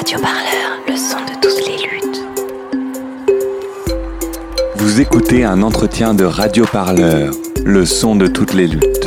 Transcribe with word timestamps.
Radio 0.00 0.18
Parleur, 0.18 0.80
le 0.88 0.96
son 0.96 1.18
de 1.26 1.34
toutes 1.42 1.66
les 1.66 1.76
luttes. 1.76 2.22
Vous 4.76 4.98
écoutez 4.98 5.44
un 5.44 5.60
entretien 5.60 6.14
de 6.14 6.24
Radio 6.24 6.64
Parleur, 6.64 7.34
le 7.66 7.84
son 7.84 8.16
de 8.16 8.26
toutes 8.26 8.54
les 8.54 8.66
luttes. 8.66 8.99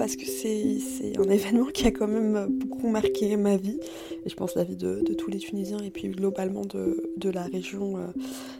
Parce 0.00 0.16
que 0.16 0.24
c'est 0.24 0.78
un 1.18 1.28
événement 1.28 1.66
qui 1.66 1.86
a 1.86 1.90
quand 1.90 2.08
même 2.08 2.46
beaucoup 2.46 2.88
marqué 2.88 3.36
ma 3.36 3.58
vie. 3.58 3.78
Et 4.24 4.30
je 4.30 4.34
pense 4.34 4.54
la 4.54 4.64
vie 4.64 4.76
de, 4.76 5.02
tous 5.12 5.28
les 5.30 5.36
Tunisiens 5.36 5.80
et 5.80 5.90
puis 5.90 6.08
globalement 6.08 6.62
de, 6.64 7.12
de 7.18 7.28
la 7.28 7.42
région 7.42 7.98
euh, 7.98 8.06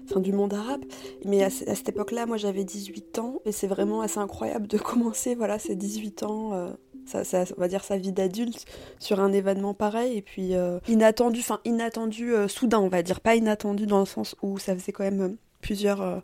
enfin 0.05 0.21
du 0.21 0.35
monde 0.35 0.53
arabe. 0.53 0.85
Mais 1.25 1.43
à, 1.43 1.49
cette 1.49 1.89
époque-là 1.89 2.27
moi 2.27 2.37
j'avais 2.37 2.65
18 2.65 3.21
ans. 3.21 3.41
Et 3.47 3.53
c'est 3.53 3.69
vraiment 3.69 4.03
assez 4.03 4.19
incroyable 4.19 4.67
de 4.67 4.77
commencer 4.77 5.35
voilà 5.35 5.59
ces 5.59 5.77
18 5.77 6.25
ans 6.25 6.53
euh, 6.53 6.69
ça, 7.07 7.45
on 7.57 7.61
va 7.61 7.69
dire 7.69 7.85
sa 7.85 7.97
vie 7.97 8.13
d'adulte 8.13 8.67
sur 8.99 9.19
un 9.19 9.33
événement 9.33 9.73
pareil. 9.73 10.19
Et 10.19 10.23
puis 10.23 10.53
inattendu 10.89 11.41
enfin 11.41 11.61
inattendu 11.65 12.35
soudain 12.49 12.81
on 12.81 12.89
va 12.89 13.03
dire. 13.03 13.23
Pas 13.23 13.35
inattendu 13.35 13.87
dans 13.87 14.01
le 14.01 14.05
sens 14.05 14.37
où 14.43 14.59
ça 14.59 14.75
faisait 14.77 14.93
quand 14.93 15.05
même 15.05 15.39
plusieurs 15.63 16.23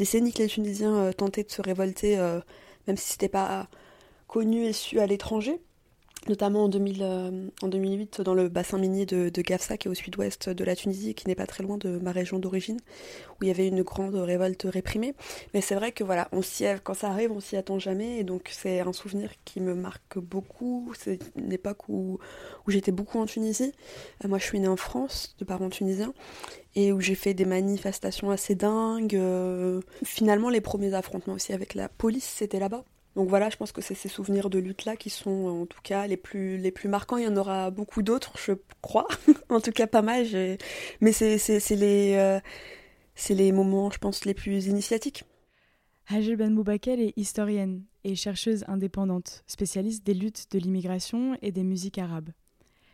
décennies 0.00 0.32
que 0.32 0.38
les 0.38 0.48
Tunisiens 0.48 0.94
euh, 0.96 1.12
tentaient 1.12 1.44
de 1.44 1.50
se 1.50 1.60
révolter, 1.60 2.18
euh, 2.18 2.40
même 2.86 2.96
si 2.96 3.12
c'était 3.12 3.28
pas 3.28 3.68
connu 4.30 4.64
et 4.64 4.72
su 4.72 5.00
à 5.00 5.06
l'étranger 5.06 5.60
notamment 6.28 6.64
en, 6.64 6.68
2000, 6.68 6.98
euh, 7.02 7.48
en 7.62 7.68
2008 7.68 8.20
dans 8.20 8.34
le 8.34 8.48
bassin 8.48 8.78
minier 8.78 9.06
de, 9.06 9.28
de 9.28 9.42
Gafsa 9.42 9.76
qui 9.76 9.88
est 9.88 9.90
au 9.90 9.94
sud-ouest 9.94 10.50
de 10.50 10.64
la 10.64 10.76
Tunisie 10.76 11.14
qui 11.14 11.26
n'est 11.26 11.34
pas 11.34 11.46
très 11.46 11.64
loin 11.64 11.78
de 11.78 11.98
ma 11.98 12.12
région 12.12 12.38
d'origine 12.38 12.78
où 13.32 13.44
il 13.44 13.48
y 13.48 13.50
avait 13.50 13.66
une 13.66 13.82
grande 13.82 14.14
révolte 14.14 14.66
réprimée. 14.70 15.14
Mais 15.52 15.60
c'est 15.60 15.74
vrai 15.74 15.90
que 15.92 16.04
voilà 16.04 16.28
on 16.30 16.42
s'y 16.42 16.64
quand 16.84 16.94
ça 16.94 17.08
arrive 17.08 17.32
on 17.32 17.40
s'y 17.40 17.56
attend 17.56 17.78
jamais 17.78 18.18
et 18.18 18.24
donc 18.24 18.50
c'est 18.52 18.80
un 18.80 18.92
souvenir 18.92 19.30
qui 19.44 19.60
me 19.60 19.74
marque 19.74 20.18
beaucoup. 20.18 20.92
C'est 20.96 21.18
une 21.36 21.52
époque 21.52 21.88
où, 21.88 22.18
où 22.66 22.70
j'étais 22.70 22.92
beaucoup 22.92 23.18
en 23.18 23.26
Tunisie. 23.26 23.72
Euh, 24.24 24.28
moi 24.28 24.38
je 24.38 24.44
suis 24.44 24.60
née 24.60 24.68
en 24.68 24.76
France 24.76 25.34
de 25.38 25.44
parents 25.44 25.70
tunisiens 25.70 26.12
et 26.76 26.92
où 26.92 27.00
j'ai 27.00 27.16
fait 27.16 27.34
des 27.34 27.46
manifestations 27.46 28.30
assez 28.30 28.54
dingues 28.54 29.16
euh, 29.16 29.80
finalement 30.04 30.50
les 30.50 30.60
premiers 30.60 30.94
affrontements 30.94 31.34
aussi 31.34 31.52
avec 31.52 31.74
la 31.74 31.88
police 31.88 32.30
c'était 32.36 32.60
là-bas 32.60 32.84
donc 33.16 33.28
voilà, 33.28 33.50
je 33.50 33.56
pense 33.56 33.72
que 33.72 33.80
c'est 33.80 33.94
ces 33.94 34.08
souvenirs 34.08 34.50
de 34.50 34.58
lutte-là 34.58 34.96
qui 34.96 35.10
sont 35.10 35.46
en 35.46 35.66
tout 35.66 35.80
cas 35.82 36.06
les 36.06 36.16
plus, 36.16 36.58
les 36.58 36.70
plus 36.70 36.88
marquants. 36.88 37.16
Il 37.16 37.24
y 37.24 37.28
en 37.28 37.36
aura 37.36 37.70
beaucoup 37.70 38.02
d'autres, 38.02 38.38
je 38.38 38.52
crois. 38.82 39.08
en 39.48 39.60
tout 39.60 39.72
cas 39.72 39.86
pas 39.86 40.02
mal. 40.02 40.26
Mais 41.00 41.12
c'est 41.12 41.70
les, 41.70 42.14
euh, 42.14 42.40
les 43.28 43.52
moments, 43.52 43.90
je 43.90 43.98
pense, 43.98 44.24
les 44.24 44.34
plus 44.34 44.66
initiatiques. 44.66 45.24
Hajel 46.08 46.36
Ben 46.36 46.52
Moubakel 46.52 47.00
est 47.00 47.12
historienne 47.16 47.84
et 48.04 48.14
chercheuse 48.14 48.64
indépendante, 48.68 49.44
spécialiste 49.46 50.04
des 50.04 50.14
luttes 50.14 50.46
de 50.52 50.58
l'immigration 50.58 51.36
et 51.42 51.52
des 51.52 51.62
musiques 51.62 51.98
arabes. 51.98 52.30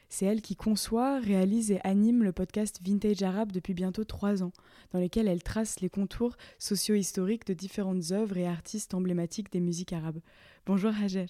C'est 0.09 0.27
elle 0.27 0.41
qui 0.41 0.57
conçoit, 0.57 1.19
réalise 1.19 1.73
et 1.73 1.81
anime 1.83 2.23
le 2.23 2.33
podcast 2.33 2.81
Vintage 2.85 3.23
Arabe 3.23 3.53
depuis 3.53 3.75
bientôt 3.75 4.05
trois 4.05 4.43
ans, 4.43 4.53
dans 4.93 5.01
lequel 5.01 5.27
elle 5.29 5.43
trace 5.43 5.81
les 5.81 5.91
contours 5.91 6.37
socio-historiques 6.59 7.47
de 7.47 7.55
différentes 7.55 8.13
œuvres 8.13 8.37
et 8.37 8.47
artistes 8.47 8.95
emblématiques 8.95 9.51
des 9.53 9.61
musiques 9.61 9.93
arabes. 9.93 10.21
Bonjour 10.65 10.93
Hajer. 11.03 11.27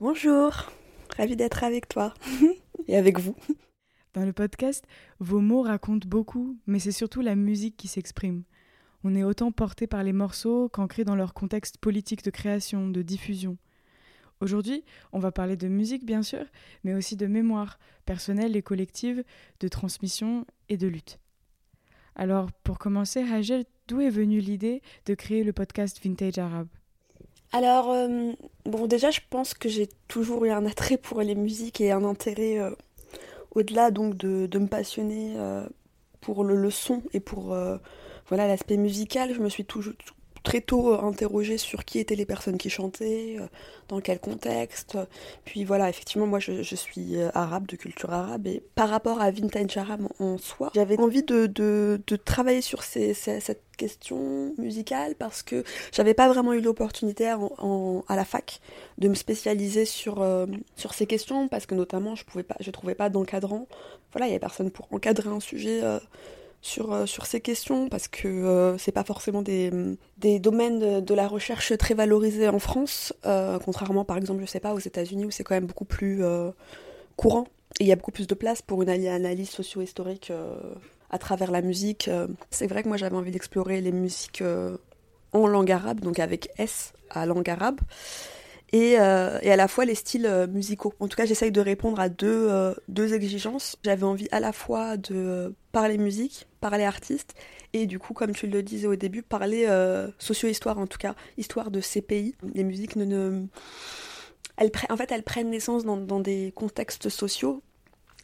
Bonjour, 0.00 0.70
ravie 1.16 1.36
d'être 1.36 1.64
avec 1.64 1.88
toi 1.88 2.14
et 2.88 2.96
avec 2.96 3.20
vous. 3.20 3.36
Dans 4.14 4.24
le 4.24 4.32
podcast, 4.32 4.84
vos 5.18 5.40
mots 5.40 5.62
racontent 5.62 6.08
beaucoup, 6.08 6.56
mais 6.66 6.78
c'est 6.78 6.92
surtout 6.92 7.20
la 7.20 7.34
musique 7.34 7.76
qui 7.76 7.88
s'exprime. 7.88 8.44
On 9.02 9.14
est 9.14 9.24
autant 9.24 9.52
porté 9.52 9.86
par 9.86 10.02
les 10.02 10.14
morceaux 10.14 10.68
qu'ancré 10.70 11.04
dans 11.04 11.16
leur 11.16 11.34
contexte 11.34 11.76
politique 11.78 12.24
de 12.24 12.30
création, 12.30 12.88
de 12.88 13.02
diffusion. 13.02 13.58
Aujourd'hui, 14.40 14.84
on 15.12 15.18
va 15.18 15.32
parler 15.32 15.56
de 15.56 15.68
musique 15.68 16.04
bien 16.04 16.22
sûr, 16.22 16.44
mais 16.82 16.94
aussi 16.94 17.16
de 17.16 17.26
mémoire 17.26 17.78
personnelle 18.04 18.56
et 18.56 18.62
collective, 18.62 19.24
de 19.60 19.68
transmission 19.68 20.46
et 20.68 20.76
de 20.76 20.86
lutte. 20.86 21.18
Alors, 22.16 22.52
pour 22.62 22.78
commencer, 22.78 23.20
Hajel, 23.20 23.64
d'où 23.88 24.00
est 24.00 24.10
venue 24.10 24.40
l'idée 24.40 24.82
de 25.06 25.14
créer 25.14 25.44
le 25.44 25.52
podcast 25.52 26.00
Vintage 26.02 26.38
Arabe? 26.38 26.68
Alors, 27.52 27.90
euh, 27.90 28.32
bon, 28.64 28.86
déjà, 28.86 29.10
je 29.10 29.20
pense 29.30 29.54
que 29.54 29.68
j'ai 29.68 29.88
toujours 30.08 30.44
eu 30.44 30.50
un 30.50 30.66
attrait 30.66 30.96
pour 30.96 31.20
les 31.22 31.34
musiques 31.34 31.80
et 31.80 31.92
un 31.92 32.04
intérêt 32.04 32.58
euh, 32.58 32.70
au-delà 33.52 33.90
donc 33.90 34.16
de, 34.16 34.58
me 34.58 34.66
passionner 34.66 35.34
euh, 35.36 35.66
pour 36.20 36.44
le, 36.44 36.56
le, 36.56 36.70
son 36.70 37.02
et 37.12 37.20
pour 37.20 37.56
voilà 38.28 38.48
l'aspect 38.48 38.76
musical. 38.76 39.32
Je 39.34 39.40
me 39.40 39.48
suis 39.48 39.64
toujours, 39.64 39.92
très 40.44 40.60
tôt 40.60 40.94
euh, 40.94 41.00
interrogé 41.00 41.58
sur 41.58 41.84
qui 41.84 41.98
étaient 41.98 42.14
les 42.14 42.26
personnes 42.26 42.58
qui 42.58 42.70
chantaient, 42.70 43.36
euh, 43.40 43.46
dans 43.88 44.00
quel 44.00 44.20
contexte. 44.20 44.96
Puis 45.44 45.64
voilà, 45.64 45.88
effectivement, 45.88 46.28
moi 46.28 46.38
je, 46.38 46.62
suis 46.76 47.16
euh, 47.16 47.30
arabe, 47.34 47.66
de 47.66 47.74
culture 47.74 48.12
arabe, 48.12 48.46
et 48.46 48.62
par 48.76 48.88
rapport 48.88 49.20
à 49.20 49.32
Vintage 49.32 49.76
Arabe 49.76 50.06
en 50.20 50.38
soi, 50.38 50.70
j'avais 50.74 51.00
envie 51.00 51.24
de, 51.24 51.46
de, 51.46 52.16
travailler 52.16 52.60
sur 52.60 52.84
cette 52.84 53.60
question 53.76 54.54
musicale 54.56 55.16
parce 55.16 55.42
que 55.42 55.64
j'avais 55.92 56.14
pas 56.14 56.28
vraiment 56.28 56.52
eu 56.52 56.60
l'opportunité 56.60 57.26
à 57.26 58.16
la 58.16 58.24
fac 58.24 58.60
de 58.98 59.08
me 59.08 59.14
spécialiser 59.14 59.84
sur, 59.84 60.24
sur 60.76 60.94
ces 60.94 61.06
questions 61.06 61.48
parce 61.48 61.66
que 61.66 61.74
notamment 61.74 62.14
je 62.14 62.24
pouvais 62.24 62.44
pas 62.44 62.54
je 62.60 62.70
trouvais 62.70 62.94
pas 62.94 63.08
d'encadrant 63.08 63.66
voilà 64.12 64.26
il 64.26 64.28
y 64.28 64.32
avait 64.32 64.38
personne 64.38 64.70
pour 64.70 64.86
encadrer 64.92 65.28
un 65.28 65.40
sujet 65.40 65.80
euh, 65.82 65.98
sur 66.64 67.26
ces 67.26 67.40
questions 67.40 67.88
parce 67.88 68.08
que 68.08 68.28
euh, 68.28 68.78
c'est 68.78 68.92
pas 68.92 69.04
forcément 69.04 69.42
des, 69.42 69.70
domaines 70.40 71.00
de, 71.00 71.14
la 71.14 71.28
recherche 71.28 71.76
très 71.76 71.94
valorisés 71.94 72.48
en 72.48 72.58
France, 72.58 73.12
euh, 73.26 73.58
contrairement 73.64 74.04
par 74.04 74.16
exemple, 74.16 74.40
je 74.40 74.46
sais 74.46 74.60
pas, 74.60 74.72
aux 74.72 74.78
États-Unis 74.78 75.26
où 75.26 75.30
c'est 75.30 75.44
quand 75.44 75.54
même 75.54 75.66
beaucoup 75.66 75.84
plus 75.84 76.22
courant 77.16 77.46
et 77.80 77.84
il 77.84 77.86
y 77.86 77.92
a 77.92 77.96
beaucoup 77.96 78.12
plus 78.12 78.26
de 78.26 78.34
place 78.34 78.62
pour 78.62 78.82
une 78.82 78.88
analyse 78.88 79.50
socio-historique 79.50 80.32
à 81.10 81.18
travers 81.18 81.50
la 81.50 81.60
musique. 81.60 82.10
C'est 82.50 82.66
vrai 82.66 82.82
que 82.82 82.88
moi 82.88 82.96
j'avais 82.96 83.16
envie 83.16 83.30
d'explorer 83.30 83.80
les 83.80 83.92
musiques 83.92 84.42
en 85.32 85.46
langue 85.46 85.70
arabe, 85.70 86.00
donc 86.00 86.18
avec 86.18 86.48
S 86.58 86.92
à 87.10 87.26
langue 87.26 87.50
arabe. 87.50 87.80
Euh, 88.74 89.38
et, 89.42 89.52
à 89.52 89.56
la 89.56 89.68
fois 89.68 89.84
les 89.84 89.94
styles 89.94 90.26
euh, 90.26 90.46
musicaux. 90.46 90.94
En 91.00 91.08
tout 91.08 91.16
cas, 91.16 91.26
j'essaye 91.26 91.52
de 91.52 91.60
répondre 91.60 92.00
à 92.00 92.08
deux, 92.08 92.48
euh, 92.50 92.74
deux 92.88 93.14
exigences. 93.14 93.76
J'avais 93.84 94.04
envie 94.04 94.28
à 94.32 94.40
la 94.40 94.52
fois 94.52 94.96
de 94.96 95.54
parler 95.74 95.98
musique, 95.98 96.46
parler 96.60 96.84
artiste, 96.84 97.34
et 97.74 97.84
du 97.86 97.98
coup, 97.98 98.14
comme 98.14 98.32
tu 98.32 98.46
le 98.46 98.62
disais 98.62 98.86
au 98.86 98.96
début, 98.96 99.22
parler 99.22 99.68
socio-histoire, 100.18 100.78
en 100.78 100.86
tout 100.86 100.98
cas, 100.98 101.14
histoire 101.36 101.70
de 101.70 101.82
ces 101.82 102.00
pays. 102.00 102.34
Les 102.54 102.64
musiques. 102.64 102.96
Elles, 102.96 104.70
en 104.88 104.96
fait, 104.96 105.10
elles 105.10 105.24
prennent 105.24 105.50
naissance 105.50 105.84
dans, 105.84 105.96
dans 105.96 106.20
des 106.20 106.52
contextes 106.54 107.08
sociaux 107.08 107.62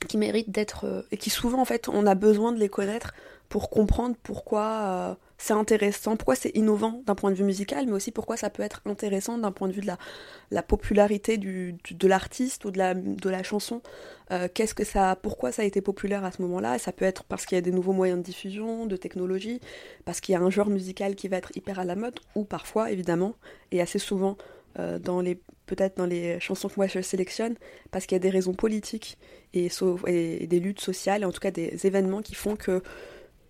qui 0.09 0.17
méritent 0.17 0.51
d'être... 0.51 1.05
et 1.11 1.17
qui 1.17 1.29
souvent, 1.29 1.61
en 1.61 1.65
fait, 1.65 1.89
on 1.89 2.07
a 2.07 2.15
besoin 2.15 2.53
de 2.53 2.59
les 2.59 2.69
connaître 2.69 3.13
pour 3.51 3.69
comprendre 3.69 4.17
pourquoi 4.23 5.19
c'est 5.37 5.55
intéressant, 5.55 6.17
pourquoi 6.17 6.37
c'est 6.37 6.55
innovant 6.55 7.03
d'un 7.07 7.15
point 7.15 7.31
de 7.31 7.35
vue 7.35 7.45
musical, 7.45 7.87
mais 7.87 7.93
aussi 7.93 8.13
pourquoi 8.13 8.37
ça 8.37 8.49
peut 8.49 8.63
être 8.63 8.83
intéressant 8.85 9.39
d'un 9.39 9.51
point 9.53 9.69
de 9.69 9.73
vue 9.73 9.81
de 9.81 9.87
la, 9.87 9.99
la 10.51 10.63
popularité 10.63 11.37
du, 11.37 11.75
de 11.91 12.09
l'artiste 12.09 12.65
ou 12.67 12.71
de 12.71 12.79
la, 12.79 12.95
de 12.95 13.29
la 13.29 13.43
chanson. 13.43 13.83
Euh, 14.31 14.49
qu'est-ce 14.53 14.75
que 14.75 14.85
ça, 14.85 15.17
pourquoi 15.21 15.51
ça 15.51 15.63
a 15.63 15.65
été 15.65 15.81
populaire 15.81 16.25
à 16.25 16.31
ce 16.31 16.43
moment-là? 16.43 16.79
Ça 16.79 16.93
peut 16.93 17.07
être 17.07 17.25
parce 17.25 17.45
qu'il 17.45 17.57
y 17.57 17.59
a 17.59 17.63
des 17.63 17.73
nouveaux 17.73 17.95
moyens 17.95 18.21
de 18.21 18.25
diffusion, 18.25 18.87
de 18.87 18.97
technologie, 18.97 19.61
parce 20.05 20.21
qu'il 20.21 20.35
y 20.35 20.37
a 20.37 20.41
un 20.41 20.51
genre 20.51 20.69
musical 20.69 21.17
qui 21.17 21.27
va 21.27 21.39
être 21.39 21.57
hyper 21.57 21.81
à 21.81 21.85
la 21.85 21.97
mode, 21.97 22.21
ou 22.37 22.45
parfois, 22.45 22.93
évidemment, 22.93 23.35
et 23.73 23.81
assez 23.81 23.99
souvent 23.99 24.37
euh, 24.79 24.99
dans 24.99 25.21
les 25.21 25.41
peut-être 25.67 25.97
dans 25.97 26.07
les 26.07 26.39
chansons 26.41 26.69
que 26.69 26.75
moi 26.77 26.89
je 26.89 27.01
sélectionne, 27.01 27.55
parce 27.93 28.05
qu'il 28.05 28.17
y 28.17 28.21
a 28.21 28.21
des 28.21 28.31
raisons 28.31 28.55
politiques 28.55 29.17
et, 29.55 29.69
des 29.69 30.61
luttes 30.61 30.81
sociales, 30.81 31.25
en 31.25 31.31
tout 31.31 31.41
cas 31.41 31.53
des 31.53 31.87
événements 31.87 32.23
qui 32.23 32.35
font 32.35 32.57
que 32.57 32.83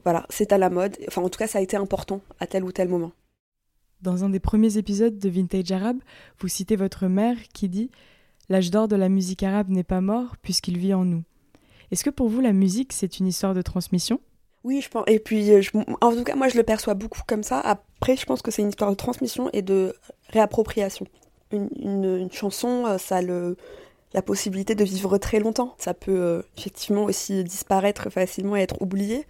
voilà, 0.05 0.27
c'est 0.29 0.53
à 0.53 0.59
la 0.59 0.71
mode. 0.71 0.97
Enfin, 1.09 1.23
en 1.23 1.29
tout 1.29 1.39
cas, 1.39 1.47
ça 1.47 1.59
a 1.59 1.63
été 1.63 1.77
important 1.77 2.21
à 2.39 2.47
tel 2.47 2.65
ou 2.65 2.73
tel 2.73 2.89
moment. 2.89 3.13
Dans 4.03 4.25
un 4.25 4.31
des 4.31 4.41
premiers 4.41 4.79
épisodes 4.79 5.19
de 5.19 5.29
Vintage 5.29 5.73
Arabe, 5.73 5.99
vous 6.39 6.49
citez 6.49 6.77
votre 6.77 7.07
mère 7.07 7.37
qui 7.53 7.69
dit 7.69 7.91
L'âge 8.49 8.71
d'or 8.71 8.89
de 8.89 8.97
la 8.97 9.09
musique 9.09 9.43
arabe 9.43 9.69
n'est 9.69 9.85
pas 9.85 10.01
mort 10.01 10.37
puisqu'il 10.43 10.79
vit 10.79 10.95
en 10.95 11.05
nous. 11.05 11.23
Est-ce 11.91 12.05
que 12.05 12.11
pour 12.11 12.29
vous, 12.29 12.41
la 12.41 12.53
musique, 12.53 12.93
c'est 12.93 13.19
une 13.19 13.27
histoire 13.27 13.55
de 13.55 13.63
transmission? 13.63 14.21
Oui, 14.65 14.81
je 14.81 14.89
pense. 14.89 15.05
Et 15.07 15.19
puis, 15.19 15.51
euh, 15.53 15.63
en 16.01 16.15
tout 16.15 16.25
cas, 16.25 16.35
moi, 16.35 16.49
je 16.49 16.57
le 16.57 16.63
perçois 16.63 16.95
beaucoup 16.95 17.21
comme 17.27 17.43
ça. 17.43 17.61
Après, 17.61 18.17
je 18.17 18.27
pense 18.27 18.43
que 18.43 18.51
c'est 18.51 18.63
une 18.63 18.69
histoire 18.69 18.91
de 18.91 18.97
transmission 18.97 19.51
et 19.53 19.63
de 19.63 19.95
réappropriation. 20.31 21.07
une 21.53 22.29
chanson, 22.33 22.87
euh, 22.87 22.99
ça 22.99 23.23
le 23.23 23.57
la 24.13 24.23
possibilité 24.23 24.75
de 24.75 24.85
vivre 24.85 25.19
très 25.19 25.39
longtemps. 25.39 25.75
Ça 25.79 25.95
peut 25.95 26.11
euh, 26.13 26.43
effectivement 26.59 27.05
aussi 27.05 27.45
disparaître 27.45 28.11
facilement 28.11 28.57
et 28.57 28.61
être 28.61 28.81
oublié, 28.83 29.27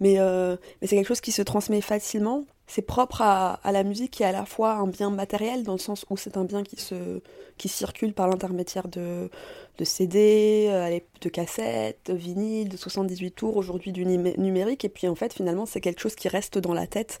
mais, 0.00 0.18
euh, 0.18 0.56
mais 0.80 0.88
c'est 0.88 0.96
quelque 0.96 1.08
chose 1.08 1.20
qui 1.20 1.32
se 1.32 1.42
transmet 1.42 1.80
facilement. 1.80 2.44
c'est 2.66 2.82
propre 2.82 3.20
à, 3.20 3.60
la 3.64 3.82
musique 3.84 4.20
est 4.20 4.24
à 4.24 4.32
la 4.32 4.46
fois 4.46 4.72
un 4.74 4.86
bien 4.86 5.10
matériel, 5.10 5.62
dans 5.64 5.74
le 5.74 5.78
sens 5.78 6.06
où 6.08 6.16
c'est 6.16 6.36
un 6.38 6.44
bien 6.44 6.62
qui, 6.62 6.76
se, 6.76 7.20
qui 7.58 7.68
circule 7.68 8.14
par 8.14 8.28
l'intermédiaire 8.28 8.88
de, 8.88 9.30
de 9.78 9.84
CD, 9.84 10.66
euh, 10.70 10.98
de 11.20 11.28
cassettes, 11.28 12.00
de 12.06 12.14
vinyles, 12.14 12.70
de 12.70 12.76
78 12.78 13.30
tours, 13.32 13.56
aujourd'hui 13.56 13.92
du 13.92 14.06
numérique, 14.06 14.84
et 14.84 14.88
puis 14.88 15.08
en 15.08 15.14
fait 15.14 15.34
finalement 15.34 15.66
c'est 15.66 15.80
quelque 15.82 16.00
chose 16.00 16.14
qui 16.14 16.28
reste 16.28 16.58
dans 16.58 16.74
la 16.74 16.86
tête 16.86 17.20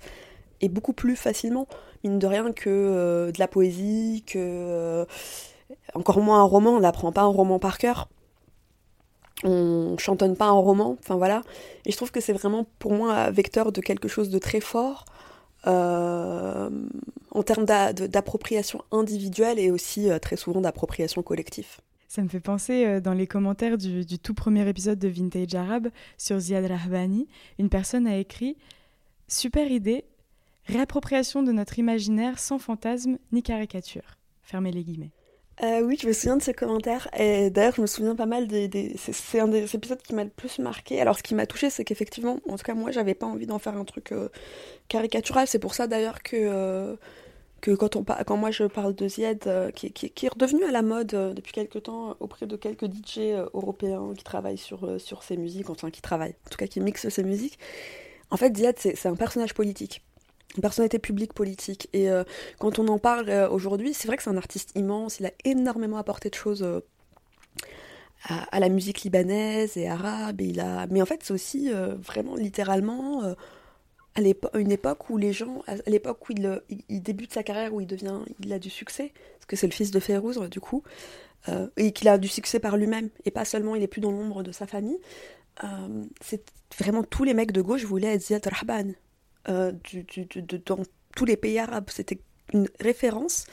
et 0.62 0.68
beaucoup 0.70 0.94
plus 0.94 1.16
facilement, 1.16 1.66
mine 2.04 2.18
de 2.18 2.26
rien, 2.26 2.52
que 2.52 3.30
de 3.30 3.38
la 3.38 3.48
poésie, 3.48 4.24
que 4.26 5.04
encore 5.94 6.20
moins 6.20 6.40
un 6.40 6.44
roman, 6.44 6.72
on 6.72 6.80
n'apprend 6.80 7.12
pas 7.12 7.22
un 7.22 7.26
roman 7.26 7.58
par 7.58 7.78
cœur 7.78 8.08
on 9.42 9.98
chantonne 9.98 10.36
pas 10.36 10.46
un 10.46 10.52
roman, 10.52 10.96
enfin 11.00 11.16
voilà. 11.16 11.42
Et 11.84 11.92
je 11.92 11.96
trouve 11.96 12.10
que 12.10 12.20
c'est 12.20 12.32
vraiment 12.32 12.66
pour 12.78 12.92
moi 12.92 13.14
un 13.14 13.30
vecteur 13.30 13.72
de 13.72 13.80
quelque 13.80 14.08
chose 14.08 14.30
de 14.30 14.38
très 14.38 14.60
fort 14.60 15.04
euh, 15.66 16.70
en 17.30 17.42
termes 17.42 17.64
d'appropriation 17.64 18.82
individuelle 18.92 19.58
et 19.58 19.70
aussi 19.70 20.10
euh, 20.10 20.18
très 20.18 20.36
souvent 20.36 20.60
d'appropriation 20.60 21.22
collective. 21.22 21.78
Ça 22.08 22.22
me 22.22 22.28
fait 22.28 22.40
penser, 22.40 22.86
euh, 22.86 23.00
dans 23.00 23.12
les 23.12 23.26
commentaires 23.26 23.76
du, 23.76 24.18
tout 24.18 24.34
premier 24.34 24.68
épisode 24.68 24.98
de 24.98 25.08
Vintage 25.08 25.54
Arabe 25.54 25.88
sur 26.16 26.38
Ziad 26.38 26.64
Rahbani, 26.64 27.26
une 27.58 27.68
personne 27.68 28.06
a 28.06 28.16
écrit 28.16 28.56
Super 29.26 29.70
idée, 29.70 30.04
réappropriation 30.66 31.42
de 31.42 31.50
notre 31.50 31.78
imaginaire 31.78 32.38
sans 32.38 32.58
fantasme 32.58 33.18
ni 33.32 33.42
caricature. 33.42 34.18
Fermez 34.42 34.70
les 34.70 34.84
guillemets. 34.84 35.12
Euh, 35.62 35.82
oui, 35.82 35.96
je 36.00 36.08
me 36.08 36.12
souviens 36.12 36.36
de 36.36 36.42
ces 36.42 36.54
commentaires. 36.54 37.08
Et 37.16 37.50
d'ailleurs, 37.50 37.74
je 37.76 37.80
me 37.82 37.86
souviens 37.86 38.16
pas 38.16 38.26
mal 38.26 38.48
des. 38.48 38.96
C'est 38.96 39.40
un 39.40 39.48
des 39.48 39.74
épisodes 39.74 40.02
qui 40.02 40.14
m'a 40.14 40.24
le 40.24 40.30
plus 40.30 40.58
marqué. 40.58 41.00
Alors, 41.00 41.16
ce 41.16 41.22
qui 41.22 41.34
m'a 41.34 41.46
touché, 41.46 41.70
c'est 41.70 41.84
qu'effectivement, 41.84 42.40
en 42.48 42.56
tout 42.56 42.64
cas, 42.64 42.74
moi, 42.74 42.90
j'avais 42.90 43.14
pas 43.14 43.26
envie 43.26 43.46
d'en 43.46 43.58
faire 43.58 43.76
un 43.76 43.84
truc 43.84 44.12
euh, 44.12 44.28
caricatural. 44.88 45.46
C'est 45.46 45.58
pour 45.58 45.74
ça 45.74 45.86
d'ailleurs 45.86 46.22
que. 46.22 46.36
Euh, 46.36 46.96
quand, 47.78 47.96
on, 47.96 48.04
quand 48.04 48.36
moi 48.36 48.50
je 48.50 48.64
parle 48.64 48.94
de 48.94 49.08
Zied, 49.08 49.50
qui, 49.74 49.90
qui, 49.90 50.26
est 50.26 50.28
redevenu 50.28 50.64
à 50.64 50.70
la 50.70 50.82
mode 50.82 51.32
depuis 51.34 51.52
quelques 51.52 51.84
temps 51.84 52.14
auprès 52.20 52.44
de 52.44 52.56
quelques 52.56 52.84
DJ 52.84 53.20
européens 53.54 54.12
qui 54.14 54.22
travaillent 54.22 54.58
sur, 54.58 55.00
sur 55.00 55.22
ces 55.22 55.38
musiques, 55.38 55.70
enfin 55.70 55.90
qui 55.90 56.02
travaillent, 56.02 56.36
en 56.46 56.50
tout 56.50 56.58
cas 56.58 56.66
qui 56.66 56.80
mixent 56.80 57.08
ces 57.08 57.24
musiques, 57.24 57.58
en 58.30 58.36
fait 58.36 58.54
Zied 58.54 58.76
c'est 58.78 59.06
un 59.06 59.14
personnage 59.14 59.54
politique 59.54 60.02
une 60.56 60.62
personnalité 60.62 60.98
publique 60.98 61.32
politique. 61.32 61.88
Et 61.92 62.10
euh, 62.10 62.24
quand 62.58 62.78
on 62.78 62.88
en 62.88 62.98
parle 62.98 63.28
euh, 63.28 63.48
aujourd'hui, 63.48 63.94
c'est 63.94 64.06
vrai 64.06 64.16
que 64.16 64.22
c'est 64.22 64.30
un 64.30 64.36
artiste 64.36 64.70
immense, 64.74 65.20
il 65.20 65.26
a 65.26 65.32
énormément 65.44 65.96
apporté 65.96 66.30
de 66.30 66.34
choses 66.34 66.62
euh, 66.62 66.80
à, 68.24 68.60
la 68.60 68.68
musique 68.68 69.02
libanaise 69.02 69.76
et 69.76 69.88
arabe. 69.88 70.40
Et 70.40 70.46
il 70.46 70.60
a... 70.60 70.86
Mais 70.88 71.02
en 71.02 71.06
fait, 71.06 71.20
c'est 71.22 71.34
aussi 71.34 71.70
vraiment 71.98 72.36
littéralement 72.36 73.22
à 74.14 74.20
une 74.58 74.72
époque 74.72 75.10
où 75.10 75.18
les 75.18 75.34
gens, 75.34 75.62
à 75.66 75.74
l'époque 75.90 76.28
où 76.28 76.32
il, 76.32 76.62
il, 76.88 77.02
débute 77.02 77.34
sa 77.34 77.42
carrière, 77.42 77.74
où 77.74 77.82
il 77.82 77.86
devient, 77.86 78.20
il 78.40 78.52
a 78.54 78.58
du 78.58 78.70
succès, 78.70 79.12
parce 79.34 79.46
que 79.46 79.56
c'est 79.56 79.66
le 79.66 79.72
fils 79.72 79.90
de 79.90 80.00
Férouz 80.00 80.38
du 80.48 80.60
coup, 80.60 80.82
et 81.76 81.92
qu'il 81.92 82.08
a 82.08 82.16
du 82.16 82.28
succès 82.28 82.60
par 82.60 82.78
lui-même, 82.78 83.10
et 83.26 83.30
pas 83.30 83.44
seulement 83.44 83.74
il 83.74 83.82
est 83.82 83.88
plus 83.88 84.00
dans 84.00 84.10
l'ombre 84.10 84.42
de 84.42 84.52
sa 84.52 84.66
famille. 84.66 84.98
c'est 86.22 86.50
vraiment 86.78 87.02
tous 87.02 87.24
les 87.24 87.34
mecs 87.34 87.52
de 87.52 87.60
gauche 87.60 87.84
voulaient 87.84 88.14
être 88.14 88.22
Ziad 88.22 88.46
Rahban. 88.46 88.92
Euh, 89.48 89.72
dans 90.66 90.78
tous 91.16 91.24
les 91.24 91.36
pays 91.36 91.58
arabes. 91.58 91.88
C'était 91.90 92.18
une 92.52 92.68
référence. 92.80 93.46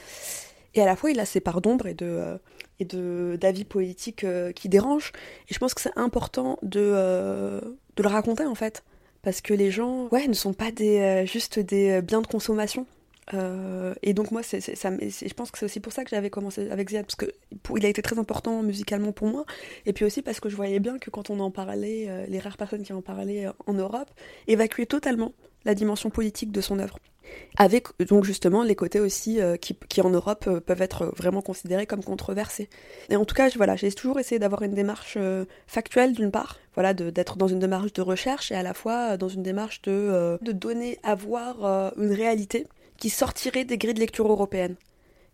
Et 0.74 0.82
à 0.82 0.86
la 0.86 0.96
fois, 0.96 1.10
il 1.10 1.20
a 1.20 1.26
ses 1.26 1.40
parts 1.40 1.60
d'ombre 1.60 1.86
et 1.86 1.94
de 1.94 2.06
euh, 2.06 2.38
et 2.80 2.84
de 2.84 3.36
d'avis 3.40 3.64
politiques 3.64 4.24
euh, 4.24 4.52
qui 4.52 4.68
dérangent. 4.68 5.12
Et 5.48 5.54
je 5.54 5.58
pense 5.58 5.74
que 5.74 5.80
c'est 5.80 5.96
important 5.96 6.58
de 6.62 7.60
de 7.96 8.02
le 8.02 8.08
raconter 8.08 8.46
en 8.46 8.54
fait, 8.54 8.84
parce 9.22 9.40
que 9.42 9.52
les 9.52 9.70
gens, 9.70 10.08
ouais, 10.08 10.26
ne 10.28 10.32
sont 10.32 10.54
pas 10.54 10.70
des 10.70 11.24
juste 11.26 11.58
des 11.58 12.00
biens 12.00 12.22
de 12.22 12.26
consommation. 12.26 12.86
et 14.02 14.14
donc 14.14 14.30
moi, 14.30 14.42
c'est, 14.42 14.60
ça, 14.60 14.90
je 14.90 15.34
pense 15.34 15.50
que 15.50 15.58
c'est 15.58 15.66
aussi 15.66 15.80
pour 15.80 15.92
ça 15.92 16.04
que 16.04 16.10
j'avais 16.10 16.30
commencé 16.30 16.70
avec 16.70 16.88
Ziad, 16.88 17.04
parce 17.04 17.16
que 17.16 17.26
il 17.76 17.84
a 17.86 17.88
été 17.88 18.02
très 18.02 18.18
important 18.18 18.62
musicalement 18.62 19.12
pour 19.12 19.28
moi, 19.28 19.44
et 19.86 19.92
puis 19.92 20.04
aussi 20.06 20.22
parce 20.22 20.40
que 20.40 20.48
je 20.48 20.56
voyais 20.56 20.80
bien 20.80 20.98
que 20.98 21.10
quand 21.10 21.28
on 21.30 21.38
en 21.40 21.50
parlait, 21.50 22.26
les 22.28 22.38
rares 22.38 22.56
personnes 22.56 22.82
qui 22.82 22.94
en 22.94 23.02
parlaient 23.02 23.46
en 23.66 23.74
Europe 23.74 24.10
évacuaient 24.48 24.86
totalement 24.86 25.34
la 25.64 25.74
dimension 25.74 26.10
politique 26.10 26.52
de 26.52 26.60
son 26.60 26.78
œuvre. 26.78 26.98
Avec 27.56 27.86
donc 28.08 28.24
justement 28.24 28.62
les 28.62 28.74
côtés 28.74 29.00
aussi 29.00 29.40
euh, 29.40 29.56
qui, 29.56 30.00
en 30.00 30.10
Europe 30.10 30.44
euh, 30.48 30.60
peuvent 30.60 30.82
être 30.82 31.12
vraiment 31.16 31.42
considérés 31.42 31.86
comme 31.86 32.02
controversés. 32.02 32.68
Et 33.10 33.16
en 33.16 33.24
tout 33.24 33.34
cas, 33.34 33.48
voilà, 33.56 33.76
j'ai 33.76 33.92
toujours 33.92 34.18
essayé 34.18 34.38
d'avoir 34.38 34.62
une 34.62 34.74
démarche 34.74 35.14
euh, 35.16 35.44
factuelle 35.66 36.12
d'une 36.12 36.30
part, 36.30 36.58
voilà, 36.74 36.94
d'être 36.94 37.36
dans 37.36 37.48
une 37.48 37.58
démarche 37.58 37.92
de 37.92 38.02
recherche 38.02 38.52
et 38.52 38.54
à 38.54 38.62
la 38.62 38.74
fois 38.74 39.16
dans 39.16 39.28
une 39.28 39.42
démarche 39.42 39.82
de, 39.82 40.38
de 40.40 40.52
donner 40.52 40.98
à 41.02 41.14
voir 41.14 41.92
une 41.96 42.12
réalité 42.12 42.66
qui 42.96 43.10
sortirait 43.10 43.64
des 43.64 43.78
grilles 43.78 43.94
de 43.94 44.00
lecture 44.00 44.30
européennes. 44.30 44.76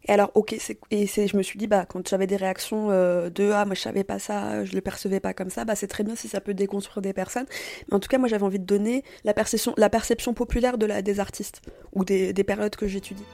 Et 0.09 0.13
alors, 0.13 0.31
ok, 0.35 0.57
et 0.91 1.07
je 1.07 1.37
me 1.37 1.43
suis 1.43 1.59
dit, 1.59 1.67
bah, 1.67 1.85
quand 1.87 2.09
j'avais 2.09 2.27
des 2.27 2.37
réactions 2.37 2.91
euh, 2.91 3.29
de 3.29 3.51
ah, 3.51 3.67
moi 3.67 3.75
je 3.75 3.81
savais 3.81 4.05
pas 4.05 4.19
ça, 4.19 4.65
je 4.65 4.73
le 4.75 4.81
percevais 4.81 5.21
pas 5.21 5.35
comme 5.35 5.51
ça, 5.51 5.67
bah, 5.67 5.77
c'est 5.77 5.87
très 5.87 6.03
bien 6.03 6.17
si 6.17 6.29
ça 6.29 6.41
peut 6.41 6.55
déconstruire 6.55 7.03
des 7.03 7.13
personnes. 7.13 7.47
Mais 7.89 7.95
en 7.95 8.01
tout 8.01 8.09
cas, 8.09 8.17
moi 8.17 8.27
j'avais 8.27 8.45
envie 8.45 8.59
de 8.59 8.65
donner 8.65 9.05
la 9.25 9.35
perception, 9.35 9.75
la 9.77 9.91
perception 9.91 10.33
populaire 10.33 10.79
de 10.79 10.87
la, 10.87 11.03
des 11.03 11.21
artistes 11.21 11.61
ou 11.93 12.07
des 12.07 12.33
périodes 12.45 12.75
que 12.75 12.87
j'étudie. 12.87 13.25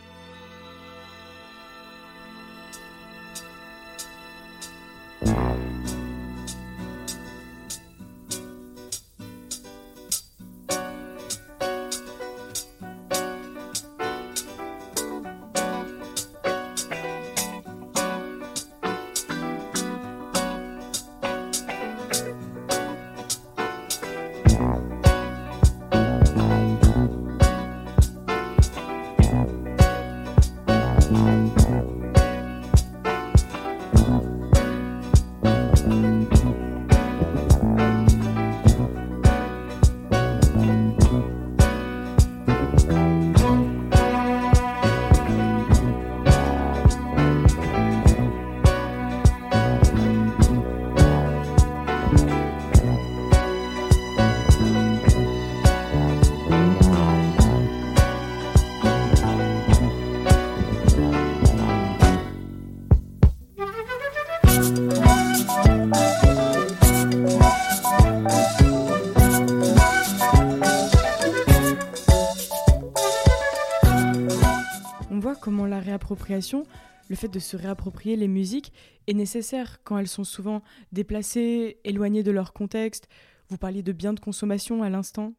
Le 77.09 77.17
fait 77.17 77.29
de 77.29 77.39
se 77.39 77.57
réapproprier 77.57 78.17
les 78.17 78.29
musiques 78.29 78.73
est 79.07 79.13
nécessaire 79.13 79.81
quand 79.85 79.99
elles 79.99 80.09
sont 80.09 80.25
souvent 80.25 80.63
déplacées, 80.93 81.79
éloignées 81.85 82.23
de 82.23 82.31
leur 82.31 82.53
contexte. 82.53 83.09
Vous 83.51 83.59
parliez 83.59 83.83
de 83.83 83.93
biens 83.93 84.15
de 84.15 84.21
consommation 84.21 84.83
à 84.83 84.89
l'instant. 84.89 85.33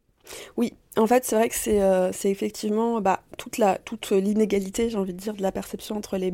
Oui, 0.58 0.74
en 0.98 1.06
fait, 1.06 1.24
c'est 1.24 1.36
vrai 1.36 1.50
que 1.50 1.56
c'est 1.56 1.82
euh, 1.82 2.12
effectivement 2.24 3.00
bah, 3.02 3.22
toute 3.38 4.12
l'inégalité, 4.12 4.90
j'ai 4.90 4.98
envie 4.98 5.14
de 5.14 5.20
dire, 5.20 5.34
de 5.34 5.42
la 5.42 5.52
perception 5.52 5.98
entre 5.98 6.18
les, 6.18 6.32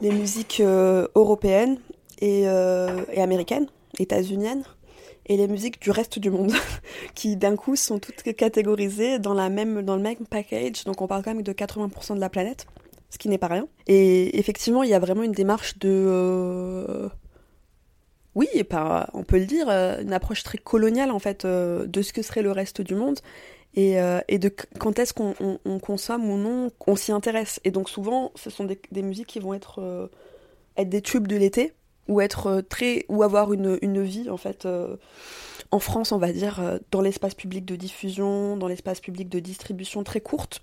musiques 0.00 0.60
euh, 0.60 1.06
européennes 1.14 1.78
et, 2.20 2.48
euh, 2.48 3.04
et 3.12 3.20
américaines, 3.20 3.66
états-uniennes, 3.98 4.64
et 5.26 5.36
les 5.36 5.46
musiques 5.46 5.80
du 5.80 5.90
reste 5.90 6.18
du 6.18 6.30
monde, 6.30 6.52
qui 7.14 7.36
d'un 7.36 7.54
coup 7.56 7.76
sont 7.76 7.98
toutes 7.98 8.22
catégorisées 8.34 9.18
dans 9.20 9.34
le 9.34 9.48
même 9.48 10.26
package. 10.28 10.84
Donc 10.84 11.00
on 11.00 11.06
parle 11.06 11.22
quand 11.22 11.34
même 11.34 11.42
de 11.42 11.52
80% 11.52 12.16
de 12.16 12.20
la 12.20 12.28
planète 12.28 12.66
ce 13.14 13.18
qui 13.18 13.28
n'est 13.28 13.38
pas 13.38 13.46
rien. 13.46 13.68
Et 13.86 14.38
effectivement, 14.38 14.82
il 14.82 14.90
y 14.90 14.94
a 14.94 14.98
vraiment 14.98 15.22
une 15.22 15.32
démarche 15.32 15.78
de... 15.78 15.88
Euh, 15.88 17.08
oui, 18.34 18.48
on 19.12 19.22
peut 19.22 19.38
le 19.38 19.46
dire, 19.46 19.68
euh, 19.68 20.02
une 20.02 20.12
approche 20.12 20.42
très 20.42 20.58
coloniale 20.58 21.12
en 21.12 21.20
fait 21.20 21.44
euh, 21.44 21.86
de 21.86 22.02
ce 22.02 22.12
que 22.12 22.22
serait 22.22 22.42
le 22.42 22.50
reste 22.50 22.80
du 22.80 22.96
monde 22.96 23.20
et, 23.76 23.94
de 24.38 24.52
quand 24.80 24.98
est-ce 24.98 25.14
qu'on 25.14 25.78
consomme 25.80 26.28
ou 26.28 26.36
non, 26.36 26.70
qu'on 26.78 26.96
s'y 26.96 27.12
intéresse. 27.12 27.60
Et 27.62 27.70
donc 27.70 27.88
souvent, 27.88 28.32
ce 28.34 28.50
sont 28.50 28.64
des, 28.64 29.02
musiques 29.02 29.28
qui 29.28 29.38
vont 29.38 29.54
être, 29.54 30.10
être 30.76 30.88
des 30.88 31.02
tubes 31.02 31.28
de 31.28 31.36
l'été 31.36 31.72
ou 32.08 32.20
être 32.20 32.62
très 32.68 33.04
ou 33.08 33.22
avoir 33.22 33.52
une, 33.52 34.02
vie 34.02 34.28
en 34.30 34.36
fait 34.36 34.66
en 35.70 35.78
France, 35.78 36.12
on 36.12 36.18
va 36.18 36.32
dire, 36.32 36.78
dans 36.92 37.00
l'espace 37.00 37.34
public 37.34 37.64
de 37.64 37.74
diffusion, 37.74 38.56
dans 38.56 38.68
l'espace 38.68 39.00
public 39.00 39.28
de 39.28 39.40
distribution 39.40 40.02
très 40.04 40.20
courte. 40.20 40.62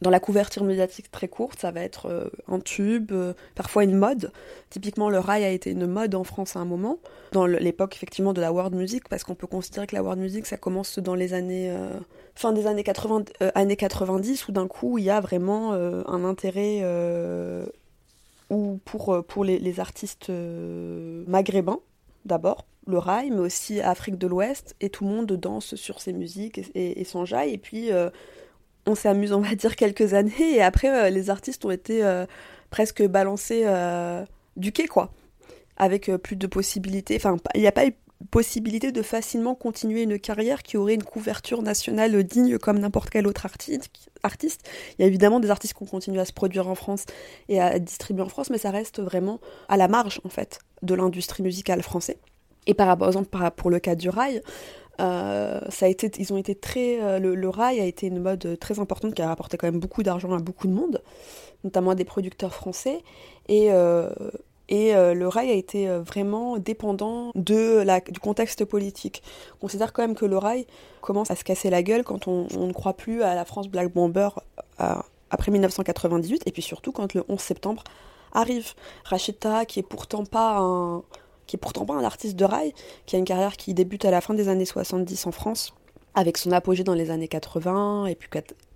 Dans 0.00 0.10
la 0.10 0.20
couverture 0.20 0.64
médiatique 0.64 1.10
très 1.10 1.28
courte, 1.28 1.58
ça 1.60 1.70
va 1.70 1.82
être 1.82 2.06
euh, 2.06 2.30
un 2.48 2.58
tube, 2.58 3.12
euh, 3.12 3.34
parfois 3.54 3.84
une 3.84 3.96
mode. 3.96 4.32
Typiquement, 4.70 5.10
le 5.10 5.18
rail 5.18 5.44
a 5.44 5.50
été 5.50 5.70
une 5.70 5.86
mode 5.86 6.14
en 6.14 6.24
France 6.24 6.56
à 6.56 6.60
un 6.60 6.64
moment, 6.64 6.98
dans 7.32 7.46
l'époque 7.46 7.94
effectivement 7.96 8.32
de 8.32 8.40
la 8.40 8.52
world 8.52 8.74
music, 8.74 9.08
parce 9.08 9.24
qu'on 9.24 9.34
peut 9.34 9.46
considérer 9.46 9.86
que 9.86 9.94
la 9.94 10.02
world 10.02 10.20
music, 10.20 10.46
ça 10.46 10.56
commence 10.56 10.98
dans 10.98 11.14
les 11.14 11.34
années 11.34 11.74
fin 12.34 12.52
des 12.52 12.66
années 12.66 12.82
80, 12.82 13.24
années 13.54 13.76
90, 13.76 14.48
où 14.48 14.52
d'un 14.52 14.68
coup 14.68 14.96
il 14.98 15.04
y 15.04 15.10
a 15.10 15.20
vraiment 15.20 15.72
un 15.72 16.24
intérêt 16.24 16.82
ou 18.48 18.80
pour, 18.84 19.24
pour 19.26 19.44
les, 19.44 19.80
artistes 19.80 20.30
maghrébins 20.30 21.80
d'abord, 22.24 22.66
le 22.86 22.98
rail, 22.98 23.30
mais 23.30 23.38
aussi 23.38 23.80
Afrique 23.80 24.18
de 24.18 24.26
l'Ouest, 24.26 24.74
et 24.80 24.90
tout 24.90 25.04
le 25.04 25.10
monde 25.10 25.32
danse 25.32 25.74
sur 25.74 26.00
ces 26.00 26.12
musiques 26.12 26.58
et, 26.74 27.00
et, 27.00 27.04
s'enjaille. 27.04 27.52
Et 27.52 27.58
puis, 27.58 27.92
euh, 27.92 28.10
on 28.86 28.94
s'amuse, 28.94 29.32
on 29.32 29.40
va 29.40 29.54
dire, 29.54 29.76
quelques 29.76 30.14
années, 30.14 30.54
et 30.54 30.62
après, 30.62 30.88
euh, 30.88 31.10
les 31.10 31.30
artistes 31.30 31.64
ont 31.64 31.70
été 31.70 32.04
euh, 32.04 32.26
presque 32.70 33.02
balancés 33.06 33.66
du 34.56 34.72
quai, 34.72 34.86
quoi. 34.86 35.12
Avec 35.76 36.10
plus 36.18 36.36
de 36.36 36.46
possibilités. 36.46 37.16
Enfin, 37.16 37.36
il 37.54 37.62
n'y 37.62 37.66
a 37.66 37.72
pas 37.72 37.86
eu 37.86 37.94
possibilité 38.30 38.92
de 38.92 39.02
facilement 39.02 39.54
continuer 39.54 40.02
une 40.02 40.18
carrière 40.18 40.62
qui 40.62 40.76
aurait 40.76 40.94
une 40.94 41.02
couverture 41.02 41.62
nationale 41.62 42.22
digne 42.22 42.58
comme 42.58 42.78
n'importe 42.78 43.10
quel 43.10 43.26
autre 43.26 43.46
artiste. 43.46 44.68
Il 44.98 45.02
y 45.02 45.04
a 45.04 45.06
évidemment 45.06 45.40
des 45.40 45.50
artistes 45.50 45.74
qui 45.74 45.82
ont 45.82 45.86
continué 45.86 46.20
à 46.20 46.24
se 46.24 46.32
produire 46.32 46.68
en 46.68 46.74
France 46.74 47.06
et 47.48 47.60
à 47.60 47.76
être 47.76 47.84
distribués 47.84 48.22
en 48.22 48.28
France, 48.28 48.50
mais 48.50 48.58
ça 48.58 48.70
reste 48.70 49.00
vraiment 49.00 49.40
à 49.68 49.76
la 49.76 49.88
marge, 49.88 50.20
en 50.24 50.28
fait, 50.28 50.58
de 50.82 50.94
l'industrie 50.94 51.42
musicale 51.42 51.82
française. 51.82 52.18
Et 52.66 52.74
par 52.74 52.90
exemple, 53.06 53.36
pour 53.56 53.70
le 53.70 53.78
cas 53.78 53.94
du 53.94 54.10
rail, 54.10 54.42
euh, 55.00 55.60
ça 55.68 55.86
a 55.86 55.88
été, 55.88 56.10
ils 56.18 56.32
ont 56.32 56.36
été 56.36 56.54
très, 56.54 57.00
euh, 57.00 57.18
le, 57.18 57.48
rail 57.48 57.80
a 57.80 57.84
été 57.84 58.06
une 58.06 58.20
mode 58.20 58.58
très 58.60 58.78
importante 58.78 59.14
qui 59.14 59.22
a 59.22 59.28
rapporté 59.28 59.56
quand 59.56 59.66
même 59.66 59.80
beaucoup 59.80 60.02
d'argent 60.02 60.32
à 60.32 60.38
beaucoup 60.38 60.66
de 60.66 60.72
monde, 60.72 61.02
notamment 61.64 61.92
à 61.92 61.94
des 61.94 62.04
producteurs 62.04 62.54
français. 62.54 62.98
Et, 63.48 63.72
euh, 63.72 64.10
le 64.70 65.26
rail 65.26 65.50
a 65.50 65.54
été 65.54 65.88
vraiment 65.98 66.58
dépendant 66.58 67.32
de 67.34 67.82
la, 67.82 68.00
du 68.00 68.20
contexte 68.20 68.64
politique. 68.64 69.22
On 69.56 69.62
considère 69.62 69.92
quand 69.92 70.02
même 70.02 70.14
que 70.14 70.26
le 70.26 70.38
rail 70.38 70.66
commence 71.00 71.30
à 71.30 71.36
se 71.36 71.42
casser 71.42 71.70
la 71.70 71.82
gueule 71.82 72.04
quand 72.04 72.28
on, 72.28 72.46
ne 72.54 72.72
croit 72.72 72.94
plus 72.94 73.22
à 73.22 73.34
la 73.34 73.44
France 73.44 73.68
Black 73.68 73.92
Bomber 73.92 74.28
après 74.78 75.50
1998, 75.50 76.42
et 76.46 76.52
puis 76.52 76.62
surtout 76.62 76.92
quand 76.92 77.14
le 77.14 77.24
11 77.28 77.40
septembre 77.40 77.82
arrive. 78.32 78.74
Racheta, 79.04 79.64
qui 79.64 79.80
est 79.80 79.84
pourtant 79.84 80.24
pas 80.24 80.58
un 80.58 81.02
qui 81.50 81.56
est 81.56 81.58
pourtant 81.58 81.84
pas 81.84 81.94
un 81.94 82.04
artiste 82.04 82.36
de 82.36 82.44
rail, 82.44 82.72
qui 83.06 83.16
a 83.16 83.18
une 83.18 83.24
carrière 83.24 83.56
qui 83.56 83.74
débute 83.74 84.04
à 84.04 84.12
la 84.12 84.20
fin 84.20 84.34
des 84.34 84.48
années 84.48 84.64
70 84.64 85.26
en 85.26 85.32
France, 85.32 85.74
avec 86.14 86.38
son 86.38 86.52
apogée 86.52 86.84
dans 86.84 86.94
les 86.94 87.10
années 87.10 87.26
80 87.26 88.06
et 88.06 88.14
puis 88.14 88.28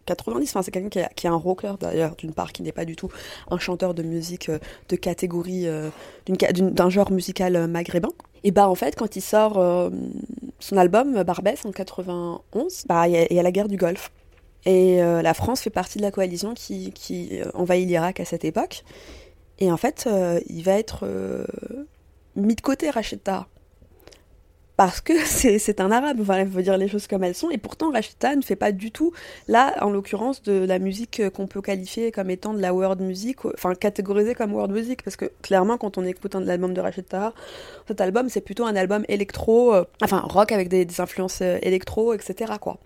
90. 0.07 0.51
Enfin, 0.51 0.63
c'est 0.63 0.73
quelqu'un 0.73 1.07
qui, 1.15 1.27
est 1.27 1.31
un 1.31 1.37
rocker 1.37 1.75
d'ailleurs, 1.79 2.17
d'une 2.17 2.33
part, 2.33 2.53
qui 2.53 2.63
n'est 2.63 2.73
pas 2.73 2.85
du 2.85 2.97
tout 2.97 3.11
un 3.49 3.59
chanteur 3.59 3.95
de 3.95 4.03
musique 4.03 4.49
euh, 4.49 4.59
de 4.89 4.97
catégorie, 4.97 5.69
euh, 5.69 5.91
d'un 6.27 6.91
genre 6.91 7.13
musical 7.13 7.55
euh, 7.55 7.69
maghrébin. 7.69 8.11
Et 8.43 8.51
bah 8.51 8.69
en 8.69 8.75
fait, 8.75 8.97
quand 8.97 9.15
il 9.15 9.23
sort 9.23 9.55
son 10.59 10.77
album 10.77 11.23
Barbès 11.23 11.65
en 11.65 11.71
91, 11.71 12.85
bah 12.87 13.09
il 13.09 13.15
y, 13.31 13.39
a 13.39 13.43
la 13.43 13.53
guerre 13.53 13.69
du 13.69 13.79
Golfe. 13.79 14.11
Et 14.67 14.99
la 14.99 15.33
France 15.33 15.63
fait 15.63 15.71
partie 15.71 15.97
de 15.97 16.03
la 16.03 16.11
coalition 16.11 16.53
qui, 16.53 16.93
qui 16.93 17.41
envahit 17.55 17.89
l'Irak 17.89 18.21
à 18.21 18.27
cette 18.27 18.45
époque. 18.45 18.85
Et 19.61 19.73
en 19.73 19.79
fait, 19.79 20.07
il 20.51 20.63
va 20.63 20.73
être 20.73 21.07
mis 22.37 22.55
de 22.55 22.61
côté 22.61 22.91
Racheta. 22.91 23.49
Parce 24.77 25.01
que 25.01 25.13
c'est 25.25 25.81
un 25.81 25.91
arabe, 25.93 26.19
il 26.19 26.51
faut 26.51 26.61
dire 26.61 26.77
les 26.77 26.89
choses 26.89 27.07
comme 27.07 27.23
elles 27.23 27.35
sont, 27.35 27.51
et 27.51 27.59
pourtant 27.59 27.93
Racheta 27.93 28.35
ne 28.35 28.43
fait 28.43 28.57
pas 28.57 28.73
du 28.73 28.91
tout, 28.91 29.13
là, 29.47 29.75
en 29.81 29.91
l'occurrence, 29.91 30.43
de 30.43 30.65
la 30.65 30.79
musique 30.79 31.23
qu'on 31.31 31.47
peut 31.47 31.63
qualifier 31.63 32.11
comme 32.11 32.31
étant 32.31 32.55
de 32.55 32.61
la 32.61 32.75
world 32.75 33.01
music, 33.01 33.45
enfin 33.45 33.75
catégoriser 33.75 34.35
comme 34.35 34.53
world 34.53 34.73
music, 34.73 35.03
parce 35.03 35.17
que 35.17 35.27
clairement, 35.43 35.79
quand 35.79 35.97
on 35.97 36.05
écoute 36.05 36.35
un 36.35 36.49
album 36.49 36.75
de 36.75 36.81
Racheta, 36.81 37.33
cet 37.87 38.01
album, 38.01 38.29
c'est 38.29 38.41
plutôt 38.41 38.65
un 38.65 38.75
album 38.75 39.05
électro, 39.09 39.75
euh, 39.75 39.85
enfin 40.03 40.21
rock 40.21 40.51
avec 40.51 40.69
des, 40.69 40.85
influences 41.01 41.41
euh, 41.41 41.59
électro, 41.63 42.13
etc. 42.13 42.55
Quoi. 42.61 42.79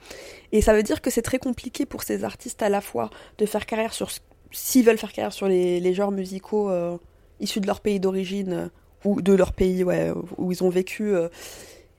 Et 0.52 0.60
ça 0.60 0.74
veut 0.74 0.82
dire 0.82 1.00
que 1.00 1.10
c'est 1.10 1.22
très 1.22 1.38
compliqué 1.38 1.86
pour 1.86 2.02
ces 2.02 2.24
artistes 2.24 2.62
à 2.62 2.68
la 2.68 2.80
fois 2.80 3.10
de 3.38 3.46
faire 3.46 3.66
carrière 3.66 3.92
sur, 3.94 4.10
s'ils 4.50 4.84
veulent 4.84 4.98
faire 4.98 5.12
carrière 5.12 5.32
sur 5.32 5.48
les, 5.48 5.94
genres 5.94 6.12
musicaux 6.12 6.70
euh, 6.70 6.96
issus 7.40 7.60
de 7.60 7.66
leur 7.66 7.80
pays 7.80 7.98
d'origine 8.00 8.70
ou 9.04 9.20
de 9.22 9.32
leur 9.32 9.52
pays 9.52 9.84
ouais, 9.84 10.12
où 10.36 10.52
ils 10.52 10.64
ont 10.64 10.68
vécu, 10.68 11.14
euh, 11.14 11.28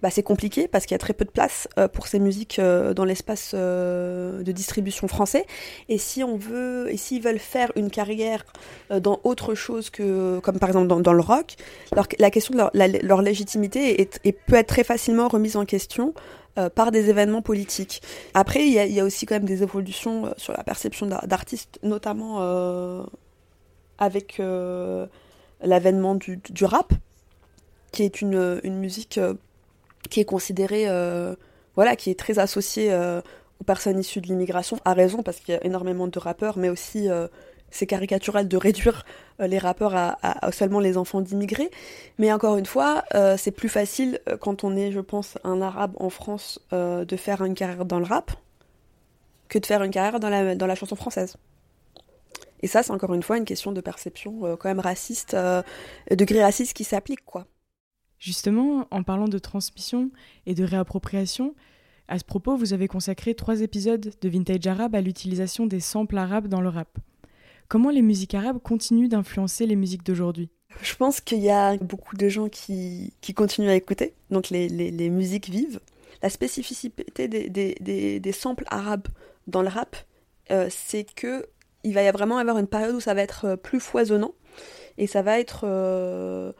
bah, 0.01 0.09
c'est 0.09 0.23
compliqué 0.23 0.67
parce 0.67 0.85
qu'il 0.85 0.93
y 0.93 0.95
a 0.95 0.99
très 0.99 1.13
peu 1.13 1.25
de 1.25 1.31
place 1.31 1.67
euh, 1.77 1.87
pour 1.87 2.07
ces 2.07 2.19
musiques 2.19 2.59
euh, 2.59 2.93
dans 2.93 3.05
l'espace 3.05 3.53
de 3.53 4.51
distribution 4.51 5.07
français. 5.07 5.45
Et 5.87 5.97
si 5.97 6.23
on 6.23 6.37
veut, 6.37 6.87
et 6.91 6.97
s'ils 6.97 7.21
veulent 7.21 7.39
faire 7.39 7.71
une 7.75 7.89
carrière 7.89 8.45
dans 8.89 9.19
autre 9.23 9.55
chose 9.55 9.89
que, 9.89 10.39
comme 10.39 10.59
par 10.59 10.69
exemple 10.69 10.87
dans, 10.87 11.13
le 11.13 11.21
rock, 11.21 11.55
la 12.17 12.31
question 12.31 12.53
de 12.53 12.57
leur, 12.57 12.71
leur 12.73 13.21
légitimité 13.21 14.01
est, 14.01 14.31
peut 14.31 14.55
être 14.55 14.67
très 14.67 14.83
facilement 14.83 15.27
remise 15.27 15.55
en 15.55 15.65
question 15.65 16.13
par 16.75 16.91
des 16.91 17.09
événements 17.09 17.41
politiques. 17.41 18.01
Après, 18.33 18.65
il 18.67 18.73
y, 18.73 18.99
a, 18.99 19.05
aussi 19.05 19.25
quand 19.25 19.35
même 19.35 19.45
des 19.45 19.63
évolutions 19.63 20.33
sur 20.35 20.51
la 20.51 20.63
perception 20.63 21.05
d'artistes, 21.05 21.79
notamment 21.83 23.05
avec 23.97 24.41
l'avènement 25.61 26.15
du, 26.15 26.39
rap, 26.63 26.93
qui 27.91 28.03
est 28.03 28.21
une, 28.21 28.59
musique 28.65 29.17
euh, 29.17 29.33
qui 30.09 30.19
est 30.19 30.25
considérée, 30.25 30.85
euh, 30.87 31.35
voilà, 31.75 31.95
qui 31.95 32.09
est 32.09 32.19
très 32.19 32.39
associée 32.39 32.91
euh, 32.91 33.21
aux 33.59 33.63
personnes 33.63 33.99
issues 33.99 34.21
de 34.21 34.27
l'immigration, 34.27 34.77
à 34.85 34.93
raison, 34.93 35.23
parce 35.23 35.39
qu'il 35.39 35.53
y 35.53 35.57
a 35.57 35.63
énormément 35.65 36.07
de 36.07 36.19
rappeurs, 36.19 36.57
mais 36.57 36.69
aussi 36.69 37.07
c'est 37.71 37.85
caricatural 37.85 38.47
de 38.47 38.57
réduire 38.57 39.05
les 39.39 39.57
rappeurs 39.57 39.95
à, 39.95 40.51
seulement 40.51 40.79
les 40.79 40.97
enfants 40.97 41.21
d'immigrés. 41.21 41.69
Mais 42.17 42.31
encore 42.31 42.57
une 42.57 42.65
fois, 42.65 43.03
c'est 43.37 43.51
plus 43.51 43.67
facile 43.67 44.21
quand 44.39 44.63
on 44.63 44.77
est, 44.77 44.93
je 44.93 45.01
pense, 45.01 45.37
un 45.43 45.61
arabe 45.61 45.91
en 45.99 46.09
France 46.09 46.59
de 46.71 47.15
faire 47.17 47.43
une 47.43 47.53
carrière 47.53 47.83
dans 47.83 47.99
le 47.99 48.05
rap 48.05 48.31
que 49.49 49.59
de 49.59 49.65
faire 49.65 49.83
une 49.83 49.91
carrière 49.91 50.21
dans 50.21 50.29
la, 50.29 50.55
dans 50.55 50.67
la 50.67 50.75
chanson 50.75 50.95
française. 50.95 51.35
Et 52.61 52.67
ça, 52.67 52.83
c'est 52.83 52.91
encore 52.91 53.13
une 53.13 53.23
fois 53.23 53.37
une 53.37 53.45
question 53.45 53.71
de 53.71 53.81
perception 53.81 54.45
euh, 54.45 54.55
quand 54.55 54.69
même 54.69 54.79
raciste, 54.79 55.33
euh, 55.33 55.61
degré 56.11 56.43
raciste 56.43 56.73
qui 56.73 56.83
s'applique, 56.83 57.25
quoi. 57.25 57.47
Justement, 58.17 58.85
en 58.91 59.03
parlant 59.03 59.29
de 59.29 59.39
transmission 59.39 60.11
et 60.45 60.53
de 60.53 60.65
réappropriation, 60.65 61.55
à 62.09 62.19
ce 62.19 62.25
propos, 62.25 62.57
vous 62.57 62.73
avez 62.73 62.87
consacré 62.87 63.33
trois 63.33 63.61
épisodes 63.61 64.11
de 64.19 64.29
Vintage 64.29 64.67
Arabe 64.67 64.95
à 64.95 65.01
l'utilisation 65.01 65.67
des 65.67 65.79
samples 65.79 66.17
arabes 66.17 66.47
dans 66.47 66.59
le 66.59 66.69
rap. 66.69 66.97
Comment 67.69 67.91
les 67.91 68.01
musiques 68.01 68.33
arabes 68.33 68.59
continuent 68.61 69.09
d'influencer 69.09 69.67
les 69.67 69.75
musiques 69.75 70.03
d'aujourd'hui? 70.03 70.49
Je 70.81 70.95
pense 70.95 71.21
qu'il 71.21 71.39
y 71.39 71.51
a 71.51 71.77
beaucoup 71.77 72.15
de 72.15 72.27
gens 72.27 72.49
qui, 72.49 73.13
qui 73.21 73.33
continuent 73.33 73.69
à 73.69 73.75
écouter, 73.75 74.15
donc 74.31 74.49
les, 74.49 74.67
les, 74.67 74.91
les 74.91 75.09
musiques 75.09 75.49
vivent. 75.49 75.79
La 76.21 76.29
spécificité 76.29 77.27
des, 77.27 77.49
des, 77.49 78.19
des, 78.19 78.31
samples 78.31 78.65
arabes 78.67 79.07
dans 79.47 79.61
le 79.61 79.69
rap, 79.69 79.95
euh, 80.51 80.67
c'est 80.69 81.03
que 81.03 81.45
il 81.83 81.93
va 81.93 82.03
y 82.03 82.11
vraiment 82.11 82.37
avoir 82.37 82.57
une 82.57 82.67
période 82.67 82.95
où 82.95 82.99
ça 82.99 83.13
va 83.13 83.21
être 83.21 83.45
euh, 83.45 83.55
plus 83.55 83.79
foisonnant 83.79 84.33
et 84.97 85.07
ça 85.07 85.21
va 85.21 85.39
être 85.39 85.61
euh, 85.63 86.51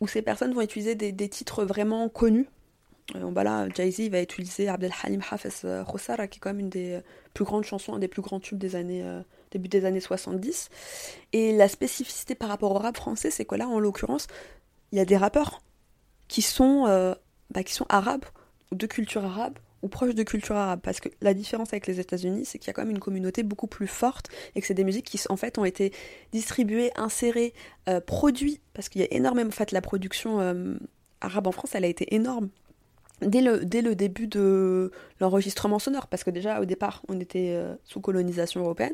où 0.00 0.08
ces 0.08 0.22
personnes 0.22 0.52
vont 0.52 0.62
utiliser 0.62 0.94
des, 0.94 1.28
titres 1.28 1.64
vraiment 1.64 2.08
connus. 2.08 2.48
Euh, 3.14 3.30
bah 3.30 3.44
là, 3.44 3.68
Jay-Z 3.72 4.08
va 4.10 4.20
utiliser 4.20 4.68
Abdel 4.68 4.92
Halim 5.04 5.22
Hafez 5.30 5.84
Khossara, 5.86 6.26
qui 6.26 6.38
est 6.38 6.40
quand 6.40 6.50
même 6.50 6.60
une 6.60 6.70
des 6.70 7.00
plus 7.34 7.44
grandes 7.44 7.64
chansons, 7.64 7.94
un 7.94 8.00
des 8.00 8.08
plus 8.08 8.22
grands 8.22 8.40
tubes 8.40 8.58
des 8.58 8.74
années, 8.74 9.04
début 9.52 9.68
des 9.68 9.84
années 9.84 10.00
70. 10.00 10.70
Et 11.32 11.52
la 11.52 11.68
spécificité 11.68 12.34
par 12.34 12.48
rapport 12.48 12.72
au 12.72 12.78
rap 12.78 12.96
français, 12.96 13.30
c'est 13.30 13.44
que 13.44 13.54
là, 13.54 13.68
en 13.68 13.78
l'occurrence, 13.78 14.26
il 14.90 14.98
y 14.98 15.00
a 15.00 15.04
des 15.04 15.16
rappeurs 15.16 15.62
qui 16.26 16.42
sont, 16.42 17.14
bah, 17.50 17.62
qui 17.62 17.74
sont 17.74 17.86
arabes, 17.88 18.24
de 18.72 18.86
culture 18.86 19.24
arabe, 19.24 19.58
ou 19.82 19.88
proche 19.88 20.14
de 20.14 20.22
culture 20.22 20.56
arabe. 20.56 20.80
Parce 20.82 21.00
que 21.00 21.08
la 21.20 21.34
différence 21.34 21.72
avec 21.72 21.86
les 21.86 22.00
États-Unis, 22.00 22.44
c'est 22.44 22.58
qu'il 22.58 22.68
y 22.68 22.70
a 22.70 22.72
quand 22.72 22.82
même 22.82 22.90
une 22.90 23.00
communauté 23.00 23.42
beaucoup 23.42 23.66
plus 23.66 23.86
forte 23.86 24.28
et 24.54 24.60
que 24.60 24.66
c'est 24.66 24.74
des 24.74 24.84
musiques 24.84 25.06
qui, 25.06 25.20
en 25.28 25.36
fait, 25.36 25.58
ont 25.58 25.64
été 25.64 25.92
distribuées, 26.32 26.90
insérées, 26.96 27.54
euh, 27.88 28.00
produites. 28.00 28.62
Parce 28.74 28.88
qu'il 28.88 29.00
y 29.00 29.04
a 29.04 29.08
énormément. 29.12 29.48
En 29.48 29.52
fait, 29.52 29.72
la 29.72 29.80
production 29.80 30.40
euh, 30.40 30.74
arabe 31.20 31.46
en 31.46 31.52
France, 31.52 31.74
elle 31.74 31.84
a 31.84 31.88
été 31.88 32.14
énorme. 32.14 32.48
Dès 33.22 33.40
le, 33.40 33.94
début 33.94 34.26
de 34.26 34.90
l'enregistrement 35.20 35.78
sonore, 35.78 36.06
parce 36.06 36.22
que 36.22 36.28
déjà 36.28 36.60
au 36.60 36.66
départ 36.66 37.02
on 37.08 37.18
était 37.18 37.54
euh, 37.54 37.74
sous 37.84 37.98
colonisation 37.98 38.60
européenne, 38.60 38.92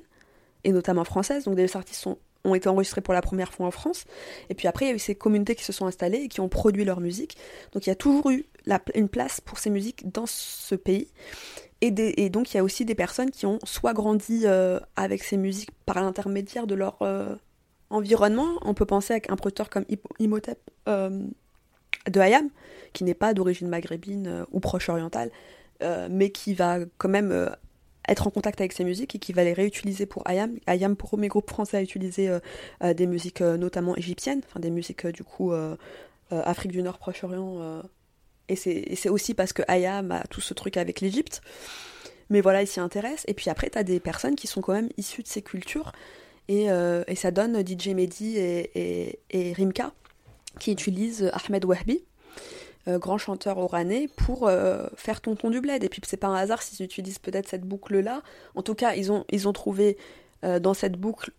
et 0.62 0.71
notamment 0.71 1.03
française, 1.03 1.45
donc 1.45 1.57
des 1.57 1.77
artistes 1.77 2.01
sont 2.01 2.19
ont 2.44 2.54
été 2.54 2.68
enregistrés 2.68 3.00
pour 3.00 3.14
la 3.14 3.22
première 3.22 3.52
fois 3.52 3.66
en 3.66 3.70
France. 3.70 4.04
Et 4.49 4.54
puis 4.54 4.68
après, 4.68 4.87
il 4.87 4.88
y 4.88 4.92
a 4.92 4.94
eu 4.94 4.99
ces 4.99 5.14
communautés 5.14 5.54
qui 5.54 5.64
se 5.64 5.72
sont 5.72 5.87
installées 5.87 6.18
et 6.18 6.28
qui 6.28 6.40
ont 6.40 6.49
produit 6.49 6.84
leur 6.84 7.00
musique. 7.00 7.37
Donc 7.72 7.87
il 7.87 7.90
y 7.90 7.92
a 7.92 7.96
toujours 7.96 8.30
eu 8.30 8.46
une 8.94 9.08
place 9.08 9.40
pour 9.40 9.58
ces 9.58 9.70
musiques 9.70 10.11
dans 10.11 10.26
ce 10.26 10.75
pays. 10.75 11.08
Et, 11.80 12.30
donc 12.30 12.52
il 12.52 12.56
y 12.56 12.61
a 12.61 12.64
aussi 12.64 12.84
des 12.84 12.94
personnes 12.94 13.32
qui 13.32 13.44
ont 13.44 13.58
soit 13.64 13.92
grandi 13.92 14.42
euh, 14.44 14.78
avec 14.94 15.25
ces 15.25 15.37
musiques 15.37 15.72
par 15.84 16.00
l'intermédiaire 16.00 16.68
de 16.68 16.76
leur 16.76 16.96
euh, 17.02 17.34
environnement. 17.90 18.50
On 18.62 18.72
peut 18.72 18.87
penser 18.87 19.14
à 19.14 19.32
un 19.32 19.37
producteur 19.37 19.68
comme 19.68 19.84
Imhotep, 20.20 20.61
euh, 20.88 21.25
de 22.08 22.20
Hayam, 22.20 22.50
qui 22.92 23.02
n'est 23.02 23.14
pas 23.14 23.34
d'origine 23.34 23.68
maghrébine 23.68 24.46
ou 24.52 24.61
proche 24.61 24.88
orientale, 24.88 25.30
mais 26.11 26.30
qui 26.30 26.54
va 26.54 26.78
quand 26.99 27.08
même 27.08 27.50
être 28.09 28.26
en 28.26 28.30
contact 28.30 28.61
avec 28.61 28.73
ces 28.73 28.85
musiques 28.85 29.14
et 29.14 29.18
qui 29.18 29.32
va 29.32 29.44
les 29.44 29.52
réutiliser 29.52 30.06
pour 30.06 30.26
Ayam. 30.26 30.59
Ayam, 30.66 30.97
pour 30.97 31.16
mes 31.18 31.28
groupes 31.28 31.49
français, 31.49 31.76
a 31.76 31.82
utilisé 31.82 32.28
euh, 32.28 32.40
euh, 32.82 32.94
des 32.94 33.06
musiques 33.06 33.40
euh, 33.40 33.56
notamment 33.56 33.97
égyptiennes, 33.97 34.40
enfin 34.49 34.61
des 34.61 34.71
musiques 34.71 35.06
du 35.06 35.25
coup 35.25 35.52
Afrique 36.30 36.73
du 36.73 36.82
Nord, 36.82 36.99
Proche-Orient. 36.99 37.82
et 38.49 38.56
c'est 38.56 39.09
aussi 39.11 39.35
parce 39.35 39.52
que 39.52 39.62
Ayam 39.68 40.11
a 40.12 40.25
tout 40.28 40.40
ce 40.40 40.54
truc 40.54 40.78
avec 40.78 41.00
l'Égypte. 41.00 41.42
Mais 42.30 42.40
voilà, 42.40 42.62
il 42.62 42.66
s'y 42.66 42.80
intéresse. 42.80 43.25
Et 43.28 43.35
puis 43.35 43.50
après, 43.50 43.68
tu 43.68 43.76
as 43.76 43.85
des 43.85 44.00
personnes 44.00 44.35
qui 44.35 44.47
sont 44.47 44.62
quand 44.62 44.73
même 44.73 44.88
issues 44.97 45.23
de 45.23 45.28
ces 45.28 45.42
cultures. 45.42 45.92
Et, 46.49 46.68
et 47.06 47.14
ça 47.16 47.30
donne 47.30 47.62
DJ 47.66 47.88
Mehdi 47.88 48.38
et, 48.38 49.21
et 49.28 49.52
Rimka 49.52 49.92
qui 50.59 50.73
utilisent 50.73 51.30
Ahmed 51.35 51.66
Wahbi 51.66 52.02
euh, 52.89 52.99
grand 52.99 53.17
chanteur 53.17 53.59
oranais, 53.59 54.09
pour 54.17 54.49
euh, 54.49 54.89
faire 54.97 55.21
Tonton 55.21 55.51
du 55.51 55.61
Bled. 55.61 55.85
Et 55.85 55.89
puis 55.89 56.03
c'est 56.05 56.17
pas 56.17 56.27
un 56.27 56.35
hasard 56.35 56.62
s'ils 56.62 56.85
utilisent 56.85 57.21
peut-être 57.21 57.49
cette 57.49 57.62
boucle-là. 57.62 58.23
En 58.57 58.62
tout 58.62 58.75
cas, 58.75 58.95
ils 58.95 59.12
ont, 59.12 59.25
ils 59.31 59.47
ont 59.47 59.53
trouvé 59.53 59.97
euh, 60.45 60.59
dans 60.59 60.75
cette 60.75 60.97
boucle 60.97 61.31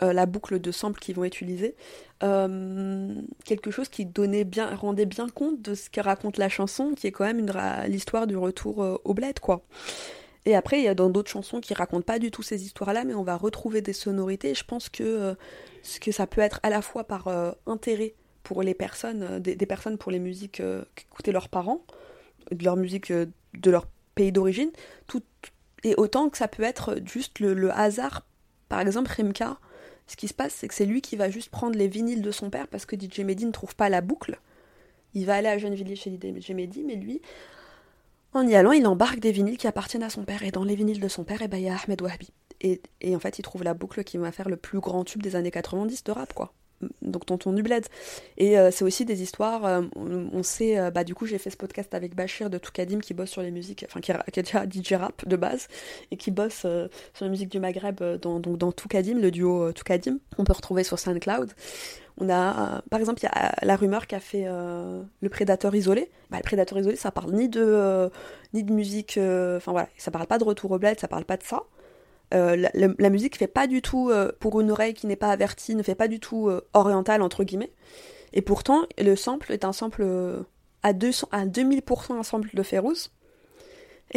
la 0.00 0.26
boucle 0.26 0.60
de 0.60 0.70
samples 0.70 1.00
qu'ils 1.00 1.16
vont 1.16 1.24
utiliser, 1.24 1.74
quelque 2.20 3.72
chose 3.72 3.88
qui 3.88 4.06
donnait 4.06 4.44
bien, 4.44 4.72
rendait 4.76 5.06
bien 5.06 5.28
compte 5.28 5.60
de 5.60 5.74
ce 5.74 5.90
que 5.90 6.00
raconte 6.00 6.38
la 6.38 6.48
chanson, 6.48 6.92
qui 6.94 7.08
est 7.08 7.10
quand 7.10 7.24
même 7.24 7.44
l'histoire 7.88 8.28
du 8.28 8.36
retour 8.36 9.00
au 9.02 9.12
bled, 9.12 9.40
quoi. 9.40 9.64
Et 10.46 10.54
après, 10.54 10.78
il 10.78 10.84
y 10.84 10.88
a 10.88 10.94
dans 10.94 11.10
d'autres 11.10 11.32
chansons 11.32 11.60
qui 11.60 11.74
racontent 11.74 12.04
pas 12.04 12.20
du 12.20 12.30
tout 12.30 12.44
ces 12.44 12.62
histoires-là, 12.64 13.02
mais 13.02 13.14
on 13.14 13.24
va 13.24 13.36
retrouver 13.36 13.80
des 13.80 13.92
sonorités. 13.92 14.50
Et 14.50 14.54
je 14.54 14.62
pense 14.62 14.88
que, 14.88 15.34
que 16.00 16.12
ça 16.12 16.28
peut 16.28 16.42
être 16.42 16.60
à 16.62 16.70
la 16.70 16.80
fois 16.80 17.02
par 17.02 17.26
intérêt 17.66 18.14
pour 18.48 18.62
les 18.62 18.72
personnes, 18.72 19.22
euh, 19.24 19.38
des, 19.40 19.66
personnes 19.66 19.98
pour 19.98 20.10
les 20.10 20.18
musiques 20.18 20.60
euh, 20.60 20.82
qu'écoutaient 20.94 21.32
leurs 21.32 21.50
parents, 21.50 21.82
de 22.50 22.64
leur 22.64 22.76
musique 22.76 23.10
euh, 23.10 23.26
de 23.52 23.70
leur 23.70 23.86
pays 24.14 24.32
d'origine, 24.32 24.70
tout, 25.06 25.22
et 25.84 25.94
autant 25.98 26.30
que 26.30 26.38
ça 26.38 26.48
peut 26.48 26.62
être 26.62 26.96
juste 27.04 27.40
le, 27.40 27.70
hasard. 27.70 28.24
Par 28.70 28.80
exemple, 28.80 29.10
Rimka, 29.14 29.58
ce 30.06 30.16
qui 30.16 30.28
se 30.28 30.34
passe, 30.34 30.54
c'est 30.54 30.66
que 30.66 30.72
c'est 30.72 30.86
lui 30.86 31.02
qui 31.02 31.14
va 31.14 31.28
juste 31.28 31.50
prendre 31.50 31.76
les 31.76 31.88
vinyles 31.88 32.22
de 32.22 32.30
son 32.30 32.48
père 32.48 32.68
parce 32.68 32.86
que 32.86 32.96
DJ 32.96 33.18
Mehdi 33.18 33.44
ne 33.44 33.52
trouve 33.52 33.76
pas 33.76 33.90
la 33.90 34.00
boucle. 34.00 34.40
Il 35.12 35.26
va 35.26 35.34
aller 35.34 35.48
à 35.48 35.58
Gennevilliers 35.58 35.96
chez 35.96 36.10
DJ 36.10 36.52
Mehdi, 36.52 36.84
mais 36.84 36.94
lui, 36.94 37.20
en 38.32 38.48
y 38.48 38.54
allant, 38.54 38.72
il 38.72 38.86
embarque 38.86 39.20
des 39.20 39.30
vinyles 39.30 39.58
qui 39.58 39.66
appartiennent 39.66 40.02
à 40.02 40.10
son 40.10 40.24
père. 40.24 40.42
Et 40.42 40.52
dans 40.52 40.64
les 40.64 40.74
vinyles 40.74 41.00
de 41.00 41.08
son 41.08 41.24
père, 41.24 41.42
eh 41.42 41.48
ben, 41.48 41.58
il 41.58 41.64
y 41.64 41.68
a 41.68 41.76
Ahmed 41.76 42.00
Wahbi. 42.00 42.30
Et, 42.62 42.80
et, 43.02 43.14
en 43.14 43.18
fait, 43.18 43.38
il 43.38 43.42
trouve 43.42 43.62
la 43.62 43.74
boucle 43.74 44.04
qui 44.04 44.16
va 44.16 44.32
faire 44.32 44.48
le 44.48 44.56
plus 44.56 44.80
grand 44.80 45.04
tube 45.04 45.22
des 45.22 45.36
années 45.36 45.50
90 45.50 46.02
de 46.04 46.12
rap, 46.12 46.32
quoi 46.32 46.54
donc 47.02 47.26
Tonton 47.26 47.52
du 47.52 47.62
Bled. 47.62 47.86
Et 48.36 48.58
euh, 48.58 48.70
c'est 48.70 48.84
aussi 48.84 49.04
des 49.04 49.22
histoires, 49.22 49.64
euh, 49.64 49.82
on, 49.96 50.42
sait, 50.42 50.78
euh, 50.78 50.90
bah 50.90 51.04
du 51.04 51.14
coup 51.14 51.26
j'ai 51.26 51.38
fait 51.38 51.50
ce 51.50 51.56
podcast 51.56 51.94
avec 51.94 52.14
Bachir 52.14 52.50
de 52.50 52.58
Toukadim 52.58 53.00
qui 53.00 53.14
bosse 53.14 53.30
sur 53.30 53.42
les 53.42 53.50
musiques, 53.50 53.84
enfin 53.88 54.00
qui, 54.00 54.12
qui 54.32 54.40
est 54.40 54.42
déjà 54.42 54.64
DJ 54.64 54.92
rap 54.92 55.26
de 55.26 55.36
base, 55.36 55.68
et 56.10 56.16
qui 56.16 56.30
bosse 56.30 56.60
sur 56.60 57.24
la 57.24 57.28
musique 57.28 57.48
du 57.48 57.60
Maghreb 57.60 58.02
dans, 58.20 58.40
donc 58.40 58.58
dans 58.58 58.72
Toukadim, 58.72 59.18
le 59.18 59.30
duo 59.30 59.72
Toukadim, 59.72 60.18
on 60.38 60.44
peut 60.44 60.52
retrouver 60.52 60.84
sur 60.84 60.98
SoundCloud. 60.98 61.52
On 62.20 62.28
a, 62.30 62.82
par 62.90 62.98
exemple, 62.98 63.20
il 63.22 63.26
y 63.26 63.28
a 63.28 63.54
la 63.62 63.76
rumeur 63.76 64.08
qui 64.08 64.16
a 64.16 64.20
fait 64.20 64.46
le 64.46 65.28
Prédateur 65.28 65.72
isolé. 65.76 66.10
Bah, 66.30 66.38
le 66.38 66.42
Prédateur 66.42 66.76
isolé, 66.78 66.96
ça 66.96 67.12
parle 67.12 67.32
ni 67.32 67.48
de, 67.48 68.10
ni 68.54 68.64
de 68.64 68.72
musique, 68.72 69.12
enfin 69.18 69.70
voilà, 69.70 69.88
ça 69.96 70.10
parle 70.10 70.26
pas 70.26 70.38
de 70.38 70.44
retour 70.44 70.72
au 70.72 70.78
bled, 70.78 70.98
ça 70.98 71.06
parle 71.06 71.24
pas 71.24 71.36
de 71.36 71.44
ça. 71.44 71.62
Euh, 72.34 72.56
la, 72.56 72.70
la, 72.74 73.10
musique 73.10 73.38
fait 73.38 73.46
pas 73.46 73.66
du 73.66 73.80
tout, 73.80 74.10
euh, 74.10 74.32
pour 74.38 74.60
une 74.60 74.70
oreille 74.70 74.94
qui 74.94 75.06
n'est 75.06 75.16
pas 75.16 75.30
avertie, 75.30 75.74
ne 75.74 75.82
fait 75.82 75.94
pas 75.94 76.08
du 76.08 76.20
tout 76.20 76.48
euh, 76.48 76.60
oriental 76.74 77.22
entre 77.22 77.44
guillemets. 77.44 77.72
Et 78.34 78.42
pourtant, 78.42 78.84
le 78.98 79.16
sample 79.16 79.52
est 79.52 79.64
un 79.64 79.72
sample 79.72 80.04
à, 80.82 80.92
200, 80.92 81.28
à 81.32 81.46
2000% 81.46 82.18
un 82.18 82.22
sample 82.22 82.50
de 82.54 82.62
Férouz. 82.62 83.10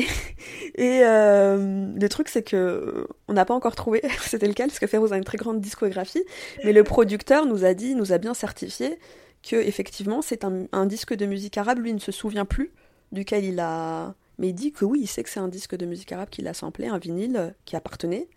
Et, 0.75 0.99
le 1.01 2.07
truc, 2.07 2.27
c'est 2.27 2.43
que 2.43 3.07
on 3.27 3.33
n'a 3.33 3.45
pas 3.45 3.53
encore 3.53 3.75
trouvé, 3.75 4.01
c'était 4.21 4.47
lequel, 4.47 4.67
parce 4.67 4.79
que 4.79 4.87
Férouz 4.87 5.13
a 5.13 5.17
une 5.17 5.23
très 5.23 5.37
grande 5.37 5.61
discographie, 5.61 6.23
mais 6.65 6.73
le 6.73 6.83
producteur 6.83 7.45
nous 7.45 7.63
a 7.63 7.73
dit, 7.73 7.95
nous 7.95 8.11
a 8.11 8.17
bien 8.17 8.33
certifié 8.33 8.99
que 9.43 9.55
effectivement 9.55 10.21
c'est 10.21 10.43
un, 10.43 10.67
un 10.71 10.85
disque 10.85 11.15
de 11.15 11.25
musique 11.25 11.57
arabe, 11.57 11.79
lui 11.79 11.93
ne 11.93 11.99
se 11.99 12.11
souvient 12.11 12.45
plus 12.45 12.71
duquel 13.11 13.43
il 13.43 13.59
a, 13.59 14.13
mais 14.41 14.49
il 14.49 14.53
dit 14.55 14.71
que 14.71 14.85
oui, 14.85 15.01
il 15.03 15.07
sait 15.07 15.21
que 15.21 15.29
c'est 15.29 15.39
un 15.39 15.47
disque 15.47 15.75
de 15.75 15.85
musique 15.85 16.11
arabe 16.11 16.29
qu'il 16.29 16.47
a 16.47 16.55
samplé, 16.55 16.87
un 16.87 16.97
vinyle 16.97 17.53
qui 17.63 17.75
appartenait 17.75 18.27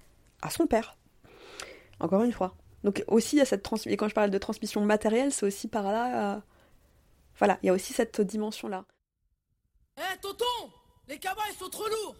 à 0.42 0.50
son 0.50 0.66
père. 0.66 0.98
Encore 1.98 2.22
une 2.22 2.32
fois. 2.32 2.54
Donc 2.84 3.02
aussi, 3.06 3.36
il 3.36 3.38
y 3.38 3.42
a 3.42 3.46
cette 3.46 3.62
transmission. 3.62 3.90
Et 3.90 3.96
quand 3.96 4.08
je 4.08 4.14
parle 4.14 4.30
de 4.30 4.36
transmission 4.36 4.82
matérielle, 4.82 5.32
c'est 5.32 5.46
aussi 5.46 5.66
par 5.66 5.84
là. 5.84 6.34
Euh, 6.34 6.40
voilà, 7.38 7.58
il 7.62 7.66
y 7.66 7.70
a 7.70 7.72
aussi 7.72 7.94
cette 7.94 8.20
dimension-là. 8.20 8.84
Hé, 9.96 10.02
eh, 10.12 10.20
tonton 10.20 10.44
Les 11.08 11.18
cabas, 11.18 11.40
ils 11.50 11.56
sont 11.56 11.70
trop 11.70 11.88
lourds 11.88 12.16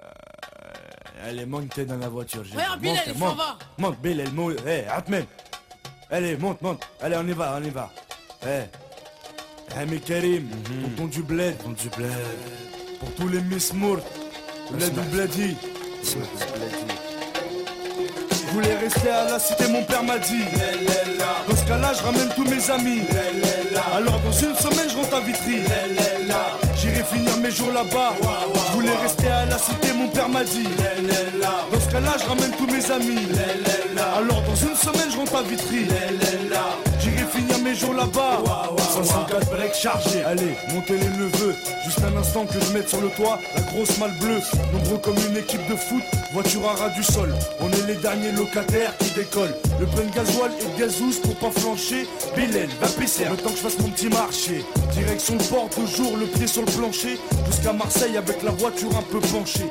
euh, 0.00 1.24
Allez, 1.24 1.44
monte 1.44 1.78
dans 1.80 1.98
la 1.98 2.08
voiture. 2.08 2.44
Regarde, 2.50 2.80
Bill, 2.80 2.96
il 3.06 3.14
s'en 3.14 3.34
va 3.34 3.58
Monte, 3.76 4.00
Bill, 4.00 4.20
elle 4.20 4.32
monte. 4.32 4.66
Hé, 4.66 4.86
Atmen 4.86 5.26
Allez, 6.08 6.38
monte, 6.38 6.62
monte. 6.62 6.82
Allez, 7.02 7.16
on 7.18 7.26
y 7.26 7.32
va, 7.32 7.58
on 7.60 7.62
y 7.62 7.68
va. 7.68 7.92
Hé, 8.42 8.70
Hami 9.76 10.00
Karim, 10.00 10.44
mhm. 10.44 10.82
pour 10.82 10.96
ton 10.96 11.06
du 11.06 11.22
bled, 11.22 11.56
ton 11.62 11.70
du 11.70 11.88
bled. 11.96 12.10
Pour 13.00 13.12
tous 13.14 13.28
les 13.28 13.40
Miss 13.42 13.72
Mourt, 13.72 14.00
bled 14.70 14.92
du 14.92 15.00
bledi. 15.10 15.56
Je 18.48 18.54
voulais 18.54 18.76
rester 18.76 19.10
à 19.10 19.24
la 19.24 19.38
cité, 19.38 19.68
mon 19.68 19.84
père 19.84 20.02
m'a 20.02 20.18
dit. 20.18 20.44
Dans 21.48 21.56
ce 21.56 21.64
cas-là, 21.66 21.92
je 21.96 22.02
ramène 22.02 22.28
tous 22.34 22.44
mes 22.44 22.70
amis. 22.70 23.02
Alors 23.94 24.20
dans 24.20 24.32
une 24.32 24.54
semaine, 24.54 24.88
je 24.90 24.96
rentre 24.96 25.14
à 25.14 25.20
Vitry. 25.20 25.60
J'irai 26.76 27.04
finir 27.04 27.36
mes 27.38 27.50
jours 27.50 27.72
là-bas. 27.72 28.14
Je 28.68 28.72
voulais 28.72 28.96
rester 29.02 29.28
à 29.28 29.46
la 29.46 29.58
cité, 29.58 29.92
mon 29.92 30.08
père 30.08 30.28
m'a 30.28 30.44
dit. 30.44 30.68
Dans 31.72 31.80
ce 31.80 31.90
cas-là, 31.92 32.16
je 32.20 32.24
ramène 32.26 32.50
tous 32.56 32.66
mes 32.66 32.90
amis. 32.90 33.28
Alors 34.16 34.42
dans 34.42 34.56
une 34.56 34.76
semaine, 34.76 35.10
je 35.10 35.16
rentre 35.16 35.36
à 35.36 35.42
Vitry. 35.42 35.86
J'irai 37.08 37.26
finir 37.30 37.58
mes 37.60 37.74
jours 37.74 37.94
là-bas. 37.94 38.42
504 38.78 39.50
breaks 39.50 39.74
chargés. 39.74 40.24
Allez, 40.24 40.54
montez 40.74 40.98
les 40.98 41.08
neveux. 41.08 41.54
Juste 41.84 42.00
un 42.04 42.16
instant 42.16 42.44
que 42.44 42.60
je 42.60 42.72
mette 42.72 42.88
sur 42.88 43.00
le 43.00 43.08
toit 43.10 43.38
la 43.54 43.62
grosse 43.62 43.98
malle 43.98 44.16
bleue. 44.20 44.40
Nombreux 44.72 44.98
comme 44.98 45.16
une 45.30 45.36
équipe 45.36 45.66
de 45.68 45.76
foot. 45.76 46.02
Voiture 46.32 46.68
à 46.68 46.74
ras 46.74 46.90
du 46.90 47.02
sol. 47.02 47.34
On 47.60 47.70
est 47.70 47.86
les 47.86 47.96
derniers 47.96 48.32
locataires 48.32 48.96
qui 48.98 49.10
décollent. 49.10 49.54
Le 49.80 49.86
plein 49.86 50.04
de 50.04 50.14
gasoil 50.14 50.50
et 50.60 50.64
de 50.64 50.78
gazous 50.78 51.20
pour 51.22 51.34
pas 51.36 51.60
flancher. 51.60 52.06
Bilal, 52.36 52.68
va 52.80 52.88
pisser. 52.88 53.24
Le 53.24 53.36
temps 53.36 53.50
que 53.50 53.56
je 53.56 53.62
fasse 53.62 53.78
mon 53.78 53.88
petit 53.88 54.08
marché. 54.08 54.64
Direction 54.92 55.34
le 55.34 55.44
port, 55.44 55.68
toujours 55.70 56.16
le 56.16 56.26
pied 56.26 56.46
sur 56.46 56.62
le 56.62 56.70
plancher. 56.72 57.18
Jusqu'à 57.46 57.72
Marseille 57.72 58.16
avec 58.16 58.42
la 58.42 58.50
voiture 58.50 58.90
un 58.96 59.02
peu 59.02 59.20
penchée. 59.20 59.70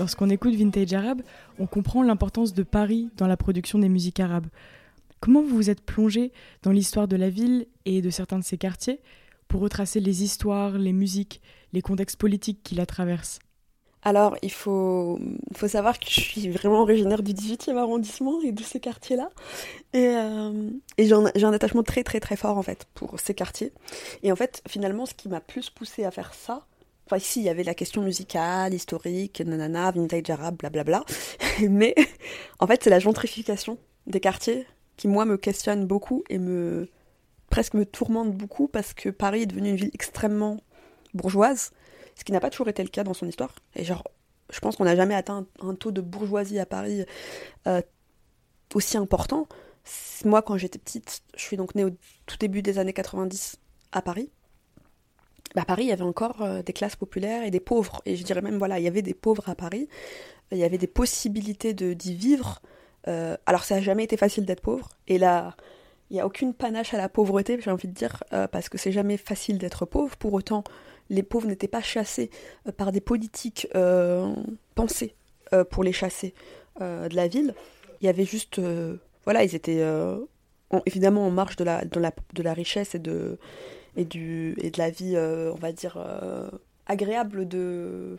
Lorsqu'on 0.00 0.30
écoute 0.30 0.54
Vintage 0.54 0.94
Arabe, 0.94 1.20
on 1.58 1.66
comprend 1.66 2.02
l'importance 2.02 2.54
de 2.54 2.62
Paris 2.62 3.10
dans 3.18 3.26
la 3.26 3.36
production 3.36 3.78
des 3.78 3.90
musiques 3.90 4.18
arabes. 4.18 4.46
Comment 5.20 5.42
vous 5.42 5.54
vous 5.54 5.68
êtes 5.68 5.82
plongé 5.82 6.32
dans 6.62 6.70
l'histoire 6.70 7.06
de 7.06 7.16
la 7.16 7.28
ville 7.28 7.66
et 7.84 8.00
de 8.00 8.08
certains 8.08 8.38
de 8.38 8.44
ses 8.44 8.56
quartiers 8.56 9.00
pour 9.46 9.60
retracer 9.60 10.00
les 10.00 10.22
histoires, 10.22 10.78
les 10.78 10.94
musiques, 10.94 11.42
les 11.74 11.82
contextes 11.82 12.18
politiques 12.18 12.62
qui 12.62 12.74
la 12.74 12.86
traversent? 12.86 13.40
Alors, 14.02 14.38
il 14.40 14.50
faut, 14.50 15.18
faut 15.54 15.68
savoir 15.68 15.98
que 15.98 16.06
je 16.08 16.18
suis 16.18 16.48
vraiment 16.48 16.80
originaire 16.80 17.22
du 17.22 17.34
18e 17.34 17.76
arrondissement 17.76 18.40
et 18.40 18.52
de 18.52 18.62
ces 18.62 18.80
quartiers-là. 18.80 19.28
Et, 19.92 20.06
euh, 20.16 20.70
et 20.96 21.04
j'ai 21.04 21.14
un, 21.14 21.52
attachement 21.52 21.82
très 21.82 22.04
très 22.04 22.20
très 22.20 22.36
fort 22.36 22.56
en 22.56 22.62
fait 22.62 22.86
pour 22.94 23.20
ces 23.20 23.34
quartiers. 23.34 23.74
Et 24.22 24.32
en 24.32 24.36
fait, 24.36 24.62
finalement, 24.66 25.04
ce 25.04 25.12
qui 25.12 25.28
m'a 25.28 25.42
plus 25.42 25.68
poussé 25.68 26.04
à 26.04 26.10
faire 26.10 26.32
ça, 26.32 26.64
Enfin, 27.10 27.18
ici, 27.18 27.40
il 27.40 27.46
y 27.46 27.48
avait 27.48 27.64
la 27.64 27.74
question 27.74 28.02
musicale, 28.02 28.72
historique, 28.72 29.40
nanana, 29.40 29.90
vintage 29.90 30.30
arabe, 30.30 30.54
blablabla. 30.58 31.04
Mais 31.68 31.96
en 32.60 32.68
fait, 32.68 32.84
c'est 32.84 32.90
la 32.90 33.00
gentrification 33.00 33.78
des 34.06 34.20
quartiers 34.20 34.64
qui, 34.96 35.08
moi, 35.08 35.24
me 35.24 35.36
questionne 35.36 35.86
beaucoup 35.86 36.22
et 36.30 36.38
me 36.38 36.88
presque 37.48 37.74
me 37.74 37.84
tourmente 37.84 38.30
beaucoup 38.30 38.68
parce 38.68 38.94
que 38.94 39.08
Paris 39.08 39.42
est 39.42 39.46
devenu 39.46 39.70
une 39.70 39.76
ville 39.76 39.90
extrêmement 39.92 40.60
bourgeoise, 41.12 41.72
ce 42.14 42.22
qui 42.22 42.30
n'a 42.30 42.38
pas 42.38 42.48
toujours 42.48 42.68
été 42.68 42.84
le 42.84 42.88
cas 42.88 43.02
dans 43.02 43.14
son 43.14 43.26
histoire. 43.26 43.56
Et 43.74 43.82
genre, 43.82 44.04
je 44.52 44.60
pense 44.60 44.76
qu'on 44.76 44.84
n'a 44.84 44.94
jamais 44.94 45.16
atteint 45.16 45.48
un 45.62 45.74
taux 45.74 45.90
de 45.90 46.00
bourgeoisie 46.00 46.60
à 46.60 46.66
Paris 46.66 47.04
euh, 47.66 47.82
aussi 48.72 48.96
important. 48.96 49.48
Moi, 50.24 50.42
quand 50.42 50.56
j'étais 50.56 50.78
petite, 50.78 51.22
je 51.34 51.42
suis 51.42 51.56
donc 51.56 51.74
née 51.74 51.84
au 51.84 51.90
tout 52.26 52.36
début 52.38 52.62
des 52.62 52.78
années 52.78 52.92
90 52.92 53.56
à 53.90 54.00
Paris. 54.00 54.30
Bah, 55.54 55.62
à 55.62 55.64
Paris, 55.64 55.84
il 55.84 55.88
y 55.88 55.92
avait 55.92 56.02
encore 56.02 56.42
euh, 56.42 56.62
des 56.62 56.72
classes 56.72 56.96
populaires 56.96 57.44
et 57.44 57.50
des 57.50 57.60
pauvres. 57.60 58.00
Et 58.06 58.16
je 58.16 58.24
dirais 58.24 58.42
même, 58.42 58.58
voilà, 58.58 58.78
il 58.78 58.84
y 58.84 58.88
avait 58.88 59.02
des 59.02 59.14
pauvres 59.14 59.48
à 59.48 59.54
Paris. 59.54 59.88
Il 60.52 60.58
y 60.58 60.64
avait 60.64 60.78
des 60.78 60.86
possibilités 60.86 61.74
de, 61.74 61.92
d'y 61.92 62.14
vivre. 62.14 62.60
Euh, 63.08 63.36
alors, 63.46 63.64
ça 63.64 63.76
n'a 63.76 63.80
jamais 63.80 64.04
été 64.04 64.16
facile 64.16 64.44
d'être 64.44 64.60
pauvre. 64.60 64.88
Et 65.08 65.18
là, 65.18 65.56
il 66.10 66.14
n'y 66.14 66.20
a 66.20 66.26
aucune 66.26 66.54
panache 66.54 66.94
à 66.94 66.98
la 66.98 67.08
pauvreté, 67.08 67.58
j'ai 67.60 67.70
envie 67.70 67.88
de 67.88 67.92
dire, 67.92 68.22
euh, 68.32 68.46
parce 68.46 68.68
que 68.68 68.78
c'est 68.78 68.92
jamais 68.92 69.16
facile 69.16 69.58
d'être 69.58 69.86
pauvre. 69.86 70.16
Pour 70.16 70.34
autant, 70.34 70.64
les 71.08 71.22
pauvres 71.22 71.48
n'étaient 71.48 71.68
pas 71.68 71.82
chassés 71.82 72.30
par 72.76 72.92
des 72.92 73.00
politiques 73.00 73.66
pensées 74.76 75.16
pour 75.70 75.82
les 75.82 75.92
chasser 75.92 76.34
de 76.78 77.14
la 77.16 77.26
ville. 77.26 77.54
Il 78.00 78.06
y 78.06 78.08
avait 78.08 78.24
juste. 78.24 78.60
voilà, 79.24 79.42
ils 79.42 79.56
étaient 79.56 79.84
évidemment 80.86 81.26
en 81.26 81.30
marge 81.32 81.56
de 81.56 81.64
la, 81.64 81.84
de 81.84 81.98
la, 81.98 82.12
de 82.32 82.42
la 82.44 82.52
richesse 82.52 82.94
et 82.94 83.00
de 83.00 83.40
et, 83.96 84.04
du, 84.04 84.54
et 84.60 84.70
de 84.70 84.78
la 84.78 84.90
vie, 84.90 85.14
euh, 85.16 85.52
on 85.52 85.56
va 85.56 85.72
dire, 85.72 85.96
euh, 85.96 86.48
agréable 86.86 87.48
de. 87.48 88.18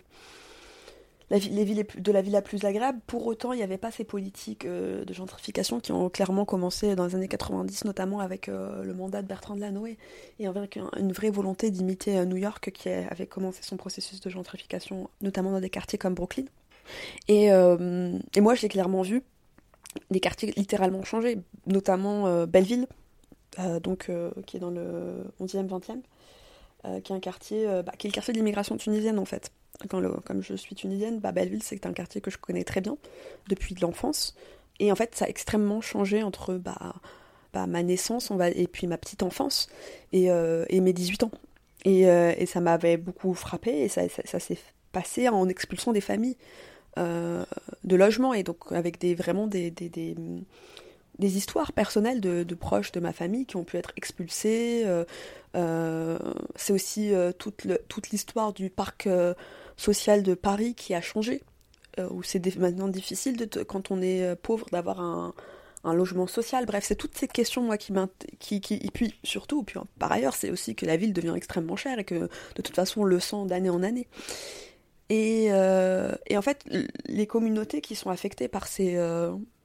La 1.30 1.38
vie, 1.38 1.50
les 1.50 1.64
villes, 1.64 1.86
de 1.98 2.12
la 2.12 2.22
vie 2.22 2.30
la 2.30 2.42
plus 2.42 2.66
agréable. 2.66 3.00
Pour 3.08 3.26
autant, 3.26 3.54
il 3.54 3.58
n'y 3.58 3.64
avait 3.64 3.78
pas 3.78 3.90
ces 3.90 4.04
politiques 4.04 4.66
euh, 4.66 5.06
de 5.06 5.14
gentrification 5.14 5.80
qui 5.80 5.94
ont 5.94 6.10
clairement 6.10 6.44
commencé 6.44 6.94
dans 6.94 7.06
les 7.06 7.16
années 7.16 7.30
90, 7.30 7.86
notamment 7.86 8.20
avec 8.20 8.48
le 8.48 8.94
mandat 8.94 9.22
de 9.22 9.28
Bertrand 9.28 9.56
Delanoë, 9.56 9.98
et 10.40 10.48
avec 10.48 10.78
une 10.98 11.14
vraie 11.14 11.30
volonté 11.30 11.72
d'imiter 11.72 12.26
New 12.26 12.36
York 12.36 12.72
qui 12.72 12.90
avait 12.90 13.28
commencé 13.28 13.64
son 13.64 13.78
processus 13.78 14.20
de 14.20 14.30
gentrification, 14.30 15.10
notamment 15.22 15.52
dans 15.52 15.62
des 15.62 15.70
quartiers 15.70 15.98
comme 15.98 16.16
Brooklyn. 16.16 16.46
Et, 17.30 17.46
et 17.46 18.42
moi, 18.42 18.56
j'ai 18.56 18.68
clairement 18.68 19.02
vu 19.02 19.24
des 20.10 20.20
quartiers 20.20 20.52
littéralement 20.58 21.06
changer, 21.06 21.38
notamment 21.66 22.46
Belleville, 22.46 22.88
donc, 23.58 24.10
euh, 24.10 24.32
qui 24.46 24.58
est 24.58 24.60
dans 24.60 24.70
le 24.70 25.26
11e, 25.40 25.68
20e, 25.68 26.02
euh, 26.86 27.00
qui 27.02 27.12
est 27.12 27.16
un 27.16 27.20
quartier, 27.20 27.66
bah, 27.86 27.92
qui 27.98 28.08
est 28.08 28.10
le 28.10 28.14
quartier 28.14 28.34
de 28.34 28.38
l'immigration 28.38 28.78
tunisienne 28.78 29.20
en 29.20 29.26
fait. 29.26 29.52
Comme 29.90 30.42
je 30.42 30.54
suis 30.54 30.76
tunisienne, 30.76 31.20
Belleville 31.20 31.64
c'est 31.64 31.86
un 31.86 31.94
quartier 31.94 32.22
que 32.22 32.30
je 32.30 32.38
connais 32.38 32.64
très 32.64 32.82
bien 32.82 32.98
depuis 33.50 33.76
l'enfance. 33.76 34.36
Et 34.80 34.92
en 34.92 34.96
fait, 34.96 35.16
ça 35.16 35.26
a 35.26 35.28
extrêmement 35.28 35.82
changé 35.82 36.24
entre 36.24 36.54
bah, 36.56 36.96
bah, 37.54 37.68
ma 37.68 37.82
naissance 37.84 38.32
et 38.56 38.68
puis 38.68 38.88
ma 38.88 38.98
petite 38.98 39.24
enfance 39.24 39.70
et, 40.14 40.26
et 40.26 40.82
mes 40.82 40.94
18 40.94 41.24
ans. 41.24 41.32
Et, 41.84 42.46
ça 42.46 42.62
m'avait 42.62 42.98
beaucoup 42.98 43.34
frappé 43.34 43.72
et 43.72 43.88
ça, 43.88 44.08
s'est 44.08 44.58
passé 44.92 45.30
en 45.30 45.50
expulsant 45.50 45.94
des 45.94 46.02
familles 46.02 46.38
de 46.98 47.96
logement 47.96 48.36
et 48.36 48.44
donc 48.44 48.72
avec 48.72 49.04
vraiment 49.16 49.48
des 49.48 49.72
des 51.22 51.38
histoires 51.38 51.72
personnelles 51.72 52.20
de, 52.20 52.56
proches 52.56 52.92
de 52.92 53.00
ma 53.00 53.14
famille 53.14 53.46
qui 53.46 53.56
ont 53.56 53.64
pu 53.64 53.78
être 53.78 53.94
expulsés. 53.96 54.84
Euh, 54.86 55.06
euh, 55.56 56.18
c'est 56.56 56.74
aussi 56.74 57.14
euh, 57.14 57.32
toute, 57.32 58.10
l'histoire 58.12 58.52
du 58.52 58.70
parc 58.70 59.08
social 59.78 60.24
de 60.24 60.34
Paris 60.34 60.76
qui 60.76 60.94
a 60.94 61.02
changé, 61.02 61.44
où 62.10 62.24
c'est 62.24 62.44
maintenant 62.58 62.88
difficile 62.88 63.48
quand 63.68 63.92
on 63.92 64.02
est 64.02 64.36
pauvre 64.36 64.68
d'avoir 64.72 65.00
un, 65.00 65.34
logement 65.94 66.28
social. 66.28 66.66
Bref, 66.66 66.84
c'est 66.88 66.96
toutes 66.96 67.18
ces 67.18 67.28
questions 67.28 67.62
moi 67.62 67.78
qui 67.78 67.94
qui, 68.40 68.62
qui 68.62 68.76
et 68.76 68.92
puis 68.92 69.16
surtout, 69.24 69.64
puis 69.64 69.80
par 70.00 70.12
ailleurs, 70.12 70.34
c'est 70.36 70.52
aussi 70.52 70.76
que 70.76 70.86
la 70.86 70.98
ville 70.98 71.14
devient 71.14 71.34
extrêmement 71.36 71.76
chère 71.76 72.00
et 72.00 72.04
que 72.04 72.16
de 72.16 72.62
toute 72.62 72.76
façon 72.76 73.02
on 73.02 73.06
le 73.06 73.20
sent 73.20 73.46
d'année 73.46 73.70
en 73.70 73.84
année. 73.84 74.08
Et, 75.10 75.46
et, 75.46 76.38
en 76.38 76.42
fait, 76.42 76.66
les 77.06 77.28
communautés 77.28 77.82
qui 77.82 77.96
sont 77.96 78.10
affectées 78.10 78.48
par 78.48 78.68
ces, 78.68 78.96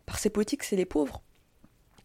par 0.05 0.19
ces 0.19 0.29
politiques, 0.31 0.65
c'est 0.65 0.77
les 0.77 0.87
pauvres. 0.87 1.23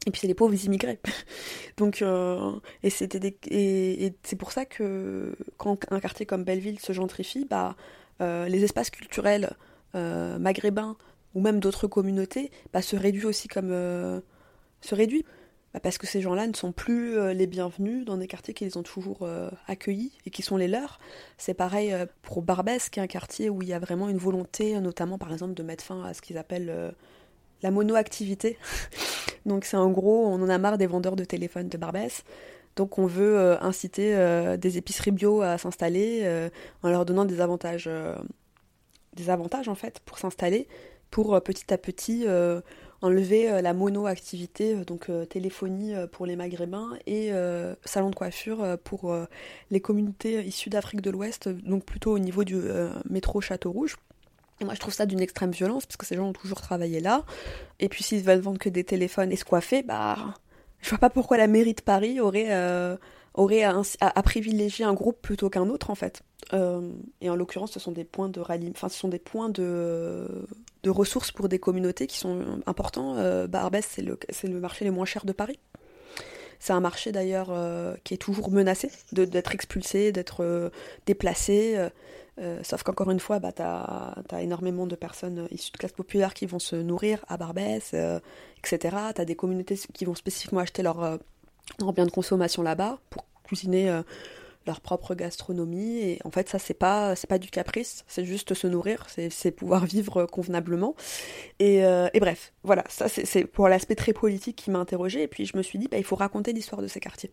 Et 0.07 0.11
puis 0.11 0.21
c'est 0.21 0.27
les 0.27 0.33
pauvres 0.33 0.65
immigrés. 0.65 0.99
Donc, 1.77 2.01
euh, 2.01 2.53
et 2.81 2.89
c'était 2.89 3.37
et, 3.49 4.13
c'est 4.23 4.35
pour 4.35 4.51
ça 4.51 4.65
que 4.65 5.35
quand 5.57 5.77
un 5.91 5.99
quartier 5.99 6.25
comme 6.25 6.43
Belleville 6.43 6.79
se 6.79 6.91
gentrifie, 6.91 7.45
bah, 7.45 7.75
euh, 8.21 8.47
les 8.47 8.63
espaces 8.63 8.89
culturels 8.89 9.55
euh, 9.95 10.39
maghrébins 10.39 10.97
ou 11.35 11.41
même 11.41 11.59
d'autres 11.59 11.87
communautés 11.87 12.51
bah, 12.73 12.81
se 12.81 12.95
réduisent 12.95 13.25
aussi 13.25 13.47
comme 13.47 13.69
se 13.69 14.95
réduit 14.95 15.23
bah, 15.73 15.79
parce 15.79 15.99
que 15.99 16.07
ces 16.07 16.19
gens-là 16.19 16.47
ne 16.47 16.55
sont 16.55 16.71
plus 16.71 17.33
les 17.33 17.45
bienvenus 17.45 18.03
dans 18.03 18.17
des 18.17 18.27
quartiers 18.27 18.55
qui 18.55 18.65
les 18.65 18.77
ont 18.77 18.83
toujours 18.83 19.27
accueillis 19.67 20.13
et 20.25 20.31
qui 20.31 20.41
sont 20.41 20.57
les 20.57 20.67
leurs. 20.67 20.99
C'est 21.37 21.53
pareil 21.53 21.95
pour 22.23 22.41
Barbès, 22.41 22.89
qui 22.89 22.99
est 22.99 23.03
un 23.03 23.07
quartier 23.07 23.51
où 23.51 23.61
il 23.61 23.69
y 23.69 23.73
a 23.73 23.79
vraiment 23.79 24.09
une 24.09 24.17
volonté, 24.17 24.79
notamment 24.79 25.19
par 25.19 25.31
exemple, 25.31 25.53
de 25.53 25.63
mettre 25.63 25.83
fin 25.83 26.03
à 26.03 26.15
ce 26.15 26.23
qu'ils 26.23 26.39
appellent 26.39 26.93
la 27.63 27.71
monoactivité. 27.71 28.57
Donc 29.45 29.65
c'est 29.65 29.77
en 29.77 29.89
gros, 29.89 30.27
on 30.27 30.41
en 30.41 30.49
a 30.49 30.57
marre 30.57 30.77
des 30.77 30.87
vendeurs 30.87 31.15
de 31.15 31.23
téléphones 31.23 31.69
de 31.69 31.77
Barbès. 31.77 32.23
Donc 32.75 32.97
on 32.97 33.05
veut 33.05 33.37
euh, 33.37 33.59
inciter 33.59 34.15
euh, 34.15 34.57
des 34.57 34.77
épiceries 34.77 35.11
bio 35.11 35.41
à 35.41 35.57
s'installer 35.57 36.21
euh, 36.23 36.49
en 36.83 36.89
leur 36.89 37.05
donnant 37.05 37.25
des 37.25 37.41
avantages, 37.41 37.89
des 39.15 39.29
avantages 39.29 39.67
en 39.67 39.75
fait 39.75 39.99
pour 40.05 40.19
s'installer, 40.19 40.67
pour 41.09 41.41
petit 41.43 41.73
à 41.73 41.77
petit 41.77 42.25
enlever 43.01 43.61
la 43.61 43.73
monoactivité, 43.73 44.75
donc 44.85 45.09
téléphonie 45.29 45.93
pour 46.11 46.25
les 46.25 46.35
Maghrébins 46.37 46.91
et 47.05 47.31
salon 47.83 48.11
de 48.11 48.15
coiffure 48.15 48.77
pour 48.85 49.13
les 49.71 49.81
communautés 49.81 50.45
issues 50.45 50.69
d'Afrique 50.69 51.01
de 51.01 51.09
l'Ouest, 51.09 51.49
donc 51.49 51.83
plutôt 51.83 52.13
au 52.13 52.19
niveau 52.19 52.45
du 52.45 52.61
métro 53.09 53.41
Château 53.41 53.71
Rouge. 53.71 53.97
Et 54.61 54.63
moi, 54.63 54.75
je 54.75 54.79
trouve 54.79 54.93
ça 54.93 55.07
d'une 55.07 55.19
extrême 55.21 55.51
violence, 55.51 55.87
parce 55.87 55.97
que 55.97 56.05
ces 56.05 56.15
gens 56.15 56.27
ont 56.27 56.33
toujours 56.33 56.61
travaillé 56.61 56.99
là. 56.99 57.25
Et 57.79 57.89
puis, 57.89 58.03
s'ils 58.03 58.23
veulent 58.23 58.39
vendre 58.39 58.59
que 58.59 58.69
des 58.69 58.83
téléphones 58.83 59.31
escoiffés, 59.31 59.81
bah, 59.81 60.35
je 60.81 60.89
vois 60.89 60.99
pas 60.99 61.09
pourquoi 61.09 61.37
la 61.37 61.47
mairie 61.47 61.73
de 61.73 61.81
Paris 61.81 62.19
aurait, 62.19 62.51
euh, 62.51 62.95
aurait 63.33 63.63
à, 63.63 64.23
privilégier 64.23 64.85
un 64.85 64.93
groupe 64.93 65.19
plutôt 65.19 65.49
qu'un 65.49 65.67
autre, 65.67 65.89
en 65.89 65.95
fait. 65.95 66.21
Euh, 66.53 66.91
et 67.21 67.29
en 67.31 67.35
l'occurrence, 67.35 67.71
ce 67.71 67.79
sont 67.79 67.91
des 67.91 68.03
points 68.03 68.29
de 68.29 68.41
de, 69.49 70.27
de 70.83 70.89
ressources 70.89 71.31
pour 71.31 71.49
des 71.49 71.57
communautés 71.57 72.05
qui 72.05 72.19
sont 72.19 72.61
importants. 72.67 73.15
Euh, 73.17 73.47
Barbès, 73.47 73.85
c'est 73.89 74.03
le, 74.03 74.19
le 74.43 74.59
marché 74.59 74.85
le 74.85 74.91
moins 74.91 75.05
cher 75.05 75.25
de 75.25 75.31
Paris. 75.31 75.59
C'est 76.59 76.73
un 76.73 76.81
marché 76.81 77.11
d'ailleurs 77.11 77.47
euh, 77.49 77.95
qui 78.03 78.13
est 78.13 78.17
toujours 78.17 78.51
menacé 78.51 78.91
d'être 79.11 79.55
expulsé, 79.55 80.11
d'être 80.11 80.71
déplacé. 81.07 81.89
Euh, 82.41 82.59
sauf 82.63 82.81
qu'encore 82.83 83.11
une 83.11 83.19
fois, 83.19 83.39
bah, 83.39 83.51
tu 83.51 83.61
as, 83.61 84.41
énormément 84.41 84.87
de 84.87 84.95
personnes 84.95 85.47
issues 85.51 85.71
de 85.71 85.77
classes 85.77 85.91
populaires 85.91 86.33
qui 86.33 86.45
vont 86.45 86.59
se 86.59 86.75
nourrir 86.75 87.23
à 87.27 87.37
Barbès, 87.37 87.91
euh, 87.93 88.19
etc. 88.57 88.95
Tu 89.15 89.21
as 89.21 89.25
des 89.25 89.35
communautés 89.35 89.79
qui 89.93 90.05
vont 90.05 90.15
spécifiquement 90.15 90.59
acheter 90.59 90.81
leurs 90.81 91.03
euh, 91.03 91.17
biens 91.93 92.05
de 92.05 92.11
consommation 92.11 92.63
là-bas 92.63 92.99
pour 93.09 93.25
cuisiner 93.43 94.01
leur 94.65 94.79
propre 94.79 95.13
gastronomie. 95.13 95.99
Et 95.99 96.19
en 96.23 96.31
fait, 96.31 96.49
ça, 96.49 96.57
c'est 96.57 96.73
pas, 96.73 97.13
pas 97.27 97.37
du 97.37 97.49
caprice, 97.49 98.05
c'est 98.07 98.23
juste 98.23 98.53
se 98.53 98.65
nourrir, 98.67 99.05
c'est 99.07 99.51
pouvoir 99.51 99.85
vivre 99.85 100.25
convenablement. 100.25 100.95
Et, 101.59 101.83
bref, 102.19 102.53
voilà, 102.63 102.83
ça, 102.87 103.09
c'est 103.09 103.45
pour 103.45 103.67
l'aspect 103.67 103.95
très 103.95 104.13
politique 104.13 104.55
qui 104.55 104.71
m'a 104.71 104.79
interrogé. 104.79 105.23
Et 105.23 105.27
puis, 105.27 105.45
je 105.45 105.57
me 105.57 105.61
suis 105.61 105.79
dit, 105.79 105.89
bah, 105.89 105.97
il 105.97 106.05
faut 106.05 106.15
raconter 106.15 106.53
l'histoire 106.53 106.81
de 106.81 106.87
ces 106.87 107.01
quartiers. 107.01 107.31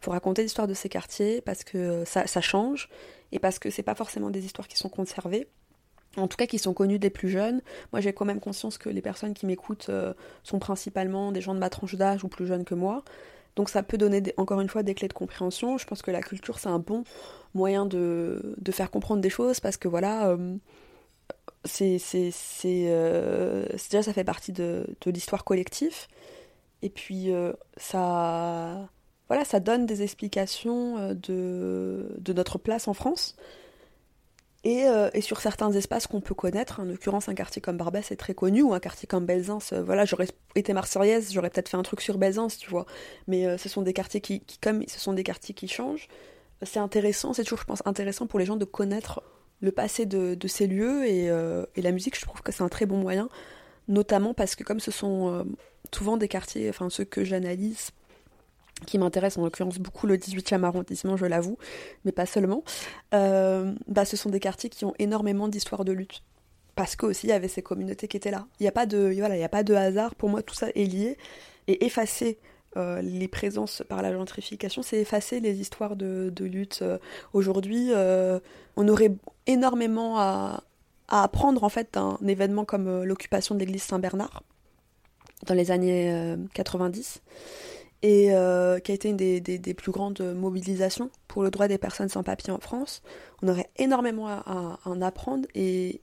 Faut 0.00 0.10
raconter 0.10 0.42
l'histoire 0.42 0.66
de 0.66 0.74
ces 0.74 0.88
quartiers 0.88 1.40
parce 1.40 1.64
que 1.64 2.04
ça, 2.04 2.26
ça 2.26 2.40
change 2.40 2.88
et 3.32 3.38
parce 3.38 3.58
que 3.58 3.70
c'est 3.70 3.82
pas 3.82 3.94
forcément 3.94 4.30
des 4.30 4.44
histoires 4.44 4.68
qui 4.68 4.76
sont 4.76 4.88
conservées 4.88 5.48
en 6.16 6.28
tout 6.28 6.36
cas 6.36 6.46
qui 6.46 6.58
sont 6.58 6.74
connues 6.74 6.98
des 6.98 7.10
plus 7.10 7.28
jeunes. 7.28 7.60
Moi 7.92 8.00
j'ai 8.00 8.12
quand 8.12 8.24
même 8.24 8.40
conscience 8.40 8.78
que 8.78 8.88
les 8.88 9.02
personnes 9.02 9.34
qui 9.34 9.46
m'écoutent 9.46 9.88
euh, 9.88 10.14
sont 10.42 10.58
principalement 10.58 11.32
des 11.32 11.40
gens 11.40 11.54
de 11.54 11.58
ma 11.58 11.70
tranche 11.70 11.94
d'âge 11.94 12.24
ou 12.24 12.28
plus 12.28 12.46
jeunes 12.46 12.64
que 12.64 12.74
moi. 12.74 13.04
Donc 13.56 13.68
ça 13.68 13.82
peut 13.82 13.98
donner 13.98 14.22
encore 14.36 14.60
une 14.60 14.68
fois 14.68 14.82
des 14.82 14.94
clés 14.94 15.08
de 15.08 15.12
compréhension. 15.12 15.78
Je 15.78 15.86
pense 15.86 16.02
que 16.02 16.10
la 16.10 16.22
culture 16.22 16.58
c'est 16.58 16.68
un 16.68 16.78
bon 16.78 17.04
moyen 17.54 17.86
de, 17.86 18.56
de, 18.58 18.72
faire 18.72 18.90
comprendre 18.90 19.20
des 19.20 19.30
choses 19.30 19.60
parce 19.60 19.76
que 19.76 19.86
voilà, 19.86 20.28
euh, 20.28 20.56
c'est, 21.64 22.00
euh, 22.66 23.66
déjà 23.90 24.02
ça 24.02 24.12
fait 24.12 24.24
partie 24.24 24.52
de 24.52 24.86
l'histoire 25.06 25.44
collective. 25.44 26.06
Et 26.82 26.90
puis 26.90 27.30
ça, 27.78 28.88
voilà, 29.28 29.44
ça 29.44 29.60
donne 29.60 29.86
des 29.86 30.02
explications 30.02 30.98
euh, 30.98 31.14
de, 31.14 32.14
de 32.18 32.32
notre 32.32 32.58
place 32.58 32.88
en 32.88 32.94
France. 32.94 33.36
Et, 34.64 34.86
euh, 34.86 35.10
et, 35.12 35.20
sur 35.20 35.40
certains 35.40 35.70
espaces 35.72 36.06
qu'on 36.06 36.22
peut 36.22 36.34
connaître, 36.34 36.80
en 36.80 36.84
l'occurrence 36.84 37.28
un 37.28 37.34
quartier 37.34 37.60
comme 37.60 37.76
Barbès 37.76 38.10
est 38.10 38.16
très 38.16 38.34
connu, 38.34 38.62
ou 38.62 38.72
un 38.72 38.80
quartier 38.80 39.06
comme 39.06 39.26
Belzins, 39.26 39.58
euh, 39.72 39.82
voilà, 39.82 40.06
j'aurais 40.06 40.28
été 40.54 40.72
marseillaise, 40.72 41.32
j'aurais 41.32 41.50
peut-être 41.50 41.68
fait 41.68 41.76
un 41.76 41.82
truc 41.82 42.00
sur 42.00 42.16
Belzins, 42.16 42.46
tu 42.46 42.70
vois. 42.70 42.86
Mais 43.26 43.58
ce 43.58 43.68
sont 43.68 43.82
des 43.82 43.92
quartiers 43.92 44.22
qui, 44.22 44.42
comme 44.62 44.82
ce 44.86 44.98
sont 44.98 45.12
des 45.12 45.22
quartiers 45.22 45.54
qui 45.54 45.68
changent, 45.68 46.08
c'est 46.62 46.78
intéressant, 46.78 47.34
c'est 47.34 47.42
toujours, 47.42 47.58
je 47.58 47.64
pense, 47.64 47.82
intéressant 47.84 48.26
pour 48.26 48.38
les 48.38 48.46
gens 48.46 48.56
de 48.56 48.64
connaître 48.64 49.22
le 49.60 49.70
passé 49.70 50.06
de, 50.06 50.34
de 50.34 50.48
ces 50.48 50.66
lieux, 50.66 51.04
et, 51.06 51.26
et, 51.26 51.82
la 51.82 51.92
musique, 51.92 52.18
je 52.18 52.22
trouve 52.22 52.40
que 52.40 52.50
c'est 52.50 52.62
un 52.62 52.70
très 52.70 52.86
bon 52.86 52.96
moyen, 52.96 53.28
notamment 53.88 54.32
parce 54.32 54.54
que 54.54 54.64
comme 54.64 54.80
ce 54.80 54.90
sont 54.90 55.44
souvent 55.94 56.16
des 56.16 56.28
quartiers, 56.28 56.70
enfin 56.70 56.88
ceux 56.88 57.04
que 57.04 57.22
j'analyse 57.22 57.90
qui 58.86 58.98
m'intéresse 58.98 59.38
en 59.38 59.44
l'occurrence 59.44 59.78
beaucoup 59.78 60.06
le 60.06 60.16
18e 60.16 60.62
arrondissement, 60.64 61.16
je 61.16 61.26
l'avoue, 61.26 61.58
mais 62.04 62.12
pas 62.12 62.26
seulement, 62.26 62.64
euh, 63.14 63.72
bah, 63.88 64.04
ce 64.04 64.16
sont 64.16 64.30
des 64.30 64.40
quartiers 64.40 64.70
qui 64.70 64.84
ont 64.84 64.94
énormément 64.98 65.48
d'histoires 65.48 65.84
de 65.84 65.92
lutte. 65.92 66.22
Parce 66.74 66.96
qu'aussi, 66.96 67.28
il 67.28 67.30
y 67.30 67.32
avait 67.32 67.48
ces 67.48 67.62
communautés 67.62 68.08
qui 68.08 68.16
étaient 68.16 68.32
là. 68.32 68.46
Il 68.58 68.64
n'y 68.64 68.68
a, 68.68 68.72
pas 68.72 68.86
de, 68.86 69.14
voilà, 69.16 69.42
a 69.42 69.48
pas 69.48 69.62
de 69.62 69.74
hasard. 69.74 70.16
Pour 70.16 70.28
moi, 70.28 70.42
tout 70.42 70.54
ça 70.54 70.68
est 70.74 70.84
lié. 70.84 71.16
Et 71.68 71.86
effacer 71.86 72.36
euh, 72.76 73.00
les 73.00 73.28
présences 73.28 73.84
par 73.88 74.02
la 74.02 74.12
gentrification, 74.12 74.82
c'est 74.82 74.98
effacer 74.98 75.38
les 75.38 75.60
histoires 75.60 75.94
de, 75.94 76.32
lutte. 76.40 76.80
Euh, 76.82 76.98
Aujourd'hui, 77.32 77.90
on 78.76 78.88
aurait 78.88 79.12
énormément 79.46 80.18
à, 80.18 80.64
apprendre 81.08 81.62
en 81.62 81.68
fait 81.68 81.94
d'un 81.94 82.18
événement 82.26 82.64
comme 82.64 83.04
l'occupation 83.04 83.54
de 83.54 83.60
l'église 83.60 83.82
Saint-Bernard 83.84 84.42
dans 85.46 85.54
les 85.54 85.70
années 85.70 86.12
euh, 86.12 86.36
90 86.54 87.20
et 88.02 88.32
euh, 88.32 88.78
qui 88.78 88.92
a 88.92 88.94
été 88.94 89.08
une 89.08 89.16
des, 89.16 89.74
plus 89.74 89.92
grandes 89.92 90.20
mobilisations 90.20 91.10
pour 91.28 91.42
le 91.42 91.50
droit 91.50 91.68
des 91.68 91.78
personnes 91.78 92.08
sans 92.08 92.22
papier 92.22 92.52
en 92.52 92.58
France. 92.58 93.02
On 93.42 93.48
aurait 93.48 93.70
énormément 93.76 94.28
à, 94.28 94.78
en 94.84 95.00
apprendre 95.00 95.46
et, 95.54 96.00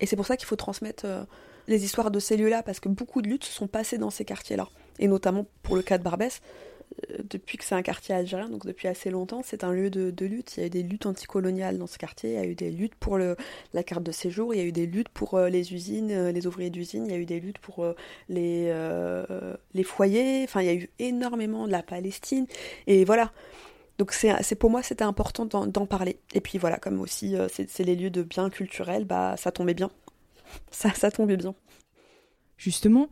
et 0.00 0.06
c'est 0.06 0.16
pour 0.16 0.26
ça 0.26 0.36
qu'il 0.36 0.46
faut 0.46 0.56
transmettre 0.56 1.04
euh, 1.06 1.24
les 1.68 1.84
histoires 1.84 2.10
de 2.10 2.18
ces 2.18 2.36
lieux-là 2.36 2.62
parce 2.62 2.80
que 2.80 2.88
beaucoup 2.88 3.22
de 3.22 3.28
luttes 3.28 3.44
se 3.44 3.52
sont 3.52 3.68
passées 3.68 3.98
dans 3.98 4.10
ces 4.10 4.24
quartiers-là 4.24 4.68
et 4.98 5.08
notamment 5.08 5.46
pour 5.62 5.76
le 5.76 5.82
cas 5.82 5.98
de 5.98 6.02
Barbès. 6.02 6.40
Euh, 7.10 7.18
Depuis 7.28 7.58
que 7.58 7.64
c'est 7.64 7.74
un 7.74 7.82
quartier 7.82 8.14
algérien, 8.14 8.48
donc 8.48 8.66
depuis 8.66 8.88
assez 8.88 9.10
longtemps, 9.10 9.42
c'est 9.44 9.64
un 9.64 9.72
lieu 9.72 9.90
de, 9.90 10.24
lutte. 10.24 10.56
Il 10.56 10.60
y 10.60 10.62
a 10.64 10.66
eu 10.66 10.70
des 10.70 10.82
luttes 10.82 11.06
anticoloniales 11.06 11.78
dans 11.78 11.86
ce 11.86 11.98
quartier, 11.98 12.30
il 12.30 12.36
y 12.36 12.38
a 12.38 12.44
eu 12.44 12.54
des 12.54 12.70
luttes 12.70 12.94
pour 12.94 13.18
le, 13.18 13.36
la 13.72 13.82
carte 13.82 14.02
de 14.02 14.12
séjour, 14.12 14.54
il 14.54 14.58
y 14.58 14.60
a 14.60 14.64
eu 14.64 14.72
des 14.72 14.86
luttes 14.86 15.08
pour 15.08 15.34
euh, 15.34 15.48
les 15.48 15.72
usines, 15.72 16.10
euh, 16.10 16.32
les 16.32 16.46
ouvriers 16.46 16.70
d'usine, 16.70 17.06
il 17.06 17.12
y 17.12 17.14
a 17.14 17.18
eu 17.18 17.26
des 17.26 17.40
luttes 17.40 17.58
pour 17.58 17.84
les, 18.28 18.72
les 19.74 19.82
foyers, 19.82 20.44
enfin 20.44 20.62
il 20.62 20.66
y 20.66 20.70
a 20.70 20.74
eu 20.74 20.90
énormément 20.98 21.66
de 21.66 21.72
la 21.72 21.82
Palestine, 21.82 22.46
et 22.86 23.04
voilà. 23.04 23.32
Donc 23.98 24.12
c'est 24.12 24.56
pour 24.56 24.70
moi 24.70 24.82
c'était 24.82 25.04
important 25.04 25.46
d'en 25.46 25.86
parler. 25.86 26.18
Et 26.34 26.40
puis 26.40 26.58
voilà, 26.58 26.76
comme 26.76 27.00
aussi 27.00 27.34
c'est 27.48 27.84
les 27.84 27.96
lieux 27.96 28.10
de 28.10 28.22
biens 28.22 28.50
culturels, 28.50 29.04
bah 29.04 29.36
ça 29.36 29.52
tombait 29.52 29.74
bien. 29.74 29.90
Ça, 30.70 30.92
ça 30.94 31.10
tombait 31.10 31.36
bien. 31.36 31.54
Justement, 32.56 33.08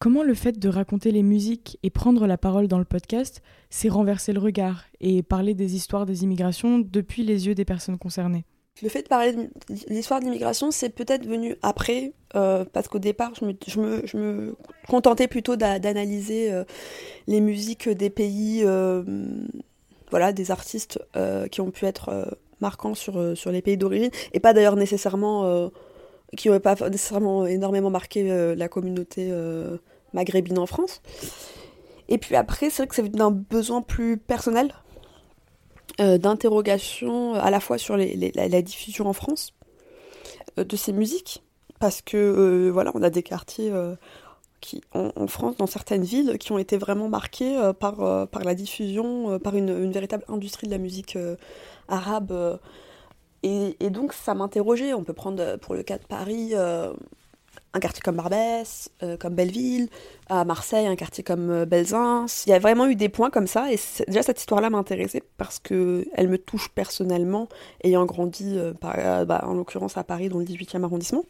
comment 0.00 0.22
le 0.22 0.34
fait 0.34 0.58
de 0.58 0.68
raconter 0.68 1.12
les 1.12 1.22
musiques 1.22 1.78
et 1.82 1.90
prendre 1.90 2.26
la 2.26 2.38
parole 2.38 2.66
dans 2.66 2.78
le 2.78 2.84
podcast, 2.84 3.42
c'est 3.68 3.90
renverser 3.90 4.32
le 4.32 4.40
regard 4.40 4.84
et 5.00 5.22
parler 5.22 5.54
des 5.54 5.76
histoires 5.76 6.06
des 6.06 6.24
immigrations 6.24 6.78
depuis 6.78 7.22
les 7.22 7.46
yeux 7.46 7.54
des 7.54 7.66
personnes 7.66 7.98
concernées? 7.98 8.44
Le 8.82 8.88
fait 8.88 9.02
de 9.02 9.08
parler 9.08 9.34
de 9.34 9.50
l'histoire 9.88 10.20
de 10.20 10.24
l'immigration, 10.24 10.70
c'est 10.70 10.88
peut-être 10.88 11.26
venu 11.26 11.54
après, 11.60 12.14
euh, 12.34 12.64
parce 12.72 12.88
qu'au 12.88 12.98
départ, 12.98 13.32
je 13.34 13.44
me, 13.78 14.56
contentais 14.88 15.28
plutôt 15.28 15.56
d'a- 15.56 15.78
d'analyser 15.78 16.50
euh, 16.50 16.64
les 17.26 17.42
musiques 17.42 17.90
des 17.90 18.08
pays, 18.08 18.62
euh, 18.64 19.02
voilà, 20.10 20.32
des 20.32 20.50
artistes 20.50 20.98
qui 21.52 21.60
ont 21.60 21.70
pu 21.70 21.84
être 21.84 22.38
marquants 22.60 22.94
sur, 22.94 23.36
sur 23.36 23.52
les 23.52 23.60
pays 23.60 23.76
d'origine, 23.76 24.10
et 24.32 24.40
pas 24.40 24.54
d'ailleurs 24.54 24.76
nécessairement, 24.76 25.70
qui 26.36 26.48
n'auraient 26.48 26.58
pas 26.58 26.74
nécessairement 26.88 27.46
énormément 27.46 27.90
marqué 27.90 28.54
la 28.56 28.68
communauté 28.68 29.30
maghrébine 30.14 30.58
en 30.58 30.66
France. 30.66 31.02
Et 32.08 32.18
puis 32.18 32.34
après, 32.36 32.70
c'est 32.70 32.82
vrai 32.82 32.86
que 32.88 32.94
c'est 32.94 33.08
d'un 33.08 33.30
besoin 33.30 33.82
plus 33.82 34.16
personnel, 34.16 34.74
euh, 36.00 36.18
d'interrogation 36.18 37.34
à 37.34 37.50
la 37.50 37.60
fois 37.60 37.78
sur 37.78 37.96
les- 37.96 38.32
la, 38.34 38.62
diffusion 38.62 39.06
en 39.06 39.12
France 39.12 39.52
euh, 40.58 40.64
de 40.64 40.76
ces 40.76 40.92
musiques, 40.92 41.42
parce 41.78 42.02
que 42.02 42.16
euh, 42.16 42.70
voilà, 42.70 42.90
on 42.94 43.02
a 43.02 43.10
des 43.10 43.22
quartiers 43.22 43.70
euh, 43.70 43.94
qui, 44.60 44.82
en, 44.92 45.26
France, 45.26 45.56
dans 45.56 45.66
certaines 45.66 46.02
villes, 46.02 46.36
qui 46.38 46.52
ont 46.52 46.58
été 46.58 46.76
vraiment 46.76 47.08
marqués 47.08 47.56
euh, 47.56 47.72
par, 47.72 48.00
euh, 48.02 48.26
par 48.26 48.44
la 48.44 48.54
diffusion, 48.54 49.32
euh, 49.32 49.38
par 49.38 49.56
une, 49.56 49.90
véritable 49.90 50.24
industrie 50.28 50.66
de 50.66 50.72
la 50.72 50.78
musique 50.78 51.16
euh, 51.16 51.36
arabe. 51.88 52.32
euh. 52.32 52.56
et, 53.42 53.90
donc 53.90 54.12
ça 54.12 54.34
m'interrogeait. 54.34 54.92
On 54.94 55.04
peut 55.04 55.12
prendre 55.14 55.42
euh, 55.42 55.56
pour 55.56 55.74
le 55.74 55.82
cas 55.82 55.98
de 55.98 56.04
Paris. 56.04 56.50
euh, 56.54 56.92
un 57.72 57.80
quartier 57.80 58.02
comme 58.02 58.16
Barbès, 58.16 58.90
euh, 59.02 59.16
comme 59.16 59.34
Belleville, 59.34 59.88
à 60.28 60.44
Marseille, 60.44 60.86
un 60.86 60.96
quartier 60.96 61.22
comme 61.22 61.64
euh. 61.64 62.44
Il 62.46 62.50
y 62.50 62.52
a 62.52 62.58
vraiment 62.58 62.86
eu 62.86 62.96
des 62.96 63.08
points 63.08 63.30
comme 63.30 63.46
ça, 63.46 63.72
et 63.72 63.78
déjà 64.08 64.22
cette 64.22 64.40
histoire-là 64.40 64.70
m'intéressait 64.70 65.22
parce 65.36 65.58
que 65.58 66.06
elle 66.14 66.28
me 66.28 66.38
touche 66.38 66.68
personnellement, 66.70 67.48
ayant 67.84 68.04
grandi, 68.06 68.58
euh, 68.58 68.72
euh, 68.84 69.24
bah, 69.24 69.42
en 69.44 69.54
l'occurrence 69.54 69.96
à 69.96 70.04
Paris, 70.04 70.28
dans 70.28 70.38
le 70.38 70.44
18e 70.44 70.82
arrondissement. 70.82 71.24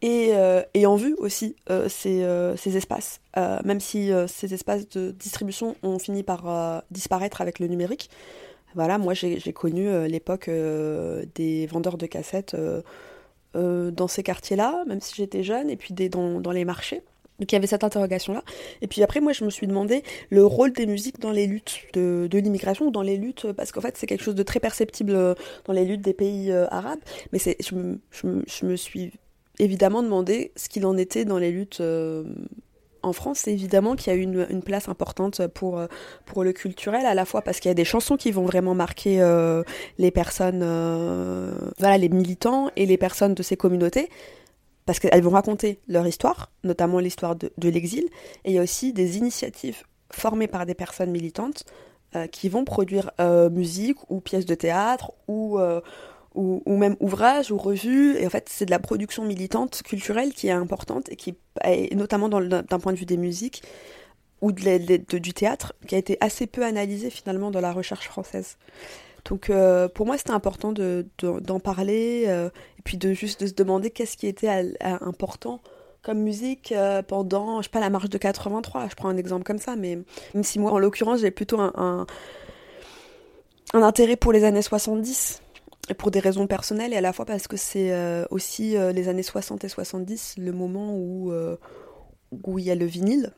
Et 0.00 0.30
euh, 0.32 0.62
ayant 0.74 0.96
vu 0.96 1.14
aussi 1.18 1.54
ces, 1.88 2.26
ces 2.56 2.76
espaces, 2.76 3.20
même 3.36 3.78
si 3.78 4.10
ces 4.26 4.52
espaces 4.52 4.88
de 4.88 5.12
distribution 5.12 5.76
ont 5.84 6.00
fini 6.00 6.24
par 6.24 6.82
disparaître 6.90 7.40
avec 7.40 7.60
le 7.60 7.68
numérique, 7.68 8.10
voilà, 8.74 8.98
moi 8.98 9.14
j'ai 9.14 9.52
connu 9.52 10.08
l'époque 10.08 10.50
des 11.36 11.68
vendeurs 11.70 11.98
de 11.98 12.06
cassettes 12.06 12.56
euh, 13.56 13.90
dans 13.90 14.08
ces 14.08 14.22
quartiers-là, 14.22 14.84
même 14.86 15.00
si 15.00 15.14
j'étais 15.14 15.42
jeune, 15.42 15.70
et 15.70 15.76
puis 15.76 15.94
des, 15.94 16.08
dans, 16.08 16.40
les 16.52 16.64
marchés. 16.64 17.02
Donc 17.38 17.50
il 17.50 17.54
y 17.54 17.56
avait 17.56 17.66
cette 17.66 17.84
interrogation-là. 17.84 18.42
Et 18.82 18.86
puis 18.86 19.02
après, 19.02 19.20
moi, 19.20 19.32
je 19.32 19.44
me 19.44 19.50
suis 19.50 19.66
demandé 19.66 20.02
le 20.30 20.44
rôle 20.44 20.72
des 20.72 20.86
musiques 20.86 21.18
dans 21.18 21.32
les 21.32 21.46
luttes 21.46 21.80
de, 21.94 22.28
l'immigration 22.32 22.86
ou 22.86 22.90
dans 22.90 23.02
les 23.02 23.16
luttes, 23.16 23.50
parce 23.52 23.72
qu'en 23.72 23.80
fait, 23.80 23.96
c'est 23.96 24.06
quelque 24.06 24.22
chose 24.22 24.34
de 24.34 24.42
très 24.42 24.60
perceptible 24.60 25.14
euh, 25.14 25.34
dans 25.64 25.72
les 25.72 25.84
luttes 25.84 26.02
des 26.02 26.14
pays 26.14 26.50
euh, 26.50 26.66
arabes. 26.70 27.00
Mais 27.32 27.38
c'est, 27.38 27.56
je, 27.60 27.74
me- 27.74 28.76
suis 28.76 29.12
évidemment 29.58 30.02
demandé 30.02 30.52
ce 30.56 30.68
qu'il 30.68 30.86
en 30.86 30.96
était 30.96 31.24
dans 31.24 31.38
les 31.38 31.50
luttes 31.50 31.82
en 33.02 33.12
France. 33.12 33.46
Évidemment 33.48 33.96
qu'il 33.96 34.12
y 34.12 34.16
a 34.16 34.18
une, 34.18 34.62
place 34.62 34.88
importante 34.88 35.46
pour, 35.48 35.78
euh, 35.78 35.86
pour 36.24 36.44
le 36.44 36.52
culturel, 36.52 37.06
à 37.06 37.14
la 37.14 37.24
fois 37.24 37.42
parce 37.42 37.60
qu'il 37.60 37.68
y 37.68 37.72
a 37.72 37.74
des 37.74 37.84
chansons 37.84 38.16
qui 38.16 38.30
vont 38.30 38.44
vraiment 38.44 38.74
marquer 38.74 39.20
euh, 39.20 39.62
les 39.98 40.10
personnes, 40.10 40.62
euh, 40.62 41.52
voilà, 41.78 41.98
les 41.98 42.08
militants 42.08 42.70
et 42.76 42.86
les 42.86 42.96
personnes 42.96 43.34
de 43.34 43.42
ces 43.42 43.56
communautés 43.56 44.08
parce 44.86 44.98
qu'elles 44.98 45.22
vont 45.22 45.30
raconter 45.30 45.80
leur 45.86 46.06
histoire, 46.06 46.50
notamment 46.64 46.98
l'histoire 46.98 47.36
de, 47.36 47.68
l'exil, 47.68 48.04
et 48.44 48.50
il 48.50 48.54
y 48.54 48.58
a 48.58 48.62
aussi 48.62 48.92
des 48.92 49.16
initiatives 49.16 49.84
formées 50.10 50.48
par 50.48 50.66
des 50.66 50.74
personnes 50.74 51.12
militantes 51.12 51.64
qui 52.32 52.48
vont 52.48 52.64
produire 52.64 53.12
musique 53.52 53.98
ou 54.10 54.20
pièces 54.20 54.44
de 54.44 54.56
théâtre 54.56 55.12
ou, 55.28 55.60
ou, 56.34 56.62
même 56.66 56.96
ouvrages 57.00 57.50
ou 57.50 57.58
revues, 57.58 58.16
et 58.18 58.26
en 58.26 58.30
fait 58.30 58.48
c'est 58.48 58.64
de 58.66 58.70
la 58.70 58.78
production 58.78 59.24
militante 59.24 59.82
culturelle 59.82 60.32
qui 60.32 60.48
est 60.48 60.52
importante 60.52 61.10
et 61.10 61.16
qui, 61.16 61.34
et 61.64 61.94
notamment 61.94 62.28
d'un 62.28 62.78
point 62.78 62.92
de 62.92 62.98
vue 62.98 63.06
des 63.06 63.16
musiques 63.18 63.62
ou 64.40 64.52
de 64.52 65.18
du 65.18 65.32
théâtre, 65.34 65.72
qui 65.86 65.94
a 65.94 65.98
été 65.98 66.16
assez 66.20 66.46
peu 66.46 66.64
analysée 66.64 67.10
finalement 67.10 67.50
dans 67.50 67.60
la 67.60 67.72
recherche 67.72 68.08
française. 68.08 68.56
Donc 69.24 69.50
euh, 69.50 69.88
pour 69.88 70.06
moi 70.06 70.18
c'était 70.18 70.32
important 70.32 70.72
de, 70.72 71.06
de- 71.18 71.38
d'en 71.38 71.60
parler 71.60 72.24
euh, 72.26 72.48
et 72.78 72.82
puis 72.82 72.96
de 72.96 73.12
juste 73.12 73.40
de 73.42 73.46
se 73.46 73.52
demander 73.52 73.90
qu'est-ce 73.90 74.16
qui 74.16 74.26
était 74.26 74.48
à- 74.48 74.98
important 75.04 75.60
comme 76.02 76.18
musique 76.18 76.72
euh, 76.72 77.02
pendant 77.02 77.60
je 77.60 77.66
sais 77.66 77.70
pas 77.70 77.78
la 77.78 77.90
marche 77.90 78.08
de 78.08 78.18
83 78.18 78.88
je 78.90 78.96
prends 78.96 79.08
un 79.08 79.16
exemple 79.16 79.44
comme 79.44 79.60
ça 79.60 79.76
mais 79.76 80.00
même 80.34 80.42
si 80.42 80.58
moi 80.58 80.72
en 80.72 80.80
l'occurrence 80.80 81.20
j'ai 81.20 81.30
plutôt 81.30 81.60
un, 81.60 81.72
un, 81.76 82.06
intérêt 83.82 84.16
pour 84.16 84.32
les 84.32 84.42
années 84.42 84.62
70 84.62 85.42
et 85.51 85.51
pour 85.98 86.10
des 86.10 86.20
raisons 86.20 86.46
personnelles 86.46 86.92
et 86.92 86.96
à 86.96 87.00
la 87.00 87.12
fois 87.12 87.24
parce 87.24 87.48
que 87.48 87.56
c'est 87.56 87.92
euh, 87.92 88.24
aussi 88.30 88.76
euh, 88.76 88.92
les 88.92 89.08
années 89.08 89.22
60 89.22 89.64
et 89.64 89.68
70 89.68 90.36
le 90.38 90.52
moment 90.52 90.94
où 90.96 91.32
euh, 91.32 91.56
où 92.30 92.58
il 92.58 92.64
y 92.64 92.70
a 92.70 92.74
le 92.74 92.86
vinyle 92.86 93.32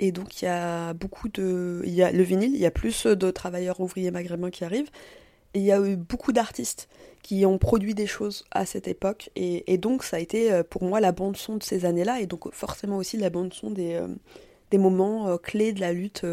et 0.00 0.10
donc 0.10 0.42
il 0.42 0.46
y 0.46 0.48
a 0.48 0.92
beaucoup 0.92 1.28
de 1.28 1.82
il 1.84 1.94
y 1.94 2.02
a 2.02 2.10
le 2.10 2.22
vinyle 2.22 2.52
il 2.52 2.60
y 2.60 2.66
a 2.66 2.72
plus 2.72 3.06
de 3.06 3.30
travailleurs 3.30 3.80
ouvriers 3.80 4.10
maghrébins 4.10 4.50
qui 4.50 4.64
arrivent 4.64 4.90
et 5.54 5.60
il 5.60 5.64
y 5.64 5.72
a 5.72 5.80
eu 5.80 5.96
beaucoup 5.96 6.32
d'artistes 6.32 6.88
qui 7.22 7.46
ont 7.46 7.58
produit 7.58 7.94
des 7.94 8.08
choses 8.08 8.44
à 8.50 8.66
cette 8.66 8.88
époque. 8.88 9.30
Et, 9.36 9.72
et 9.72 9.78
donc, 9.78 10.02
ça 10.02 10.16
a 10.16 10.20
été 10.20 10.62
pour 10.68 10.82
moi 10.82 10.98
la 10.98 11.12
bande-son 11.12 11.56
de 11.56 11.62
ces 11.62 11.84
années-là, 11.84 12.20
et 12.20 12.26
donc 12.26 12.52
forcément 12.52 12.96
aussi 12.96 13.16
la 13.16 13.30
bande-son 13.30 13.70
des, 13.70 13.94
euh, 13.94 14.08
des 14.72 14.78
moments 14.78 15.38
clés 15.38 15.72
de 15.72 15.80
la 15.80 15.92
lutte 15.92 16.26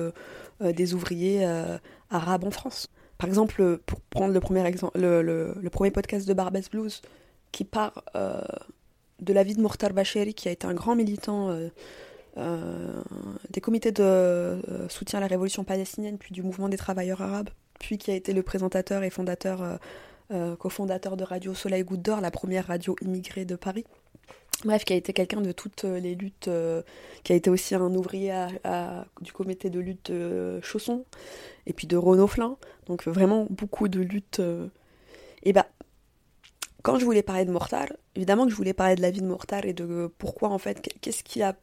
des 0.60 0.94
ouvriers 0.96 1.46
arabes 2.10 2.44
en 2.44 2.52
France. 2.52 2.90
Par 3.22 3.30
exemple, 3.30 3.62
euh, 3.62 3.78
pour 3.86 4.02
prendre 4.02 4.34
le 4.34 4.40
premier, 4.40 4.66
exemple, 4.66 4.98
le, 5.00 5.70
premier 5.72 5.92
podcast 5.92 6.28
de 6.28 6.34
Barbès 6.34 6.72
Blues, 6.72 7.04
qui 7.52 7.66
part 7.66 8.04
euh, 8.16 8.42
de 9.20 9.32
la 9.32 9.44
vie 9.44 9.54
de 9.54 9.62
Mortar 9.62 9.94
Bacheri, 9.94 10.34
qui 10.34 10.50
a 10.50 10.52
été 10.52 10.66
un 10.66 10.74
grand 10.74 10.96
militant 10.96 11.56
euh, 12.38 13.04
des 13.52 13.62
comités 13.62 13.92
de 13.92 14.60
soutien 14.90 15.20
à 15.20 15.22
la 15.22 15.28
révolution 15.28 15.64
palestinienne, 15.64 16.18
puis 16.18 16.34
du 16.34 16.42
mouvement 16.42 16.68
des 16.68 16.78
travailleurs 16.78 17.22
arabes, 17.22 17.52
puis 17.80 18.00
qui 18.00 18.10
a 18.10 18.16
été 18.16 18.34
le 18.34 18.42
présentateur 18.42 19.04
et 19.04 19.12
fondateur, 19.12 19.78
cofondateur 20.58 21.16
de 21.16 21.24
Radio 21.24 21.54
Soleil 21.54 21.84
Goutte 21.84 22.02
d'Or, 22.02 22.22
la 22.22 22.32
première 22.32 22.66
radio 22.66 22.96
immigrée 23.02 23.46
de 23.46 23.56
Paris. 23.56 23.86
Bref, 24.64 24.86
qui 24.86 24.94
a 24.94 24.96
été 24.96 25.12
quelqu'un 25.14 25.42
de 25.42 25.52
toutes 25.52 25.86
euh, 25.86 26.00
les 26.00 26.14
luttes, 26.14 26.48
euh, 26.48 26.84
qui 27.24 27.34
a 27.34 27.36
été 27.36 27.50
aussi 27.50 27.74
un 27.74 27.96
ouvrier 27.96 28.48
du 29.22 29.34
comité 29.34 29.70
de 29.70 29.80
lutte 29.80 30.12
de 30.12 30.62
Chausson, 30.62 31.06
et 31.66 31.74
puis 31.74 31.88
de 31.88 31.98
Renaud 31.98 32.28
Flin. 32.28 32.58
Donc 32.86 33.08
vraiment 33.08 33.48
beaucoup 33.50 33.88
de 33.88 34.02
luttes. 34.02 34.40
euh. 34.40 34.68
Et 35.44 35.54
bah, 35.54 35.68
quand 36.84 37.00
je 37.00 37.06
voulais 37.06 37.24
parler 37.24 37.46
de 37.46 37.52
Mortar, 37.52 37.88
évidemment 38.16 38.46
que 38.46 38.52
je 38.52 38.56
voulais 38.56 38.74
parler 38.74 38.96
de 38.96 39.02
la 39.02 39.12
vie 39.12 39.22
de 39.22 39.28
Mortar 39.28 39.66
et 39.66 39.74
de 39.74 40.12
pourquoi 40.18 40.50
en 40.50 40.58
fait, 40.58 40.82
qu'est-ce 41.02 41.24
qui 41.24 41.42
a. 41.42 41.56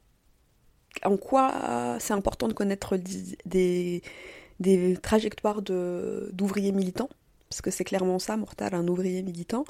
En 1.04 1.16
quoi 1.16 1.96
c'est 2.00 2.14
important 2.14 2.48
de 2.48 2.54
connaître 2.54 2.96
des, 3.44 4.02
des, 4.58 4.96
trajectoires 4.96 5.62
d'ouvriers 5.62 6.72
militants, 6.72 7.10
parce 7.48 7.60
que 7.60 7.70
c'est 7.70 7.84
clairement 7.84 8.18
ça, 8.18 8.36
Mortal, 8.36 8.74
un 8.74 8.88
ouvrier 8.88 9.22
militant. 9.22 9.64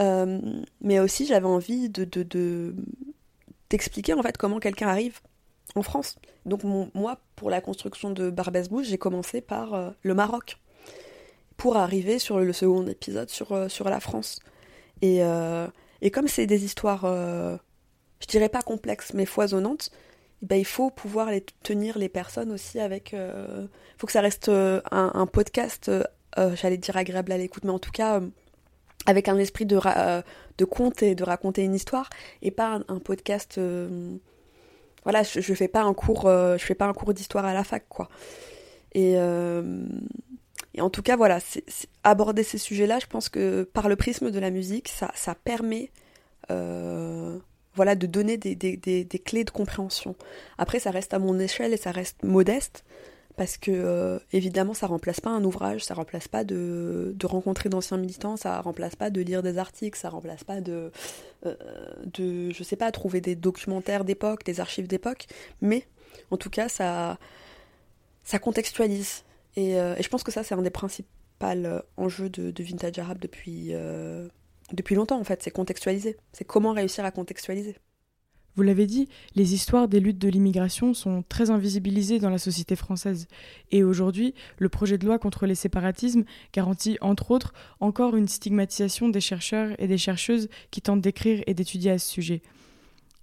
Euh, 0.00 0.40
mais 0.80 1.00
aussi, 1.00 1.26
j'avais 1.26 1.46
envie 1.46 1.88
de, 1.88 2.04
de, 2.04 2.22
de- 2.22 2.74
d'expliquer 3.70 4.14
en 4.14 4.22
fait 4.22 4.36
comment 4.36 4.58
quelqu'un 4.58 4.88
arrive 4.88 5.20
en 5.74 5.82
France. 5.82 6.16
Donc 6.44 6.62
moi, 6.64 7.18
pour 7.34 7.50
la 7.50 7.60
construction 7.60 8.10
de 8.10 8.30
Barbès 8.30 8.68
Bouche, 8.68 8.86
j'ai 8.86 8.98
commencé 8.98 9.40
par 9.40 9.94
le 10.02 10.14
Maroc, 10.14 10.58
pour 11.56 11.76
arriver 11.76 12.18
sur 12.18 12.38
le 12.38 12.52
second 12.52 12.86
épisode 12.86 13.28
sur, 13.30 13.70
sur 13.70 13.88
la 13.88 14.00
France. 14.00 14.38
Et, 15.02 15.20
et 16.02 16.10
comme 16.10 16.28
c'est 16.28 16.46
des 16.46 16.64
histoires, 16.64 17.04
je 18.20 18.26
dirais 18.26 18.48
pas 18.48 18.62
complexes, 18.62 19.12
mais 19.12 19.26
foisonnantes, 19.26 19.90
eh 20.42 20.46
ben, 20.46 20.56
il 20.56 20.64
faut 20.66 20.90
pouvoir 20.90 21.30
les 21.30 21.44
tenir 21.62 21.98
les 21.98 22.08
personnes 22.08 22.52
aussi 22.52 22.78
avec. 22.78 23.12
Il 23.12 23.18
euh, 23.18 23.66
faut 23.98 24.06
que 24.06 24.12
ça 24.12 24.20
reste 24.20 24.48
euh, 24.48 24.80
un, 24.90 25.26
podcast, 25.26 25.88
euh, 25.88 26.56
j'allais 26.56 26.76
dire 26.76 26.96
agréable 26.96 27.32
à 27.32 27.38
l'écoute, 27.38 27.64
mais 27.64 27.70
en 27.70 27.78
tout 27.78 27.90
cas 27.90 28.20
avec 29.06 29.28
un 29.28 29.38
esprit 29.38 29.66
de, 29.66 29.78
de 30.58 30.64
conte 30.64 31.02
et 31.02 31.14
de 31.14 31.24
raconter 31.24 31.62
une 31.62 31.74
histoire, 31.74 32.10
et 32.42 32.50
pas 32.50 32.80
un, 32.88 32.98
podcast. 32.98 33.60
voilà, 35.04 35.22
je, 35.22 35.40
je, 35.40 35.54
fais 35.54 35.68
pas 35.68 35.82
un 35.82 35.94
cours, 35.94 36.22
je 36.24 36.62
fais 36.64 36.74
pas 36.74 36.86
un 36.86 36.92
cours 36.92 37.14
d'histoire 37.14 37.44
à 37.44 37.54
la 37.54 37.64
fac, 37.64 37.84
quoi. 37.88 38.08
Et, 38.92 39.18
en 39.18 40.90
tout 40.90 41.02
cas, 41.02 41.16
voilà, 41.16 41.38
aborder 42.04 42.42
ces 42.42 42.58
sujets-là, 42.58 42.98
je 42.98 43.06
pense 43.06 43.28
que 43.28 43.62
par 43.62 43.88
le 43.88 43.96
prisme 43.96 44.30
de 44.30 44.38
la 44.38 44.50
musique, 44.50 44.88
ça, 44.88 45.10
ça 45.14 45.34
permet 45.34 45.90
voilà, 47.76 47.94
de 47.94 48.06
donner 48.06 48.38
des, 48.38 49.20
clés 49.24 49.44
de 49.44 49.50
compréhension. 49.50 50.16
Après, 50.58 50.80
ça 50.80 50.90
reste 50.90 51.14
à 51.14 51.18
mon 51.18 51.38
échelle 51.38 51.72
et 51.72 51.76
ça 51.76 51.92
reste 51.92 52.22
modeste, 52.24 52.84
parce 53.36 53.58
que 53.58 53.70
euh, 53.70 54.18
évidemment, 54.32 54.72
ça 54.72 54.86
remplace 54.86 55.20
pas 55.20 55.30
un 55.30 55.44
ouvrage, 55.44 55.84
ça 55.84 55.94
remplace 55.94 56.26
pas 56.26 56.42
de, 56.42 57.14
rencontrer 57.24 57.68
d'anciens 57.68 57.98
militants, 57.98 58.36
ça 58.36 58.60
remplace 58.60 58.96
pas 58.96 59.10
de 59.10 59.20
lire 59.20 59.42
des 59.42 59.58
articles, 59.58 59.98
ça 59.98 60.08
remplace 60.08 60.42
pas 60.42 60.60
de, 60.62 60.90
euh, 61.44 61.54
de 62.04 62.50
je 62.50 62.62
sais 62.62 62.76
pas, 62.76 62.90
trouver 62.92 63.20
des 63.20 63.36
documentaires 63.36 64.04
d'époque, 64.04 64.44
des 64.44 64.58
archives 64.60 64.88
d'époque, 64.88 65.26
mais 65.60 65.86
en 66.30 66.38
tout 66.38 66.50
cas, 66.50 66.68
ça, 66.68 67.18
ça 68.24 68.38
contextualise. 68.38 69.24
Et, 69.54 69.78
euh, 69.78 69.94
je 70.00 70.08
pense 70.08 70.22
que 70.22 70.32
ça, 70.32 70.42
c'est 70.42 70.54
un 70.54 70.62
des 70.62 70.70
principaux 70.70 71.08
enjeux 71.98 72.30
de, 72.30 72.50
de 72.50 72.62
Vintage 72.64 72.98
Arabe 72.98 73.18
depuis 73.18 73.74
depuis 74.72 74.94
longtemps 74.94 75.20
en 75.20 75.24
fait, 75.24 75.42
c'est 75.42 75.50
contextualiser. 75.50 76.16
C'est 76.32 76.44
comment 76.44 76.72
réussir 76.72 77.04
à 77.04 77.10
contextualiser. 77.10 77.76
Vous 78.56 78.62
l'avez 78.62 78.86
dit, 78.86 79.08
les 79.34 79.52
histoires 79.52 79.86
des 79.86 80.00
luttes 80.00 80.18
de 80.18 80.30
l'immigration 80.30 80.94
sont 80.94 81.22
très 81.28 81.50
invisibilisées 81.50 82.18
dans 82.18 82.30
la 82.30 82.38
société 82.38 82.74
française. 82.74 83.28
Et 83.70 83.84
aujourd'hui, 83.84 84.34
le 84.58 84.70
projet 84.70 84.96
de 84.96 85.04
loi 85.04 85.18
contre 85.18 85.44
les 85.44 85.54
séparatismes 85.54 86.24
garantit, 86.54 86.96
entre 87.02 87.32
autres, 87.32 87.52
encore 87.80 88.16
une 88.16 88.28
stigmatisation 88.28 89.10
des 89.10 89.20
chercheurs 89.20 89.74
et 89.78 89.86
des 89.86 89.98
chercheuses 89.98 90.48
qui 90.70 90.80
tentent 90.80 91.02
d'écrire 91.02 91.42
et 91.46 91.52
d'étudier 91.52 91.90
à 91.90 91.98
ce 91.98 92.10
sujet. 92.10 92.40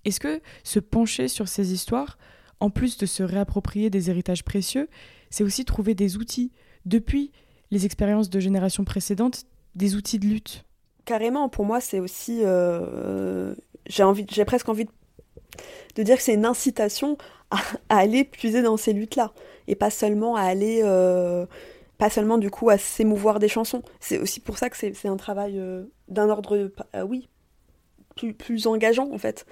Est-ce 0.06 0.19
que 0.19 0.39
se 0.63 0.80
pencher 0.80 1.28
sur 1.28 1.48
ces 1.48 1.74
histoires, 1.74 2.19
en 2.60 2.69
plus 2.69 2.98
de 2.98 3.08
se 3.08 3.24
réapproprier 3.24 3.89
des 3.89 4.12
héritages 4.12 4.43
précieux, 4.43 4.88
c'est 5.32 5.43
aussi 5.43 5.65
trouver 5.65 5.96
des 5.96 6.17
outils, 6.17 6.52
depuis 6.86 7.32
les 7.72 7.86
expériences 7.88 8.30
de 8.30 8.39
générations 8.39 8.84
précédentes, 8.84 9.46
des 9.74 9.96
outils 9.96 10.19
de 10.19 10.28
lutte? 10.28 10.63
Carrément, 11.06 11.50
pour 11.50 11.65
moi, 11.65 11.82
c'est 11.82 12.00
aussi. 12.00 12.41
Euh, 12.43 13.56
j'ai 13.88 14.46
presque 14.46 14.69
envie 14.69 14.86
de, 14.86 14.91
dire 15.98 16.18
que 16.18 16.24
c'est 16.24 16.34
une 16.34 16.46
incitation 16.46 17.18
à, 17.52 17.58
aller 17.89 18.24
puiser 18.24 18.62
dans 18.62 18.78
ces 18.78 18.94
luttes-là. 18.94 19.34
Et 19.68 19.76
pas 19.76 19.89
seulement 19.89 20.36
à 20.36 20.42
aller. 20.42 20.82
Euh, 20.84 21.46
pas 21.98 22.10
seulement 22.10 22.38
du 22.38 22.50
coup 22.50 22.70
à 22.70 22.78
s'émouvoir 22.78 23.39
des 23.39 23.48
chansons. 23.48 23.84
C'est 24.00 24.18
aussi 24.18 24.39
pour 24.39 24.58
ça 24.58 24.70
que 24.70 24.76
c'est 24.76 25.08
un 25.08 25.18
travail 25.18 25.58
euh, 25.58 25.84
d'un 26.10 26.30
ordre, 26.30 26.72
oui, 27.06 27.30
plus, 28.16 28.68
engageant 28.68 29.10
en 29.12 29.18
fait 29.18 29.46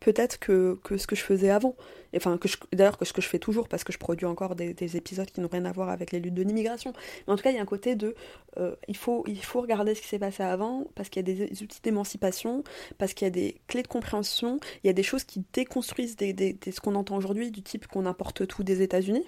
peut-être 0.00 0.38
que, 0.38 0.78
ce 0.96 1.06
que 1.06 1.16
je 1.16 1.22
faisais 1.22 1.50
avant. 1.50 1.76
Enfin, 2.16 2.38
d'ailleurs, 2.72 2.98
que 2.98 3.04
ce 3.04 3.12
que 3.12 3.22
je 3.22 3.28
fais 3.28 3.38
toujours, 3.38 3.68
parce 3.68 3.84
que 3.84 3.92
je 3.92 3.98
produis 3.98 4.26
encore 4.26 4.54
des, 4.54 4.96
épisodes 4.96 5.30
qui 5.30 5.40
n'ont 5.40 5.48
rien 5.48 5.64
à 5.64 5.72
voir 5.72 5.88
avec 5.88 6.12
les 6.12 6.20
luttes 6.20 6.34
de 6.34 6.42
l'immigration. 6.42 6.92
Mais 7.26 7.32
en 7.32 7.36
tout 7.36 7.42
cas, 7.42 7.50
il 7.50 7.56
y 7.56 7.58
a 7.58 7.62
un 7.62 7.66
côté 7.66 7.94
de. 7.94 8.14
Euh, 8.58 8.74
il, 8.88 8.96
faut, 8.96 9.24
il 9.26 9.42
faut 9.42 9.60
regarder 9.60 9.94
ce 9.94 10.02
qui 10.02 10.08
s'est 10.08 10.18
passé 10.18 10.42
avant, 10.42 10.86
parce 10.94 11.08
qu'il 11.08 11.26
y 11.26 11.32
a 11.32 11.34
des 11.34 11.62
outils 11.62 11.80
d'émancipation, 11.82 12.64
parce 12.98 13.14
qu'il 13.14 13.26
y 13.26 13.28
a 13.28 13.30
des 13.30 13.60
clés 13.66 13.82
de 13.82 13.88
compréhension, 13.88 14.58
il 14.84 14.86
y 14.86 14.90
a 14.90 14.92
des 14.92 15.02
choses 15.02 15.24
qui 15.24 15.44
déconstruisent 15.52 16.16
ce 16.18 16.80
qu'on 16.80 16.94
entend 16.94 17.16
aujourd'hui, 17.16 17.50
du 17.50 17.62
type 17.62 17.86
qu'on 17.86 18.06
importe 18.06 18.46
tout 18.46 18.62
des 18.62 18.82
États-Unis. 18.82 19.24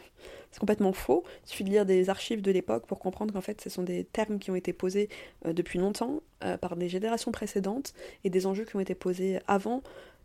C'est 0.55 0.61
complètement 0.61 0.93
faux. 0.93 1.25
Il 1.45 1.51
suffit 1.51 1.65
de 1.65 1.71
lire 1.71 1.85
des 1.85 2.11
archives 2.11 2.41
de 2.41 2.53
l'époque 2.53 2.87
pour 2.87 3.01
comprendre 3.01 3.35
qu'en 3.35 3.41
fait, 3.41 3.61
ce 3.61 3.69
sont 3.69 3.83
des 3.83 4.05
termes 4.05 4.39
qui 4.39 4.53
ont 4.53 4.55
été 4.55 4.73
posés 4.73 5.09
euh, 5.47 5.53
depuis 5.53 5.81
longtemps 5.81 6.23
euh, 6.45 6.57
par 6.57 6.77
des 6.77 6.89
générations 6.89 7.33
précédentes 7.33 7.93
et 8.23 8.31
des 8.31 8.47
enjeux 8.47 8.65
qui 8.65 8.77
ont 8.77 8.81
été 8.81 8.95
posés 8.95 9.41
avant 9.49 9.83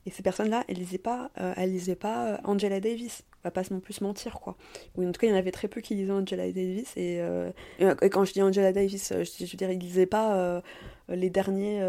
et 0.10 0.12
ces 0.12 0.24
personnes-là, 0.24 0.64
elles 0.68 0.78
lisaient 0.78 0.98
pas, 0.98 1.30
euh, 1.40 1.54
lisaient 1.68 1.96
pas 1.96 2.30
euh, 2.30 2.38
Angela 2.44 2.80
Davis. 2.80 3.22
On 3.36 3.38
va 3.44 3.52
pas 3.52 3.62
non 3.70 3.80
plus 3.80 3.94
se 3.94 4.04
mentir, 4.04 4.40
quoi. 4.40 4.58
En 4.98 5.12
tout 5.12 5.20
cas, 5.20 5.28
il 5.28 5.30
y 5.30 5.34
en 5.34 5.36
avait 5.36 5.52
très 5.52 5.68
peu 5.68 5.82
qui 5.82 5.94
lisaient 5.94 6.12
Angela 6.12 6.48
Davis. 6.48 6.92
Et, 6.98 7.22
euh, 7.22 7.52
quand 8.12 8.26
je 8.26 8.34
dis 8.34 8.42
Angela 8.42 8.74
Davis, 8.74 9.14
je, 9.14 9.46
veux 9.46 9.58
dire, 9.58 9.70
ils 9.70 9.78
lisaient 9.78 10.08
pas 10.08 10.64
les 11.10 11.30
derniers, 11.30 11.84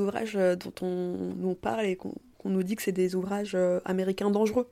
ouvrages 0.00 0.34
dont 0.34 0.74
on 0.82 1.54
parle 1.54 1.86
et 1.86 1.94
qu'on 1.94 2.14
nous 2.44 2.64
dit 2.64 2.74
que 2.74 2.82
c'est 2.82 2.90
des 2.90 3.14
ouvrages 3.14 3.56
américains 3.84 4.30
dangereux. 4.32 4.68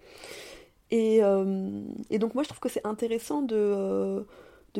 Et, 0.90 1.20
donc 1.20 2.34
moi, 2.34 2.42
je 2.42 2.48
trouve 2.48 2.60
que 2.60 2.68
c'est 2.68 2.84
intéressant 2.84 3.42
de, 3.42 4.26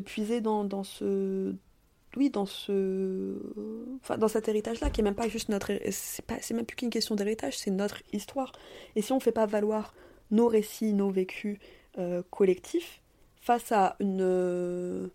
puiser 0.05 0.41
dans 0.41 0.83
ce 0.83 1.55
oui, 2.17 2.31
dans 2.31 2.47
ce, 2.47 3.35
enfin, 4.03 4.19
dans 4.19 4.29
cet 4.29 4.49
héritage-là, 4.49 4.91
qui 4.91 5.01
est 5.01 5.05
même 5.05 5.15
pas 5.15 5.29
juste 5.29 5.49
notre, 5.49 5.73
c'est 5.91 6.25
pas, 6.25 6.37
c'est 6.41 6.55
même 6.55 6.67
plus 6.67 6.77
qu'une 6.77 6.91
question 6.91 7.15
d'héritage, 7.15 7.59
c'est 7.59 7.71
notre 7.71 8.03
histoire. 8.13 8.53
Et 8.97 9.03
si 9.03 9.13
on 9.13 9.21
fait 9.21 9.33
pas 9.33 9.47
valoir 9.47 9.95
nos 10.31 10.49
récits, 10.49 10.93
nos 10.93 11.11
vécus 11.11 11.59
euh, 11.99 12.23
collectifs 12.31 13.01
face 13.41 13.73
à 13.73 13.97
une, 14.01 15.11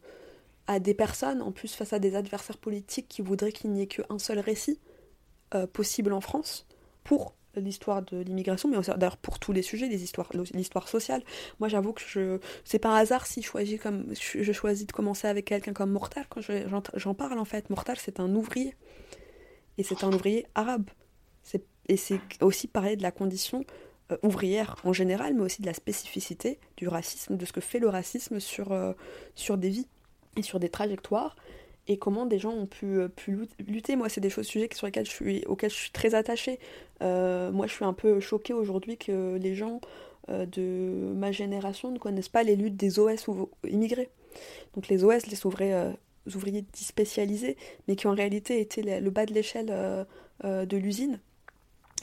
à 0.68 0.80
des 0.80 0.94
personnes, 0.94 1.42
en 1.42 1.52
plus 1.52 1.74
face 1.74 1.94
à 1.94 2.00
des 2.00 2.16
adversaires 2.16 2.58
politiques 2.58 3.08
qui 3.08 3.22
voudraient 3.22 3.52
qu'il 3.52 3.72
n'y 3.72 3.82
ait 3.82 3.88
qu'un 3.88 4.20
seul 4.20 4.40
récit 4.40 4.80
euh, 5.56 5.66
possible 5.66 6.14
en 6.14 6.22
France 6.22 6.68
pour 7.04 7.34
l'histoire 7.60 8.02
de 8.02 8.20
l'immigration, 8.20 8.70
mais 8.70 8.78
d'ailleurs 8.98 9.18
pour 9.18 9.40
tous 9.40 9.52
les 9.52 9.62
sujets, 9.62 9.88
l'histoire 9.88 10.88
sociale. 10.88 11.24
Moi, 11.60 11.70
j'avoue 11.70 11.94
que 11.94 12.02
je, 12.06 12.40
c'est 12.64 12.80
pas 12.80 12.90
un 12.90 12.96
hasard 12.96 13.26
si 13.26 13.42
je 13.42 13.48
choisis, 13.48 13.80
comme, 13.80 14.06
je 14.14 14.52
choisis 14.52 14.86
de 14.86 14.92
commencer 14.92 15.28
avec 15.28 15.46
quelqu'un 15.46 15.74
comme 15.74 15.92
Mortal 15.92 16.26
quand 16.30 16.42
j'en 16.96 17.14
parle 17.14 17.40
en 17.40 17.46
fait. 17.46 17.70
Mortal, 17.70 17.98
c'est 18.00 18.20
un 18.20 18.34
ouvrier. 18.36 18.76
Et 19.78 19.84
c'est 19.84 20.04
un 20.04 20.12
ouvrier 20.12 20.46
arabe. 20.56 20.90
Et 21.90 21.98
c'est 21.98 22.22
aussi 22.42 22.68
parler 22.68 22.96
de 22.96 23.02
la 23.02 23.12
condition 23.12 23.66
euh, 24.12 24.18
ouvrière 24.22 24.76
en 24.84 24.94
général, 24.94 25.34
mais 25.34 25.42
aussi 25.42 25.62
de 25.62 25.66
la 25.66 25.74
spécificité 25.74 26.60
du 26.78 26.88
racisme, 26.88 27.36
de 27.36 27.46
ce 27.46 27.52
que 27.52 27.62
fait 27.62 27.80
le 27.80 27.90
racisme 27.90 28.40
sur, 28.40 28.72
euh, 28.72 28.94
sur 29.34 29.58
des 29.58 29.70
vies 29.70 29.88
et 30.38 30.44
sur 30.44 30.60
des 30.60 30.70
trajectoires 30.70 31.36
et 31.90 31.98
comment 31.98 32.28
des 32.28 32.38
gens 32.38 32.52
ont 32.52 32.68
pu, 32.68 32.86
euh, 32.86 33.10
lutter. 33.68 33.96
Moi, 33.96 34.10
c'est 34.10 34.22
des 34.22 34.30
choses, 34.30 34.46
sujets 34.46 34.70
sur 34.74 34.86
lesquels 34.86 35.08
je 35.08 35.12
suis, 35.12 35.44
auxquels 35.48 35.72
je 35.72 35.76
suis 35.76 35.92
très 35.92 36.14
attachée. 36.14 36.60
Euh, 37.02 37.52
moi, 37.52 37.66
je 37.66 37.74
suis 37.74 37.84
un 37.84 37.94
peu 37.94 38.20
choquée 38.20 38.54
aujourd'hui 38.54 38.96
que 38.96 39.38
les 39.38 39.56
gens 39.56 39.82
euh, 40.30 40.46
de 40.46 41.12
ma 41.16 41.32
génération 41.32 41.92
ne 41.92 41.98
connaissent 41.98 42.30
pas 42.30 42.44
les 42.44 42.56
luttes 42.56 42.78
des 42.78 43.00
OS 43.00 43.28
ou 43.28 43.50
immigrés. 43.68 44.10
Donc 44.76 44.88
les 44.88 45.04
OS, 45.04 45.26
les 45.26 45.46
ouvriers, 45.48 45.92
ouvriers 46.36 46.64
spécialisés, 46.76 47.58
mais 47.88 47.96
qui 47.96 48.08
en 48.08 48.14
réalité 48.14 48.62
étaient 48.62 49.02
le 49.02 49.10
bas 49.10 49.26
de 49.26 49.34
l'échelle 49.34 50.06
de 50.44 50.78
l'usine 50.78 51.20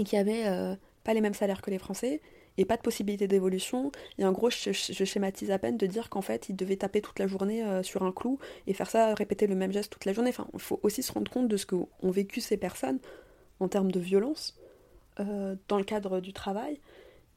et 0.00 0.04
qui 0.04 0.16
n'avaient 0.16 0.76
pas 1.04 1.14
les 1.14 1.20
mêmes 1.20 1.34
salaires 1.34 1.62
que 1.62 1.70
les 1.70 1.78
Français, 1.78 2.20
et 2.58 2.64
pas 2.64 2.76
de 2.76 2.82
possibilité 2.82 3.28
d'évolution. 3.28 3.92
Et 4.18 4.24
en 4.24 4.32
gros, 4.32 4.50
je, 4.50 4.72
schématise 4.72 5.50
à 5.50 5.58
peine 5.58 5.76
de 5.76 5.86
dire 5.86 6.08
qu'en 6.08 6.22
fait, 6.22 6.48
il 6.48 6.56
devait 6.56 6.76
taper 6.76 7.00
toute 7.00 7.18
la 7.18 7.26
journée 7.26 7.62
euh, 7.62 7.82
sur 7.82 8.02
un 8.02 8.12
clou 8.12 8.38
et 8.66 8.74
faire 8.74 8.90
ça, 8.90 9.14
répéter 9.14 9.46
le 9.46 9.54
même 9.54 9.72
geste 9.72 9.92
toute 9.92 10.04
la 10.04 10.12
journée. 10.12 10.30
Enfin, 10.30 10.48
il 10.54 10.60
faut 10.60 10.80
aussi 10.82 11.02
se 11.02 11.12
rendre 11.12 11.30
compte 11.30 11.48
de 11.48 11.56
ce 11.56 11.66
qu'ont 11.66 11.88
vécu 12.02 12.40
ces 12.40 12.56
personnes 12.56 12.98
en 13.60 13.68
termes 13.68 13.92
de 13.92 14.00
violence 14.00 14.58
euh, 15.20 15.56
dans 15.68 15.78
le 15.78 15.84
cadre 15.84 16.20
du 16.20 16.32
travail 16.32 16.80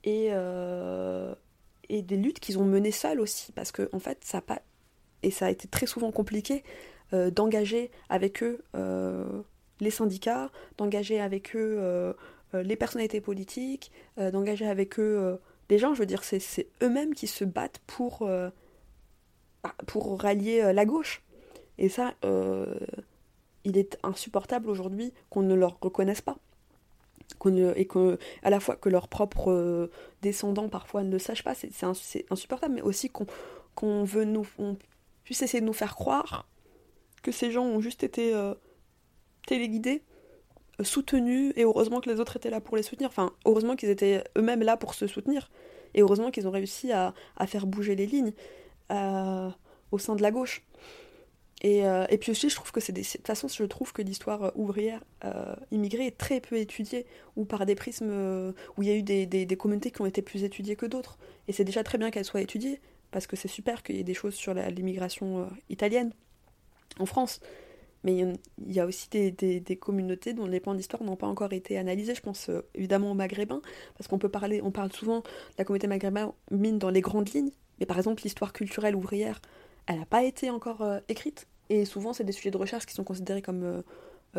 et, 0.04 0.30
euh, 0.32 1.34
et 1.90 2.02
des 2.02 2.18
luttes 2.18 2.40
qu'ils 2.40 2.60
ont 2.60 2.66
menées 2.66 2.92
seules 2.92 3.20
aussi. 3.20 3.52
Parce 3.52 3.72
que, 3.72 3.90
en 3.94 4.00
fait, 4.00 4.20
ça 4.22 4.40
a 4.40 4.42
pas. 4.42 4.62
Et 5.22 5.32
ça 5.32 5.48
a 5.48 5.50
été 5.50 5.68
très 5.68 5.86
souvent 5.86 6.12
compliqué 6.12 6.64
d'engager 7.12 7.92
avec 8.08 8.42
eux 8.42 8.64
les 9.82 9.90
syndicats, 9.90 10.50
d'engager 10.78 11.20
avec 11.20 11.58
eux 11.58 12.16
les 12.54 12.76
personnalités 12.76 13.22
politiques, 13.22 13.92
euh, 14.18 14.32
d'engager 14.32 14.68
avec 14.68 15.00
eux 15.00 15.18
euh, 15.20 15.38
des 15.68 15.78
gens. 15.78 15.94
Je 15.94 16.00
veux 16.00 16.06
dire, 16.06 16.24
c'est 16.24 16.68
eux-mêmes 16.82 17.14
qui 17.14 17.28
se 17.28 17.46
battent 17.46 17.80
pour, 17.86 18.28
bah, 19.64 19.76
pour 19.86 20.20
rallier 20.20 20.74
la 20.74 20.86
gauche. 20.86 21.22
Et 21.78 21.90
ça, 21.90 22.16
il 23.64 23.78
est 23.78 24.00
insupportable 24.02 24.70
aujourd'hui 24.70 25.14
qu'on 25.30 25.42
ne 25.42 25.54
leur 25.54 25.78
reconnaisse 25.80 26.22
pas. 26.22 26.38
et 27.46 27.86
que, 27.86 28.18
à 28.42 28.50
la 28.50 28.60
fois 28.60 28.76
que 28.76 28.90
leurs 28.90 29.08
propres 29.08 29.92
descendants 30.24 30.70
parfois 30.70 31.04
ne 31.04 31.12
le 31.12 31.20
sachent 31.20 31.44
pas, 31.44 31.54
c'est 31.54 32.26
insupportable, 32.32 32.74
mais 32.74 32.82
aussi 32.82 33.12
qu'on 33.76 34.04
veut 34.04 34.26
nous, 34.26 34.48
on 34.58 34.76
puisse 35.24 35.44
essayer 35.44 35.62
de 35.62 35.68
nous 35.68 35.74
faire 35.74 35.96
croire 35.96 36.48
que 37.22 37.32
ces 37.32 37.52
gens 37.52 37.66
ont 37.66 37.80
juste 37.80 38.04
été 38.04 38.34
téléguidés 39.46 40.02
soutenus 40.84 41.54
et 41.56 41.64
heureusement 41.64 42.02
que 42.02 42.10
les 42.10 42.20
autres 42.20 42.38
étaient 42.38 42.50
là 42.50 42.62
pour 42.62 42.78
les 42.78 42.84
soutenir. 42.84 43.10
Enfin, 43.10 43.32
heureusement 43.46 43.76
qu'ils 43.76 43.90
étaient 43.90 44.24
eux-mêmes 44.38 44.64
là 44.64 44.78
pour 44.78 44.94
se 44.94 45.08
soutenir 45.08 45.50
et 45.94 46.02
heureusement 46.02 46.32
qu'ils 46.32 46.48
ont 46.48 46.52
réussi 46.52 46.92
à, 46.92 47.14
faire 47.48 47.66
bouger 47.66 47.96
les 47.96 48.06
lignes 48.06 48.34
euh, 48.92 49.50
au 49.92 49.98
sein 49.98 50.16
de 50.16 50.22
la 50.22 50.32
gauche. 50.32 50.64
Et, 51.62 51.86
euh, 51.86 52.06
et, 52.10 52.18
puis 52.18 52.32
aussi, 52.32 52.50
je 52.50 52.56
trouve 52.56 52.72
que 52.72 52.80
c'est. 52.80 52.94
De 52.94 53.02
toute 53.02 53.28
façon, 53.28 53.50
je 53.50 53.64
trouve 53.66 53.92
que 53.92 54.02
l'histoire 54.02 54.54
ouvrière 54.56 55.04
immigrée 55.72 56.06
est 56.06 56.18
très 56.18 56.40
peu 56.40 56.56
étudiée, 56.56 57.06
ou 57.36 57.44
par 57.44 57.66
des 57.66 57.76
prismes 57.76 58.54
où 58.78 58.84
il 58.84 58.88
y 58.88 58.92
a 58.92 58.96
eu 58.96 59.04
des, 59.04 59.26
des, 59.26 59.46
des, 59.46 59.58
communautés 59.58 59.92
qui 59.92 60.02
ont 60.02 60.06
été 60.06 60.22
plus 60.22 60.46
étudiées 60.46 60.78
que 60.78 60.86
d'autres. 60.86 61.18
Et 61.50 61.52
c'est 61.52 61.66
déjà 61.66 61.84
très 61.84 61.98
bien 61.98 62.12
qu'elles 62.12 62.24
soient 62.24 62.40
étudiées, 62.40 62.80
parce 63.12 63.28
que 63.28 63.36
c'est 63.36 63.50
super 63.50 63.84
qu'il 63.84 63.98
y 63.98 64.00
ait 64.00 64.04
des 64.04 64.14
choses 64.14 64.36
sur 64.36 64.54
l'immigration 64.54 65.50
italienne 65.70 66.14
en 66.98 67.06
France. 67.06 67.42
Mais 68.04 68.18
il 68.66 68.74
y 68.74 68.80
a 68.80 68.86
aussi 68.86 69.10
des, 69.10 69.32
des, 69.32 69.76
communautés 69.76 70.34
dont 70.34 70.46
les 70.46 70.62
points 70.62 70.76
d'histoire 70.76 71.04
n'ont 71.04 71.18
pas 71.18 71.28
encore 71.28 71.52
été 71.52 71.78
analysés. 71.78 72.16
Je 72.16 72.22
pense 72.22 72.50
euh, 72.50 72.62
évidemment 72.74 73.12
aux 73.12 73.16
Maghrébins, 73.16 73.62
parce 73.98 74.08
qu'on 74.08 74.18
peut 74.18 74.30
parler, 74.30 74.62
on 74.64 74.72
parle 74.72 74.92
souvent 74.94 75.20
de 75.20 75.26
la 75.58 75.66
communauté 75.66 75.88
maghrébine 75.88 76.80
dans 76.80 76.90
les 76.90 77.02
grandes 77.02 77.30
lignes, 77.34 77.52
mais 77.80 77.86
par 77.86 77.98
exemple 77.98 78.24
l'histoire 78.24 78.54
culturelle 78.54 78.96
ouvrière, 78.96 79.42
elle 79.86 80.00
n'a 80.00 80.06
pas 80.06 80.24
été 80.24 80.50
encore 80.50 80.82
euh, 80.82 81.00
écrite. 81.10 81.48
Et 81.70 81.86
souvent, 81.86 82.14
c'est 82.14 82.24
des 82.24 82.32
sujets 82.32 82.52
de 82.52 82.58
recherche 82.58 82.86
qui 82.86 82.94
sont 82.94 83.04
considérés 83.04 83.42
comme 83.42 83.64
euh, 83.64 83.82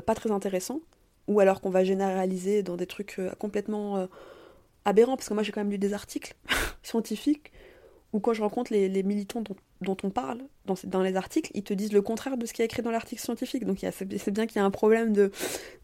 pas 0.06 0.14
très 0.14 0.30
intéressants, 0.30 0.80
ou 1.28 1.38
alors 1.40 1.60
qu'on 1.60 1.70
va 1.70 1.84
généraliser 1.84 2.62
dans 2.62 2.76
des 2.76 2.86
trucs 2.86 3.20
complètement 3.38 4.08
aberrants, 4.84 5.16
parce 5.16 5.28
que 5.28 5.34
moi 5.34 5.42
j'ai 5.42 5.52
quand 5.52 5.60
même 5.60 5.70
lu 5.70 5.78
des 5.78 5.92
articles 5.92 6.34
scientifiques 6.82 7.52
ou 8.12 8.20
quand 8.20 8.32
je 8.32 8.42
rencontre 8.42 8.72
les, 8.72 9.02
militants 9.02 9.42
dont, 9.42 9.56
on 9.86 10.10
parle 10.10 10.42
dans, 10.84 11.02
les 11.02 11.16
articles, 11.16 11.50
ils 11.54 11.62
te 11.62 11.74
disent 11.74 11.92
le 11.92 12.02
contraire 12.02 12.36
de 12.36 12.46
ce 12.46 12.52
qui 12.52 12.62
est 12.62 12.66
écrit 12.66 12.82
dans 12.82 12.90
l'article 12.90 13.20
scientifique. 13.20 13.64
Donc 13.64 13.78
c'est 13.80 14.30
bien 14.30 14.46
qu'il 14.46 14.56
y 14.56 14.58
a 14.62 14.64
un 14.64 14.70
problème 14.70 15.12
de. 15.12 15.30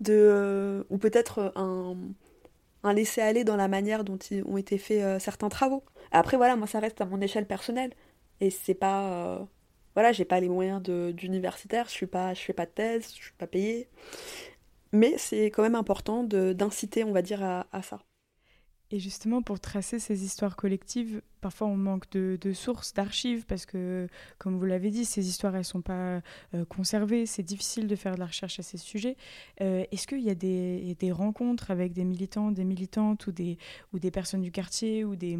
de 0.00 0.12
euh, 0.12 0.84
ou 0.90 0.98
peut-être 0.98 1.52
un, 1.56 1.96
un 2.82 2.92
laisser-aller 2.92 3.44
dans 3.44 3.56
la 3.56 3.68
manière 3.68 4.04
dont 4.04 4.16
ils 4.16 4.44
ont 4.44 4.56
été 4.56 4.78
faits 4.78 5.02
euh, 5.02 5.18
certains 5.18 5.48
travaux. 5.48 5.84
Après, 6.12 6.36
voilà, 6.36 6.56
moi 6.56 6.66
ça 6.66 6.80
reste 6.80 7.00
à 7.00 7.06
mon 7.06 7.20
échelle 7.20 7.46
personnelle. 7.46 7.92
Et 8.40 8.50
c'est 8.50 8.74
pas. 8.74 9.10
Euh, 9.12 9.44
voilà, 9.94 10.12
j'ai 10.12 10.26
pas 10.26 10.40
les 10.40 10.48
moyens 10.48 10.82
d'universitaire, 10.82 11.86
je 11.86 11.92
suis 11.92 12.06
pas, 12.06 12.34
je 12.34 12.40
fais 12.42 12.52
pas 12.52 12.66
de 12.66 12.70
thèse, 12.70 13.08
je 13.16 13.22
suis 13.22 13.32
pas 13.38 13.46
payée. 13.46 13.88
Mais 14.92 15.16
c'est 15.18 15.46
quand 15.46 15.62
même 15.62 15.74
important 15.74 16.22
d'inciter, 16.22 17.02
on 17.04 17.12
va 17.12 17.22
dire, 17.22 17.42
à 17.42 17.82
ça. 17.82 18.00
Et 18.92 19.00
justement, 19.00 19.42
pour 19.42 19.58
tracer 19.58 19.98
ces 19.98 20.24
histoires 20.24 20.54
collectives, 20.54 21.20
parfois 21.40 21.66
on 21.66 21.76
manque 21.76 22.08
de, 22.10 22.52
sources, 22.52 22.94
d'archives, 22.94 23.44
parce 23.44 23.66
que, 23.66 24.06
comme 24.38 24.56
vous 24.56 24.64
l'avez 24.64 24.90
dit, 24.90 25.04
ces 25.04 25.28
histoires, 25.28 25.54
elles 25.54 25.60
ne 25.60 25.64
sont 25.64 25.80
pas 25.80 26.20
euh, 26.54 26.64
conservées, 26.68 27.26
c'est 27.26 27.42
difficile 27.42 27.88
de 27.88 27.96
faire 27.96 28.14
de 28.14 28.20
la 28.20 28.26
recherche 28.26 28.60
à 28.60 28.62
ces 28.62 28.78
sujets. 28.78 29.16
Euh, 29.60 29.84
est-ce 29.90 30.06
qu'il 30.06 30.20
y 30.20 30.30
a 30.30 30.36
des, 30.36 31.12
rencontres 31.12 31.72
avec 31.72 31.94
des 31.94 32.04
militants, 32.04 32.52
des 32.52 32.64
militantes, 32.64 33.26
ou 33.26 33.32
des, 33.32 33.58
ou 33.92 33.98
des 33.98 34.12
personnes 34.12 34.42
du 34.42 34.52
quartier, 34.52 35.04
ou, 35.04 35.16
des, 35.16 35.38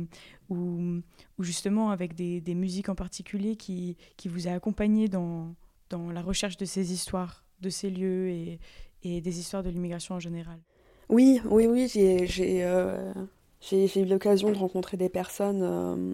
ou, 0.49 1.01
justement 1.39 1.91
avec 1.91 2.15
des, 2.15 2.55
musiques 2.55 2.89
en 2.89 2.97
particulier 2.97 3.55
qui, 3.55 3.97
qui 4.17 4.29
vous 4.29 4.49
a 4.49 4.53
accompagné 4.53 5.07
dans, 5.09 5.55
dans 5.89 6.11
la 6.11 6.21
recherche 6.21 6.57
de 6.57 6.65
ces 6.65 6.93
histoires, 6.93 7.45
de 7.61 7.71
ces 7.71 7.91
lieux 7.91 8.29
et, 8.29 8.59
et 9.05 9.21
des 9.21 9.39
histoires 9.39 9.63
de 9.63 9.71
l'immigration 9.71 10.17
en 10.17 10.21
général? 10.21 10.59
Oui, 11.09 11.41
oui, 11.45 11.67
oui, 11.67 11.89
j'ai 11.89 12.65
euh, 12.65 13.13
j'ai 13.69 14.01
eu 14.01 14.05
l'occasion 14.05 14.51
de 14.51 14.57
rencontrer 14.57 14.97
des 14.97 15.09
personnes 15.09 15.63
euh, 15.63 16.13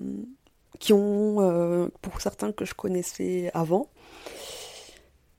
qui 0.78 0.92
ont, 0.92 1.40
euh, 1.40 1.88
pour 2.00 2.20
certains 2.20 2.52
que 2.52 2.64
je 2.64 2.74
connaissais 2.74 3.50
avant, 3.52 3.88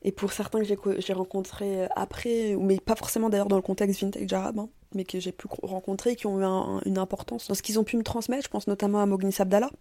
et 0.03 0.11
pour 0.11 0.31
certains 0.31 0.63
que 0.63 0.99
j'ai 0.99 1.13
rencontrés 1.13 1.87
après, 1.95 2.55
mais 2.59 2.79
pas 2.79 2.95
forcément 2.95 3.29
d'ailleurs 3.29 3.47
dans 3.47 3.55
le 3.55 3.61
contexte 3.61 4.01
vintage 4.01 4.33
arabe, 4.33 4.59
hein, 4.59 4.69
mais 4.93 5.05
que 5.05 5.19
j'ai 5.19 5.31
pu 5.31 5.47
rencontrer, 5.63 6.15
qui 6.15 6.27
ont 6.27 6.39
eu 6.39 6.85
une 6.85 6.97
importance 6.97 7.47
dans 7.47 7.55
ce 7.55 7.61
qu'ils 7.61 7.79
ont 7.79 7.83
pu 7.83 7.97
me 7.97 8.03
transmettre. 8.03 8.43
Je 8.43 8.49
pense 8.49 8.67
notamment 8.67 8.99
à 8.99 9.05
Mognis 9.05 9.35
Abdallah, 9.39 9.71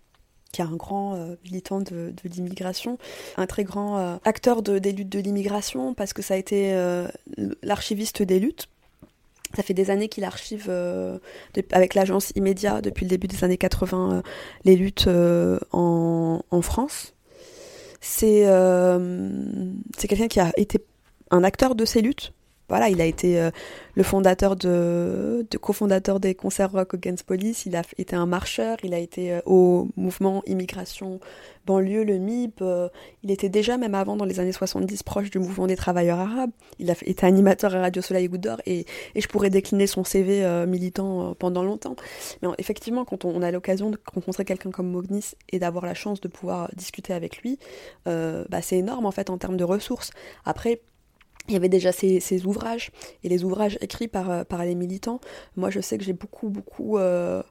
qui 0.52 0.60
est 0.60 0.64
un 0.64 0.76
grand 0.76 1.16
euh, 1.16 1.34
militant 1.44 1.80
de, 1.80 2.14
l'immigration, 2.24 2.98
un 3.36 3.46
très 3.46 3.64
grand 3.64 4.18
acteur 4.24 4.62
des 4.62 4.92
luttes 4.92 5.08
de 5.08 5.18
l'immigration, 5.18 5.92
parce 5.92 6.12
que 6.12 6.22
ça 6.22 6.34
a 6.34 6.36
été 6.36 6.72
l'archiviste 7.62 8.22
des 8.22 8.38
luttes 8.38 8.68
ça 9.54 9.62
fait 9.62 9.74
des 9.74 9.90
années 9.90 10.08
qu'il 10.08 10.24
archive 10.24 10.66
euh, 10.68 11.18
avec 11.72 11.94
l'agence 11.94 12.32
Immédiat 12.36 12.80
depuis 12.80 13.04
le 13.04 13.10
début 13.10 13.26
des 13.26 13.44
années 13.44 13.58
80 13.58 14.12
euh, 14.12 14.22
les 14.64 14.76
luttes 14.76 15.06
euh, 15.06 15.58
en, 15.72 16.40
France. 16.62 17.14
C'est 18.00 18.46
quelqu'un 20.08 20.28
qui 20.28 20.40
a 20.40 20.52
été 20.56 20.84
un 21.30 21.44
acteur 21.44 21.74
de 21.74 21.84
ces 21.84 22.02
luttes 22.02 22.32
voilà, 22.68 22.88
il 22.88 23.00
a 23.00 23.04
été 23.04 23.38
euh, 23.38 23.50
le 23.94 24.02
fondateur 24.02 24.56
de, 24.56 25.46
cofondateur 25.60 26.20
des 26.20 26.34
concerts 26.34 26.72
rock 26.72 26.94
against 26.94 27.24
police, 27.24 27.66
il 27.66 27.76
a 27.76 27.82
été 27.98 28.16
un 28.16 28.26
marcheur, 28.26 28.78
il 28.82 28.94
a 28.94 28.98
été 28.98 29.32
euh, 29.32 29.40
au 29.44 29.88
mouvement 29.96 30.42
immigration 30.46 31.20
banlieue, 31.66 32.02
le 32.04 32.18
MIP, 32.18 32.62
euh, 32.62 32.88
il 33.22 33.30
était 33.30 33.48
déjà 33.48 33.76
même 33.76 33.94
avant 33.94 34.16
dans 34.16 34.24
les 34.24 34.40
années 34.40 34.52
70 34.52 35.02
proche 35.02 35.30
du 35.30 35.38
mouvement 35.38 35.66
des 35.66 35.76
travailleurs 35.76 36.18
arabes, 36.18 36.50
il 36.78 36.90
a 36.90 36.94
été 37.04 37.26
animateur 37.26 37.74
à 37.74 37.80
Radio 37.80 38.00
Soleil 38.00 38.30
et, 38.66 38.86
et, 39.14 39.20
je 39.20 39.28
pourrais 39.28 39.50
décliner 39.50 39.86
son 39.86 40.02
CV 40.02 40.42
militant 40.66 41.34
pendant 41.38 41.62
longtemps. 41.62 41.96
Mais 42.40 42.48
effectivement, 42.58 43.04
quand 43.04 43.24
on, 43.24 43.42
a 43.42 43.50
l'occasion 43.50 43.90
de 43.90 43.98
rencontrer 44.12 44.44
quelqu'un 44.44 44.70
comme 44.70 44.90
Mognis 44.90 45.32
et 45.50 45.58
d'avoir 45.58 45.84
la 45.84 45.94
chance 45.94 46.20
de 46.20 46.28
pouvoir 46.28 46.70
discuter 46.74 47.12
avec 47.12 47.42
lui, 47.42 47.58
bah, 48.06 48.62
c'est 48.62 48.78
énorme 48.78 49.06
en 49.06 49.10
fait 49.10 49.30
en 49.30 49.38
termes 49.38 49.56
de 49.56 49.64
ressources. 49.64 50.10
Après, 50.44 50.80
il 51.48 51.54
y 51.54 51.56
avait 51.56 51.68
déjà 51.68 51.92
ces, 51.92 52.46
ouvrages 52.46 52.90
et 53.24 53.28
les 53.28 53.44
ouvrages 53.44 53.78
écrits 53.80 54.08
par, 54.08 54.30
euh, 54.30 54.44
par 54.44 54.64
les 54.64 54.74
militants. 54.74 55.20
Moi, 55.56 55.70
je 55.70 55.80
sais 55.80 55.98
que 55.98 56.04
j'ai 56.04 56.12
beaucoup, 56.12 56.48
beaucoup, 56.48 56.98
euh, 56.98 57.42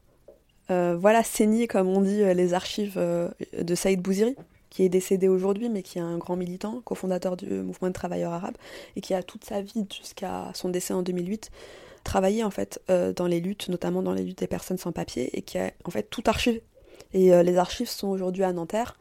euh, 0.70 0.96
voilà, 0.98 1.24
saigné, 1.24 1.68
comme 1.68 1.88
on 1.88 2.02
dit, 2.02 2.24
les 2.34 2.54
archives 2.54 2.98
de 2.98 3.76
Saïd 3.76 4.02
Bouziri, 4.02 4.36
qui 4.70 4.84
est 4.84 4.89
décédé 4.89 5.28
aujourd'hui, 5.28 5.68
mais 5.68 5.84
qui 5.84 5.98
est 5.98 6.02
un 6.02 6.18
grand 6.18 6.38
militant, 6.38 6.82
cofondateur 6.86 7.36
du 7.36 7.48
mouvement 7.48 7.89
de 7.89 7.94
travailleurs 7.94 8.32
arabes, 8.32 8.56
et 8.96 9.02
qui 9.02 9.14
a 9.14 9.22
toute 9.22 9.44
sa 9.44 9.62
vie, 9.62 9.86
jusqu'à 9.94 10.52
son 10.54 10.70
décès 10.70 10.94
en 10.94 11.02
2008, 11.02 11.52
travaillé 12.06 12.44
en 12.46 12.52
fait 12.52 12.80
dans 12.88 13.28
les 13.28 13.42
luttes, 13.42 13.68
notamment 13.68 14.02
dans 14.02 14.14
les 14.14 14.24
luttes 14.24 14.39
des 14.39 14.48
personnes 14.48 14.78
sans 14.78 14.94
papier, 14.94 15.38
et 15.38 15.42
qui 15.42 15.58
a 15.58 15.72
en 15.84 15.92
fait 15.92 16.04
tout 16.10 16.24
archivé. 16.28 16.64
Et 17.14 17.32
les 17.44 17.58
archives 17.58 17.89
sont 17.89 18.08
aujourd'hui 18.08 18.46
à 18.46 18.54
Nanterre. 18.54 18.98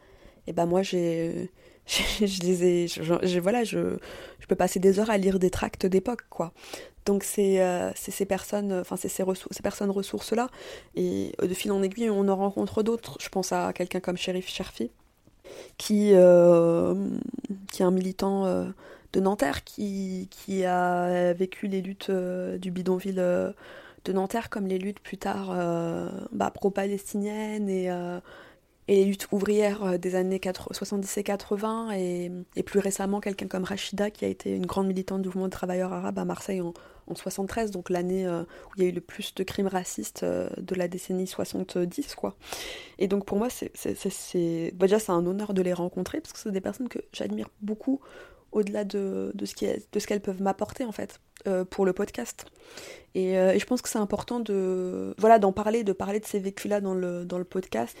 Et 0.47 0.53
ben 0.53 0.65
moi, 0.65 0.81
j'ai 0.81 1.49
je, 2.21 2.41
les 2.41 2.63
ai, 2.63 2.87
je, 2.87 3.39
voilà, 3.39 3.63
je, 3.63 3.97
peux 4.47 4.55
passer 4.55 4.79
des 4.79 4.99
heures 4.99 5.09
à 5.09 5.17
lire 5.17 5.39
des 5.39 5.49
tracts 5.49 5.85
d'époque, 5.85 6.23
quoi. 6.29 6.53
Donc 7.05 7.23
c'est 7.23 7.61
euh, 7.61 7.91
ces 7.95 8.25
personnes, 8.25 8.71
enfin 8.73 8.95
c'est 8.95 9.09
ces, 9.09 9.23
ces, 9.49 9.63
personnes 9.63 9.89
ressources 9.89 10.33
là, 10.33 10.49
et 10.95 11.31
euh, 11.41 11.47
de 11.47 11.53
fil 11.53 11.71
en 11.71 11.81
aiguille 11.81 12.09
on 12.09 12.27
en 12.27 12.35
rencontre 12.35 12.83
d'autres. 12.83 13.17
Je 13.19 13.29
pense 13.29 13.51
à 13.51 13.73
quelqu'un 13.73 13.99
comme 13.99 14.17
Shérif 14.17 14.47
Cherfi, 14.47 14.91
qui 15.77 16.11
euh, 16.13 16.93
est 17.77 17.83
un 17.83 17.91
militant 17.91 18.45
de 19.13 19.19
Nanterre, 19.19 19.63
qui, 19.63 20.29
qui 20.31 20.63
a 20.63 21.33
vécu 21.33 21.67
les 21.67 21.81
luttes 21.81 22.11
du 22.11 22.71
bidonville 22.71 23.15
de 24.05 24.13
Nanterre 24.13 24.49
comme 24.49 24.67
les 24.67 24.77
luttes 24.77 24.99
plus 24.99 25.17
tard 25.17 25.55
bah, 26.31 26.51
pro-palestiniennes 26.51 27.67
et 27.69 27.89
et 28.91 28.95
les 28.95 29.05
luttes 29.05 29.29
ouvrières 29.31 29.85
euh, 29.85 29.97
des 29.97 30.15
années 30.15 30.41
70 30.43 31.17
et 31.17 31.23
80, 31.23 31.91
et, 31.93 32.29
plus 32.65 32.79
récemment 32.79 33.21
quelqu'un 33.21 33.47
comme 33.47 33.63
Rachida 33.63 34.11
qui 34.11 34.25
a 34.25 34.27
été 34.27 34.53
une 34.53 34.65
grande 34.65 34.87
militante 34.87 35.21
du 35.21 35.29
mouvement 35.29 35.45
de 35.45 35.51
travailleurs 35.51 35.93
arabes 35.93 36.19
à 36.19 36.25
Marseille 36.25 36.59
en, 36.59 36.73
en 37.07 37.15
73, 37.15 37.71
donc 37.71 37.89
l'année 37.89 38.27
euh, 38.27 38.41
où 38.41 38.71
il 38.75 38.83
y 38.83 38.85
a 38.85 38.89
eu 38.89 38.91
le 38.91 38.99
plus 38.99 39.33
de 39.33 39.43
crimes 39.43 39.67
racistes 39.67 40.23
euh, 40.23 40.49
de 40.57 40.75
la 40.75 40.89
décennie 40.89 41.25
70, 41.25 42.15
quoi. 42.15 42.35
Et 42.99 43.07
donc 43.07 43.25
pour 43.25 43.37
moi, 43.37 43.47
c'est, 43.49 43.71
bah, 44.73 44.87
déjà 44.87 44.99
c'est 44.99 45.11
un 45.13 45.25
honneur 45.25 45.53
de 45.53 45.61
les 45.61 45.73
rencontrer, 45.73 46.19
parce 46.19 46.33
que 46.33 46.39
c'est 46.39 46.51
des 46.51 46.59
personnes 46.59 46.89
que 46.89 46.99
j'admire 47.13 47.47
beaucoup 47.61 48.01
au-delà 48.51 48.83
de, 48.83 49.31
de, 49.33 49.45
ce 49.45 49.55
de 49.89 49.99
ce 49.99 50.05
qu'elles 50.05 50.19
peuvent 50.19 50.41
m'apporter 50.41 50.83
en 50.83 50.91
fait 50.91 51.21
pour 51.69 51.85
le 51.85 51.93
podcast. 51.93 52.45
Et, 53.15 53.31
et, 53.31 53.57
je 53.57 53.65
pense 53.65 53.81
que 53.81 53.87
c'est 53.87 53.97
important 53.97 54.41
de 54.41 55.15
voilà 55.17 55.39
d'en 55.39 55.53
parler, 55.53 55.85
de 55.85 55.93
parler 55.93 56.19
de 56.19 56.25
ces 56.25 56.39
vécus-là 56.39 56.81
dans 56.81 56.93
le, 56.93 57.23
dans 57.23 57.37
le 57.37 57.45
podcast. 57.45 57.95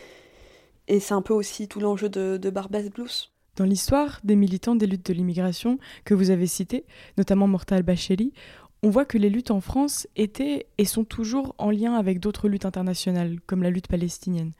Et 0.87 0.99
c'est 0.99 1.13
un 1.13 1.21
peu 1.21 1.33
aussi 1.33 1.67
tout 1.67 1.79
l'enjeu 1.79 2.09
de, 2.09 2.37
de 2.37 2.89
Blues. 2.89 3.31
Dans 3.55 3.65
l'histoire 3.65 4.19
des 4.23 4.35
militants 4.35 4.75
des 4.75 4.87
luttes 4.87 5.05
de 5.05 5.13
l'immigration 5.13 5.77
que 6.05 6.13
vous 6.13 6.29
avez 6.29 6.47
citées, 6.47 6.85
notamment 7.17 7.47
Mortal 7.47 7.83
Bacheli, 7.83 8.33
on 8.83 8.89
voit 8.89 9.05
que 9.05 9.17
les 9.17 9.29
luttes 9.29 9.51
en 9.51 9.61
France 9.61 10.07
étaient 10.15 10.65
et 10.77 10.85
sont 10.85 11.03
toujours 11.03 11.53
en 11.57 11.69
lien 11.69 11.93
avec 11.93 12.19
d'autres 12.19 12.49
luttes 12.49 12.65
internationales, 12.65 13.39
comme 13.45 13.61
la 13.61 13.69
lutte 13.69 13.87
palestinienne. 13.87 14.53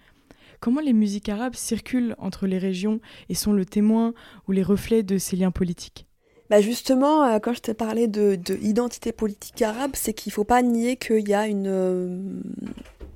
Comment 0.59 0.81
les 0.81 0.93
musiques 0.93 1.29
arabes 1.29 1.55
circulent 1.55 2.15
entre 2.19 2.45
les 2.45 2.59
régions 2.59 2.99
et 3.29 3.33
sont 3.33 3.53
le 3.53 3.65
témoin 3.65 4.13
ou 4.47 4.51
les 4.51 4.61
reflets 4.61 5.01
de 5.01 5.17
ces 5.17 5.35
liens 5.35 5.49
politiques? 5.49 6.05
Bah 6.51 6.59
justement, 6.59 7.23
euh, 7.23 7.39
quand 7.39 7.53
je 7.53 7.61
te 7.61 7.71
parlais 7.71 8.09
de, 8.09 8.35
politique 9.11 9.61
arabe, 9.61 9.91
c'est 9.93 10.13
qu'il 10.13 10.31
ne 10.31 10.33
faut 10.33 10.43
pas 10.43 10.61
nier 10.61 10.97
qu'il 10.97 11.25
y 11.29 11.33
a 11.33 11.43
euh, 11.43 12.19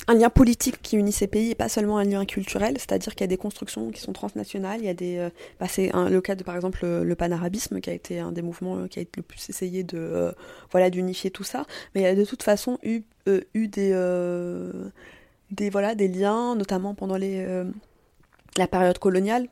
un 0.08 0.14
lien 0.14 0.30
politique 0.30 0.82
qui 0.82 0.96
unit 0.96 1.12
ces 1.12 1.28
pays 1.28 1.52
et 1.52 1.56
pas 1.56 1.68
seulement 1.68 1.98
un 1.98 2.06
lien 2.06 2.24
culturel, 2.24 2.78
c'est-à-dire 2.78 3.14
qu'il 3.14 3.24
y 3.24 3.26
a 3.26 3.28
des 3.28 3.36
constructions 3.36 3.92
qui 3.92 4.00
sont 4.00 4.14
transnationales, 4.14 4.80
il 4.80 4.86
y 4.86 4.90
a 4.90 4.94
des, 4.94 5.18
euh, 5.18 5.30
bah, 5.60 5.68
c'est 5.68 5.92
le 5.94 6.22
cas 6.22 6.36
de 6.36 6.44
par 6.44 6.56
exemple 6.56 6.86
le, 6.86 7.16
panarabisme 7.16 7.82
qui 7.82 7.90
a 7.90 7.94
été 7.94 8.20
un 8.20 8.32
des 8.32 8.42
mouvements 8.42 8.88
qui 8.88 9.00
a 9.00 9.02
été 9.02 9.12
le 9.18 9.24
plus 9.24 9.50
essayé 9.50 9.84
de, 9.84 10.34
voilà, 10.72 10.90
d'unifier 10.90 11.30
tout 11.30 11.44
ça, 11.44 11.66
mais 11.94 12.02
il 12.02 12.04
y 12.06 12.08
a 12.08 12.16
de 12.16 12.24
toute 12.24 12.42
façon 12.42 12.80
eu, 12.84 13.04
des, 13.54 13.92
des 15.52 16.08
liens, 16.08 16.56
notamment 16.56 16.96
pendant 16.96 17.18
les, 17.18 17.46
la 18.56 18.68
période 18.68 18.98
coloniale, 18.98 19.50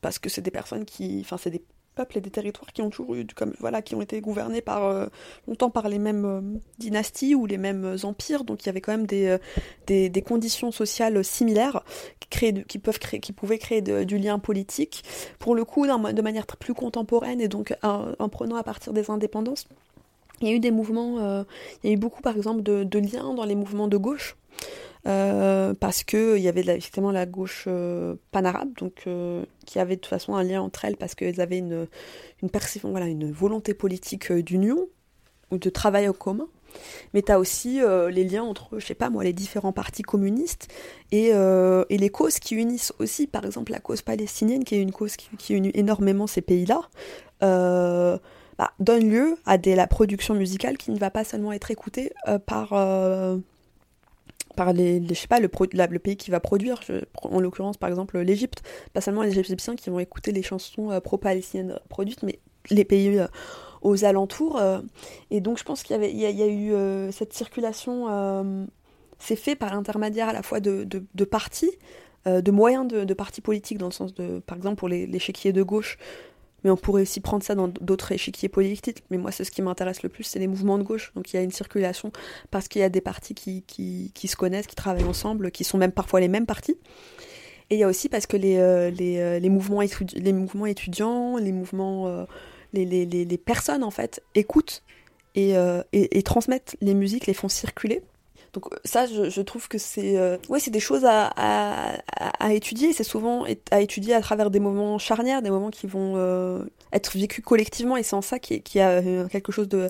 parce 0.00 0.18
que 0.18 0.30
c'est 0.30 0.40
des 0.40 0.50
personnes 0.50 0.86
qui, 0.86 1.20
enfin 1.20 1.36
c'est 1.36 1.50
des 1.50 1.62
peuples 1.94 2.18
et 2.18 2.20
des 2.20 2.30
territoires 2.30 2.72
qui 2.72 2.82
ont 2.82 2.90
toujours 2.90 3.14
eu, 3.14 3.26
comme 3.34 3.52
voilà, 3.58 3.82
qui 3.82 3.94
ont 3.94 4.02
été 4.02 4.20
gouvernés 4.20 4.60
par 4.60 4.84
euh, 4.84 5.06
longtemps 5.46 5.70
par 5.70 5.88
les 5.88 5.98
mêmes 5.98 6.24
euh, 6.24 6.40
dynasties 6.78 7.34
ou 7.34 7.46
les 7.46 7.58
mêmes 7.58 7.84
euh, 7.84 8.04
empires. 8.04 8.44
Donc 8.44 8.64
il 8.64 8.66
y 8.66 8.68
avait 8.68 8.80
quand 8.80 8.92
même 8.92 9.06
des, 9.06 9.38
des, 9.86 10.22
conditions 10.22 10.70
sociales 10.70 11.24
similaires 11.24 11.82
qui, 12.20 12.64
qui 12.64 12.78
peuvent 12.78 12.98
créer, 12.98 13.20
qui 13.20 13.32
pouvaient 13.32 13.58
créer 13.58 13.82
du 13.82 14.18
lien 14.18 14.38
politique. 14.38 15.04
Pour 15.38 15.54
le 15.54 15.64
coup, 15.64 15.86
de 15.86 16.22
manière 16.22 16.46
plus 16.46 16.74
contemporaine 16.74 17.40
et 17.40 17.48
donc 17.48 17.74
en, 17.82 18.28
prenant 18.28 18.56
à 18.56 18.62
partir 18.62 18.92
des 18.92 19.10
indépendances. 19.10 19.66
Il 20.40 20.48
y 20.48 20.52
a 20.52 20.54
eu 20.54 20.60
des 20.60 20.70
mouvements, 20.70 21.44
il 21.82 21.90
y 21.90 21.92
a 21.92 21.94
eu 21.94 21.98
beaucoup 21.98 22.22
par 22.22 22.36
exemple 22.36 22.62
de 22.62 22.98
liens 22.98 23.34
dans 23.34 23.44
les 23.44 23.54
mouvements 23.54 23.88
de 23.88 23.96
gauche. 23.96 24.36
Euh, 25.06 25.72
parce 25.72 26.04
que 26.04 26.36
il 26.36 26.42
y 26.42 26.48
avait 26.48 26.60
effectivement 26.60 27.10
la 27.10 27.24
gauche 27.24 27.64
euh, 27.66 28.16
panarabe, 28.32 28.72
donc 28.78 29.04
euh, 29.06 29.44
qui 29.64 29.78
avait 29.78 29.96
de 29.96 30.00
toute 30.00 30.10
façon 30.10 30.34
un 30.34 30.42
lien 30.42 30.60
entre 30.60 30.84
elles 30.84 30.96
parce 30.96 31.14
qu'elles 31.14 31.40
avaient 31.40 31.58
une 31.58 31.86
une 32.42 32.50
voilà, 32.84 33.06
une 33.06 33.32
volonté 33.32 33.72
politique 33.72 34.30
d'union 34.30 34.88
ou 35.50 35.58
de 35.58 35.70
travail 35.70 36.08
au 36.08 36.12
commun. 36.12 36.46
Mais 37.14 37.22
tu 37.22 37.32
as 37.32 37.40
aussi 37.40 37.80
les 38.10 38.22
liens 38.22 38.44
entre, 38.44 38.78
je 38.78 38.86
sais 38.86 38.94
pas 38.94 39.10
moi, 39.10 39.24
les 39.24 39.32
différents 39.32 39.72
partis 39.72 40.02
communistes 40.02 40.68
et, 41.10 41.30
et, 41.30 41.98
les 41.98 42.10
causes 42.10 42.38
qui 42.38 42.54
unissent 42.54 42.92
aussi, 43.00 43.26
par 43.26 43.44
exemple 43.44 43.72
la 43.72 43.80
cause 43.80 44.02
palestinienne, 44.02 44.62
qui 44.62 44.76
est 44.76 44.80
une 44.80 44.92
cause 44.92 45.16
qui, 45.16 45.28
qui 45.36 45.54
unit 45.54 45.72
énormément 45.74 46.28
ces 46.28 46.42
pays-là. 46.42 46.82
Bah, 47.40 48.72
donne 48.78 49.10
lieu 49.10 49.36
à 49.46 49.58
des, 49.58 49.74
la 49.74 49.88
production 49.88 50.34
musicale 50.34 50.78
qui 50.78 50.92
ne 50.92 50.98
va 50.98 51.10
pas 51.10 51.24
seulement 51.24 51.52
être 51.52 51.72
écoutée 51.72 52.12
par, 52.46 52.72
par 54.56 54.72
les, 54.72 55.00
le, 55.00 55.98
pays 55.98 56.16
qui 56.16 56.30
va 56.30 56.40
produire, 56.40 56.80
en 57.22 57.40
l'occurrence 57.40 57.76
par 57.76 57.88
exemple 57.88 58.18
l'Égypte, 58.18 58.62
pas 58.92 59.00
seulement 59.00 59.22
les 59.22 59.38
Égyptiens 59.38 59.76
qui 59.76 59.90
vont 59.90 59.98
écouter 59.98 60.32
les 60.32 60.42
chansons 60.42 60.90
euh, 60.90 61.00
pro-palestiniennes 61.00 61.78
produites, 61.88 62.22
mais 62.22 62.38
les 62.70 62.84
pays 62.84 63.18
euh, 63.18 63.26
aux 63.82 64.04
alentours. 64.04 64.58
Euh. 64.58 64.80
et 65.30 65.40
donc 65.40 65.58
je 65.58 65.64
pense 65.64 65.82
qu'il 65.82 66.02
y, 66.02 66.20
y, 66.20 66.42
a, 66.42 66.48
eu 66.48 67.12
cette 67.12 67.32
circulation, 67.32 68.68
c'est 69.18 69.36
fait 69.36 69.56
par 69.56 69.74
l'intermédiaire 69.74 70.28
à 70.28 70.32
la 70.32 70.42
fois 70.42 70.60
de, 70.60 70.84
partis, 71.24 71.70
de 72.26 72.50
moyens 72.50 72.86
de, 72.88 73.14
partis 73.14 73.40
politiques, 73.40 73.78
dans 73.78 73.86
le 73.86 73.92
sens 73.92 74.14
de, 74.14 74.40
par 74.40 74.56
exemple 74.56 74.76
pour 74.76 74.88
l'échiquier 74.88 75.52
de 75.52 75.62
gauche, 75.62 75.96
mais 76.64 76.70
on 76.70 76.76
pourrait 76.76 77.02
aussi 77.02 77.20
prendre 77.20 77.42
ça 77.42 77.54
dans 77.54 77.68
d'autres 77.68 78.12
échiquiers 78.12 78.48
politiques. 78.48 79.04
Mais 79.10 79.18
moi, 79.18 79.32
c'est 79.32 79.44
ce 79.44 79.50
qui 79.50 79.62
m'intéresse 79.62 80.02
le 80.02 80.08
plus, 80.08 80.24
c'est 80.24 80.38
les 80.38 80.46
mouvements 80.46 80.78
de 80.78 80.82
gauche. 80.82 81.12
Donc 81.14 81.32
il 81.32 81.36
y 81.36 81.38
a 81.38 81.42
une 81.42 81.50
circulation 81.50 82.12
parce 82.50 82.68
qu'il 82.68 82.80
y 82.80 82.84
a 82.84 82.88
des 82.88 83.00
partis 83.00 83.34
qui, 83.34 83.62
qui, 83.62 84.28
se 84.28 84.36
connaissent, 84.36 84.66
qui 84.66 84.76
travaillent 84.76 85.04
ensemble, 85.04 85.50
qui 85.50 85.64
sont 85.64 85.78
même 85.78 85.92
parfois 85.92 86.20
les 86.20 86.28
mêmes 86.28 86.46
partis. 86.46 86.76
Et 87.70 87.76
il 87.76 87.78
y 87.78 87.84
a 87.84 87.88
aussi 87.88 88.08
parce 88.08 88.26
que 88.26 88.36
les, 88.36 88.56
euh, 88.58 88.90
les, 88.90 89.18
euh, 89.18 89.38
les, 89.38 89.48
mouvements, 89.48 89.80
les 90.14 90.32
mouvements 90.32 90.66
étudiants, 90.66 91.36
les 91.36 91.52
mouvements, 91.52 92.08
euh, 92.08 92.24
les, 92.72 92.84
les, 92.84 93.38
personnes 93.38 93.84
en 93.84 93.92
fait 93.92 94.22
écoutent 94.34 94.82
et, 95.36 95.54
et 95.92 96.22
transmettent 96.22 96.76
les 96.80 96.94
musiques, 96.94 97.26
les 97.26 97.34
font 97.34 97.48
circuler. 97.48 98.02
Donc 98.52 98.64
ça, 98.84 99.06
je, 99.06 99.40
trouve 99.42 99.68
que 99.68 99.78
c'est 99.78 100.18
euh, 100.18 100.36
ouais, 100.48 100.58
c'est 100.58 100.70
des 100.70 100.80
choses 100.80 101.04
à, 101.04 101.98
étudier. 102.50 102.92
C'est 102.92 103.04
souvent 103.04 103.44
à 103.70 103.80
étudier 103.80 104.14
à 104.14 104.20
travers 104.20 104.50
des 104.50 104.60
moments 104.60 104.98
charnières, 104.98 105.42
des 105.42 105.50
moments 105.50 105.70
qui 105.70 105.86
vont 105.86 106.14
euh, 106.16 106.64
être 106.92 107.16
vécus 107.16 107.44
collectivement. 107.44 107.96
Et 107.96 108.02
c'est 108.02 108.16
en 108.16 108.22
ça 108.22 108.38
qu'il 108.38 108.62
y, 108.74 108.80
a 108.80 108.90
euh, 108.90 109.28
quelque 109.28 109.52
chose 109.52 109.68
de, 109.68 109.88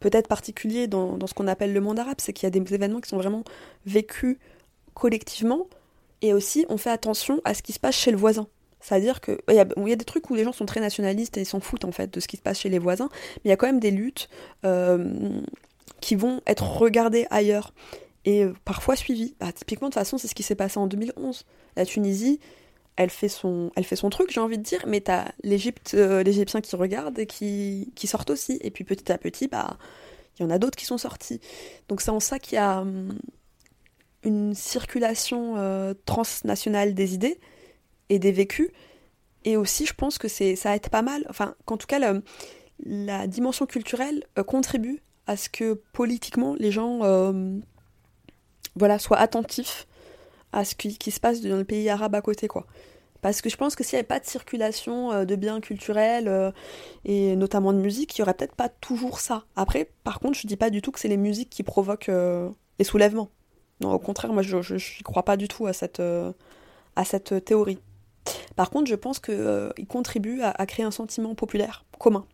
peut-être 0.00 0.28
particulier 0.28 0.86
dans, 0.86 1.18
ce 1.26 1.34
qu'on 1.34 1.48
appelle 1.48 1.72
le 1.74 1.80
monde 1.80 1.98
arabe, 1.98 2.16
c'est 2.18 2.32
qu'il 2.32 2.46
y 2.46 2.46
a 2.46 2.50
des 2.50 2.74
événements 2.74 3.00
qui 3.00 3.10
sont 3.10 3.18
vraiment 3.18 3.44
vécus 3.84 4.38
collectivement. 4.94 5.66
Et 6.22 6.32
aussi, 6.32 6.64
on 6.68 6.78
fait 6.78 6.90
attention 6.90 7.40
à 7.44 7.54
ce 7.54 7.62
qui 7.62 7.72
se 7.72 7.80
passe 7.80 7.94
chez 7.94 8.10
le 8.10 8.16
voisin. 8.16 8.46
C'est-à-dire 8.80 9.20
qu'il 9.20 9.36
y, 9.50 9.58
a, 9.58 9.66
y 9.76 9.92
a 9.92 9.96
des 9.96 10.04
trucs 10.06 10.30
où 10.30 10.34
les 10.34 10.44
gens 10.44 10.52
sont 10.52 10.64
très 10.64 10.80
nationalistes 10.80 11.36
et 11.36 11.42
ils 11.42 11.46
s'en 11.46 11.60
foutent 11.60 11.84
en 11.84 11.92
fait 11.92 12.12
de 12.12 12.20
ce 12.20 12.26
qui 12.26 12.38
se 12.38 12.42
passe 12.42 12.60
chez 12.60 12.70
les 12.70 12.78
voisins, 12.78 13.10
mais 13.12 13.40
il 13.46 13.48
y 13.48 13.52
a 13.52 13.56
quand 13.56 13.66
même 13.66 13.80
des 13.80 13.90
luttes 13.90 14.30
qui 16.00 16.16
vont 16.16 16.40
être 16.46 16.64
regardés 16.64 17.26
ailleurs 17.30 17.72
et 18.24 18.44
euh, 18.44 18.52
parfois 18.64 18.96
suivis. 18.96 19.34
Bah, 19.40 19.52
typiquement, 19.52 19.88
de 19.88 19.92
toute 19.92 20.00
façon, 20.00 20.18
c'est 20.18 20.28
ce 20.28 20.34
qui 20.34 20.42
s'est 20.42 20.54
passé 20.54 20.78
en 20.78 20.86
2011. 20.86 21.44
La 21.76 21.86
Tunisie, 21.86 22.40
elle 22.96 23.10
fait 23.10 23.28
son, 23.28 23.70
elle 23.76 23.84
fait 23.84 23.96
son 23.96 24.10
truc, 24.10 24.30
j'ai 24.30 24.40
envie 24.40 24.58
de 24.58 24.62
dire, 24.62 24.84
mais 24.86 25.00
t'as 25.00 25.32
l'Égypte, 25.42 25.92
euh, 25.94 26.22
l'Égyptien 26.22 26.60
qui 26.60 26.76
regarde 26.76 27.18
et 27.18 27.26
qui, 27.26 27.92
qui 27.94 28.06
sortent 28.06 28.30
aussi. 28.30 28.58
Et 28.62 28.70
puis 28.70 28.84
petit 28.84 29.10
à 29.10 29.18
petit, 29.18 29.48
bah, 29.48 29.78
il 30.38 30.42
y 30.42 30.46
en 30.46 30.50
a 30.50 30.58
d'autres 30.58 30.76
qui 30.76 30.86
sont 30.86 30.98
sortis. 30.98 31.40
Donc 31.88 32.00
c'est 32.00 32.10
en 32.10 32.20
ça 32.20 32.38
qu'il 32.38 32.56
y 32.56 32.58
a 32.58 32.80
hum, 32.80 33.18
une 34.22 34.54
circulation 34.54 35.56
euh, 35.56 35.94
transnationale 36.04 36.94
des 36.94 37.14
idées 37.14 37.38
et 38.10 38.18
des 38.18 38.32
vécus. 38.32 38.70
Et 39.44 39.56
aussi, 39.56 39.86
je 39.86 39.94
pense 39.94 40.18
que 40.18 40.28
c'est, 40.28 40.54
ça 40.54 40.76
aide 40.76 40.90
pas 40.90 41.00
mal, 41.00 41.24
enfin, 41.30 41.54
qu'en 41.64 41.78
tout 41.78 41.86
cas, 41.86 41.98
la 42.84 43.26
dimension 43.26 43.64
culturelle 43.64 44.24
contribue 44.46 45.00
à 45.26 45.36
ce 45.36 45.48
que 45.48 45.74
politiquement 45.92 46.54
les 46.58 46.70
gens 46.70 47.00
euh, 47.02 47.58
voilà, 48.76 48.98
soient 48.98 49.18
attentifs 49.18 49.86
à 50.52 50.64
ce 50.64 50.74
qui, 50.74 51.10
se 51.10 51.20
passe 51.20 51.40
dans 51.40 51.56
le 51.56 51.64
pays 51.64 51.88
arabe 51.88 52.14
à 52.14 52.22
côté. 52.22 52.48
quoi. 52.48 52.66
Parce 53.20 53.40
que 53.40 53.48
je 53.48 53.56
pense 53.56 53.76
que 53.76 53.84
s'il 53.84 53.96
n'y 53.96 54.00
avait 54.00 54.08
pas 54.08 54.18
de 54.18 54.26
circulation 54.26 55.12
euh, 55.12 55.24
de 55.24 55.36
biens 55.36 55.60
culturels 55.60 56.26
euh, 56.26 56.50
et 57.04 57.36
notamment 57.36 57.72
de 57.72 57.78
musique, 57.78 58.16
il 58.16 58.20
n'y 58.20 58.22
aurait 58.24 58.34
peut-être 58.34 58.56
pas 58.56 58.68
toujours 58.68 59.20
ça. 59.20 59.44
Après, 59.54 59.90
par 60.02 60.18
contre, 60.18 60.38
je 60.38 60.46
dis 60.46 60.56
pas 60.56 60.70
du 60.70 60.82
tout 60.82 60.90
que 60.90 60.98
c'est 60.98 61.08
les 61.08 61.16
musiques 61.16 61.50
qui 61.50 61.62
provoquent 61.62 62.10
les 62.78 62.84
soulèvements. 62.84 63.30
Non, 63.80 63.92
au 63.92 63.98
contraire, 63.98 64.32
moi 64.32 64.42
je 64.42 64.56
ne 64.56 65.02
crois 65.04 65.22
pas 65.22 65.36
du 65.36 65.48
tout 65.48 65.66
à 65.66 65.72
cette, 65.72 66.02
à 66.96 67.04
cette 67.04 67.44
théorie. 67.44 67.78
Par 68.56 68.70
contre, 68.70 68.90
je 68.90 68.94
pense 68.94 69.20
qu'ils 69.20 69.86
contribuent 69.88 70.42
à, 70.42 70.66
créer 70.66 70.84
un 70.84 70.90
sentiment 70.90 71.34
populaire 71.34 71.84
commun 71.98 72.26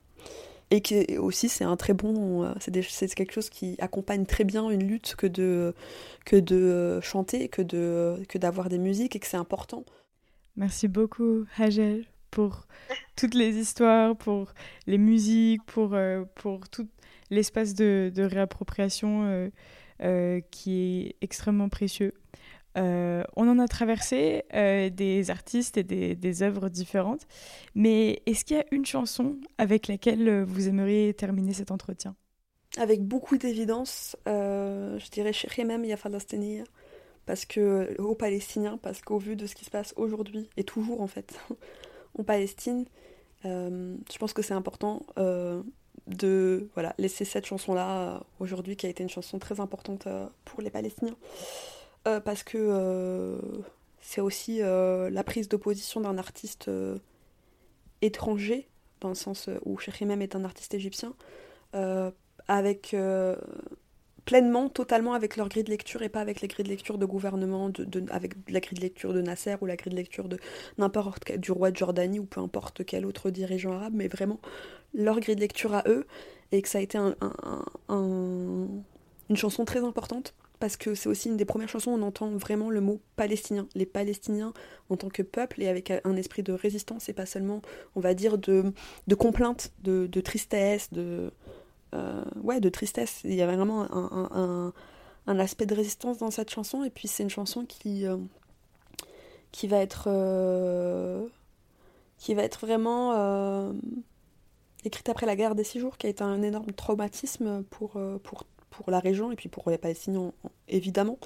et 0.70 0.80
qui 0.80 1.16
aussi 1.18 1.48
c'est 1.48 1.64
un 1.64 1.76
très 1.76 1.94
bon 1.94 2.44
euh, 2.44 2.52
c'est 2.60 3.14
quelque 3.14 3.32
chose 3.32 3.50
qui 3.50 3.76
accompagne 3.78 4.26
très 4.26 4.44
bien 4.44 4.68
une 4.70 4.82
lutte 4.82 5.14
que 5.16 5.26
de 5.26 5.74
que 6.24 6.36
de 6.36 7.00
chanter 7.00 7.48
que 7.48 7.62
de 7.62 8.22
que 8.28 8.38
d'avoir 8.38 8.68
des 8.68 8.78
musiques 8.78 9.16
et 9.16 9.20
que 9.20 9.26
c'est 9.26 9.36
important. 9.36 9.84
Merci 10.56 10.88
beaucoup 10.88 11.44
Hagel 11.58 12.06
pour 12.30 12.66
toutes 13.16 13.34
les 13.34 13.56
histoires 13.56 14.16
pour 14.16 14.52
les 14.86 14.98
musiques 14.98 15.62
pour 15.66 15.94
euh, 15.94 16.24
pour 16.34 16.68
tout 16.68 16.88
l'espace 17.30 17.74
de, 17.74 18.12
réappropriation 18.16 19.50
euh, 20.02 20.40
qui 20.50 21.06
est 21.06 21.16
extrêmement 21.22 21.70
précieux. 21.70 22.12
euh, 22.12 22.45
on 22.76 23.48
en 23.48 23.58
a 23.58 23.68
traversé 23.68 24.44
euh, 24.54 24.90
des 24.90 25.30
artistes 25.30 25.76
et 25.76 25.84
des, 25.84 26.42
œuvres 26.42 26.68
différentes, 26.68 27.26
mais 27.74 28.22
est-ce 28.26 28.44
qu'il 28.44 28.56
y 28.56 28.60
a 28.60 28.64
une 28.70 28.84
chanson 28.84 29.36
avec 29.58 29.88
laquelle 29.88 30.28
euh, 30.28 30.44
vous 30.44 30.68
aimeriez 30.68 31.14
terminer 31.14 31.54
cet 31.54 31.70
entretien? 31.70 32.14
Avec 32.78 33.02
beaucoup 33.02 33.38
d'évidence, 33.38 34.16
je 34.26 35.10
dirais 35.10 35.32
Shiremem 35.32 35.84
Ya 35.84 35.96
Falastini, 35.96 36.60
parce 37.24 37.46
que 37.46 37.96
aux 37.98 38.14
Palestiniens, 38.14 38.78
parce 38.82 39.00
qu'au 39.00 39.18
vu 39.18 39.34
de 39.34 39.46
ce 39.46 39.54
qui 39.54 39.64
se 39.64 39.70
passe 39.70 39.94
aujourd'hui, 39.96 40.50
et 40.58 40.64
toujours 40.64 41.00
en 41.00 41.06
fait, 41.06 41.38
en 42.18 42.24
Palestine, 42.24 42.84
je 43.44 44.18
pense 44.18 44.34
que 44.34 44.42
c'est 44.42 44.52
important 44.52 45.06
de 46.06 46.68
voilà, 46.74 46.94
laisser 46.98 47.24
cette 47.24 47.46
chanson-là 47.46 48.22
aujourd'hui, 48.40 48.76
qui 48.76 48.84
a 48.84 48.90
été 48.90 49.02
une 49.02 49.08
chanson 49.08 49.38
très 49.38 49.58
importante 49.58 50.06
pour 50.44 50.60
les 50.60 50.68
Palestiniens. 50.68 51.16
Euh, 52.06 52.20
parce 52.20 52.44
que 52.44 52.56
euh, 52.58 53.38
c'est 54.00 54.20
aussi 54.20 54.62
euh, 54.62 55.10
la 55.10 55.24
prise 55.24 55.48
de 55.48 55.56
position 55.56 56.00
d'un 56.00 56.18
artiste 56.18 56.70
étranger, 58.00 58.68
dans 59.00 59.08
le 59.08 59.14
sens 59.14 59.50
où 59.64 59.76
Cheikh 59.78 60.00
même 60.02 60.22
est 60.22 60.36
un 60.36 60.44
artiste 60.44 60.74
égyptien, 60.74 61.14
avec 62.48 62.94
pleinement, 64.24 64.68
totalement 64.68 65.14
avec 65.14 65.36
leur 65.36 65.48
grille 65.48 65.64
de 65.64 65.70
lecture 65.70 66.02
et 66.02 66.08
pas 66.08 66.20
avec 66.20 66.40
les 66.40 66.48
grilles 66.48 66.64
de 66.64 66.70
lecture 66.70 66.98
de 66.98 67.06
gouvernement, 67.06 67.70
avec 68.10 68.34
la 68.48 68.60
grille 68.60 68.78
de 68.78 68.82
lecture 68.82 69.12
de 69.12 69.20
Nasser 69.20 69.56
ou 69.60 69.66
la 69.66 69.76
grille 69.76 69.92
de 69.92 69.96
lecture 69.96 70.28
de 70.28 70.38
n'importe 70.78 71.32
du 71.32 71.52
roi 71.52 71.70
de 71.70 71.76
Jordanie 71.76 72.18
ou 72.18 72.24
peu 72.24 72.40
importe 72.40 72.84
quel 72.84 73.04
autre 73.04 73.30
dirigeant 73.30 73.72
arabe, 73.72 73.94
mais 73.94 74.08
vraiment 74.08 74.40
leur 74.94 75.20
grille 75.20 75.36
de 75.36 75.40
lecture 75.40 75.74
à 75.74 75.82
eux 75.86 76.06
et 76.52 76.62
que 76.62 76.68
ça 76.68 76.78
a 76.78 76.80
été 76.80 76.96
un, 76.96 77.16
une 77.88 79.36
chanson 79.36 79.64
très 79.64 79.84
importante 79.84 80.34
parce 80.58 80.76
que 80.76 80.94
c'est 80.94 81.08
aussi 81.08 81.28
une 81.28 81.36
des 81.36 81.44
premières 81.44 81.68
chansons 81.68 81.92
où 81.92 81.94
on 81.94 82.02
entend 82.02 82.30
vraiment 82.36 82.70
le 82.70 82.80
mot 82.80 83.00
palestinien. 83.16 83.68
Les 83.74 83.86
Palestiniens 83.86 84.52
en 84.88 84.96
tant 84.96 85.08
que 85.08 85.22
peuple 85.22 85.62
et 85.62 85.68
avec 85.68 85.90
un 85.90 86.16
esprit 86.16 86.42
de 86.42 86.52
résistance 86.52 87.08
et 87.08 87.12
pas 87.12 87.26
seulement, 87.26 87.62
on 87.94 88.00
va 88.00 88.14
dire, 88.14 88.38
de, 88.38 88.72
de 89.06 89.14
complainte, 89.14 89.72
de, 89.82 90.06
tristesse, 90.20 90.92
de, 90.92 91.30
euh, 91.94 92.24
ouais, 92.42 92.60
de 92.60 92.68
tristesse. 92.68 93.20
Il 93.24 93.34
y 93.34 93.42
avait 93.42 93.56
vraiment 93.56 93.86
un, 93.90 94.72
un 95.26 95.38
aspect 95.38 95.66
de 95.66 95.74
résistance 95.74 96.18
dans 96.18 96.30
cette 96.30 96.50
chanson. 96.50 96.84
Et 96.84 96.90
puis 96.90 97.08
c'est 97.08 97.22
une 97.22 97.30
chanson 97.30 97.64
qui, 97.66 98.06
euh, 98.06 98.16
qui 99.52 99.66
va 99.66 99.78
être 99.78 100.04
euh, 100.06 101.26
qui 102.18 102.34
va 102.34 102.42
être 102.42 102.60
vraiment 102.60 103.74
écrite 104.84 105.08
après 105.10 105.26
la 105.26 105.36
guerre 105.36 105.54
des 105.54 105.64
six 105.64 105.80
jours, 105.80 105.98
qui 105.98 106.06
a 106.06 106.10
été 106.10 106.22
un 106.24 106.40
énorme 106.42 106.72
traumatisme 106.72 107.62
pour, 107.64 108.00
pour, 108.22 108.44
pour 108.76 108.90
la 108.90 109.00
région 109.00 109.32
et 109.32 109.36
puis 109.36 109.48
pour 109.48 109.70
les 109.70 109.78
Palestiniens 109.78 110.32
évidemment, 110.68 111.18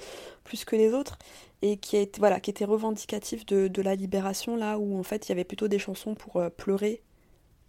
plus 0.43 0.65
que 0.65 0.75
les 0.75 0.93
autres, 0.93 1.17
et 1.61 1.77
qui, 1.77 1.97
été, 1.97 2.19
voilà, 2.19 2.39
qui 2.39 2.49
était 2.49 2.65
revendicatif 2.65 3.45
de, 3.45 3.67
de 3.67 3.81
la 3.81 3.95
libération, 3.95 4.55
là 4.55 4.79
où 4.79 4.97
en 4.97 5.03
fait 5.03 5.27
il 5.27 5.29
y 5.29 5.33
avait 5.33 5.43
plutôt 5.43 5.67
des 5.67 5.79
chansons 5.79 6.15
pour 6.15 6.41
pleurer 6.57 7.01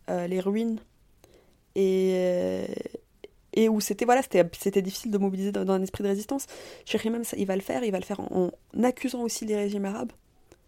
les 0.09 0.41
ruines. 0.41 0.81
Et, 1.75 2.67
et 3.55 3.69
où 3.69 3.81
c'était 3.81 4.05
voilà 4.05 4.23
c'était 4.23 4.45
c'était 4.59 4.83
difficile 4.83 5.11
de 5.11 5.19
mobiliser 5.19 5.53
dans, 5.53 5.71
un 5.71 5.83
esprit 5.83 6.03
de 6.03 6.09
résistance. 6.09 6.47
Cheikh 6.85 7.05
même 7.07 7.25
il 7.37 7.47
va 7.47 7.57
le 7.57 7.63
faire 7.63 7.85
il 7.85 7.93
va 7.93 7.99
le 7.99 8.05
faire 8.05 8.21
en, 8.21 8.51
accusant 8.83 9.23
aussi 9.23 9.45
les 9.45 9.57
régimes 9.57 9.85
arabes. 9.85 10.13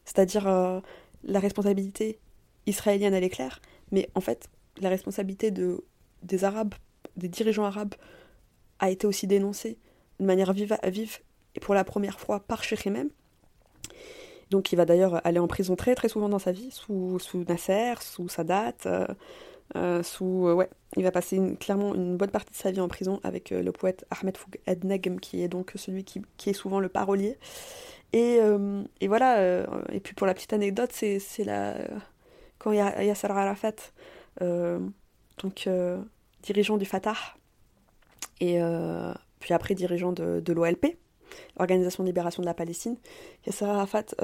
C'est-à-dire 0.04 0.46
euh, 0.46 0.80
la 1.24 1.40
responsabilité 1.40 2.18
israélienne 2.66 3.14
elle 3.14 3.24
est 3.24 3.30
claire 3.30 3.60
mais 3.90 4.08
en 4.14 4.20
fait 4.20 4.48
la 4.80 4.88
responsabilité 4.88 5.50
de 5.50 5.84
des 6.22 6.44
arabes 6.44 6.74
des 7.16 7.28
dirigeants 7.28 7.64
arabes 7.64 7.94
a 8.84 8.90
été 8.90 9.06
aussi 9.06 9.26
dénoncée 9.26 9.78
de 10.20 10.26
manière 10.26 10.52
vive, 10.52 10.76
et 11.54 11.60
pour 11.60 11.74
la 11.74 11.84
première 11.84 12.20
fois 12.20 12.40
par 12.40 12.62
Cheikh 12.62 12.86
même 12.86 13.10
donc 14.50 14.72
il 14.72 14.76
va 14.76 14.84
d'ailleurs 14.84 15.20
aller 15.26 15.38
en 15.38 15.48
prison 15.48 15.74
très 15.74 15.94
très 15.94 16.08
souvent 16.08 16.28
dans 16.28 16.38
sa 16.38 16.52
vie 16.52 16.70
sous, 16.70 17.18
Nasser 17.48 17.94
sous 18.00 18.28
Sadat 18.28 18.74
euh, 18.86 19.06
euh, 19.76 20.02
sous, 20.02 20.46
euh, 20.46 20.54
ouais, 20.54 20.68
il 20.96 21.02
va 21.02 21.10
passer 21.10 21.40
clairement 21.58 21.94
une 21.94 22.16
bonne 22.18 22.30
partie 22.30 22.52
de 22.52 22.56
sa 22.56 22.70
vie 22.70 22.80
en 22.80 22.88
prison 22.88 23.18
avec 23.24 23.50
le 23.50 23.72
poète 23.72 24.04
Ahmed 24.10 24.36
Foug 24.36 24.60
Ednegm, 24.66 25.18
qui 25.18 25.42
est 25.42 25.48
donc 25.48 25.72
celui 25.76 26.04
qui, 26.04 26.22
est 26.46 26.52
souvent 26.52 26.80
le 26.80 26.90
parolier. 26.90 27.38
Et, 28.12 28.38
et 29.00 29.08
voilà, 29.08 29.64
et 29.90 30.00
puis 30.00 30.14
pour 30.14 30.26
la 30.26 30.34
petite 30.34 30.52
anecdote, 30.52 30.92
c'est 30.92 31.44
la, 31.44 31.76
quand 32.58 32.72
Yasser 32.72 33.26
Arafat, 33.26 33.72
donc 34.40 35.68
dirigeant 36.42 36.76
du 36.76 36.84
Fatah, 36.84 37.16
et 38.52 38.60
puis 39.40 39.54
après 39.54 39.74
dirigeant 39.74 40.12
de, 40.12 40.52
l'OLP, 40.52 40.96
l'Organisation 41.58 42.02
de 42.02 42.08
libération 42.08 42.42
de 42.42 42.46
la 42.46 42.54
Palestine, 42.54 42.96
Yasser 43.46 43.64
Arafat 43.64 44.14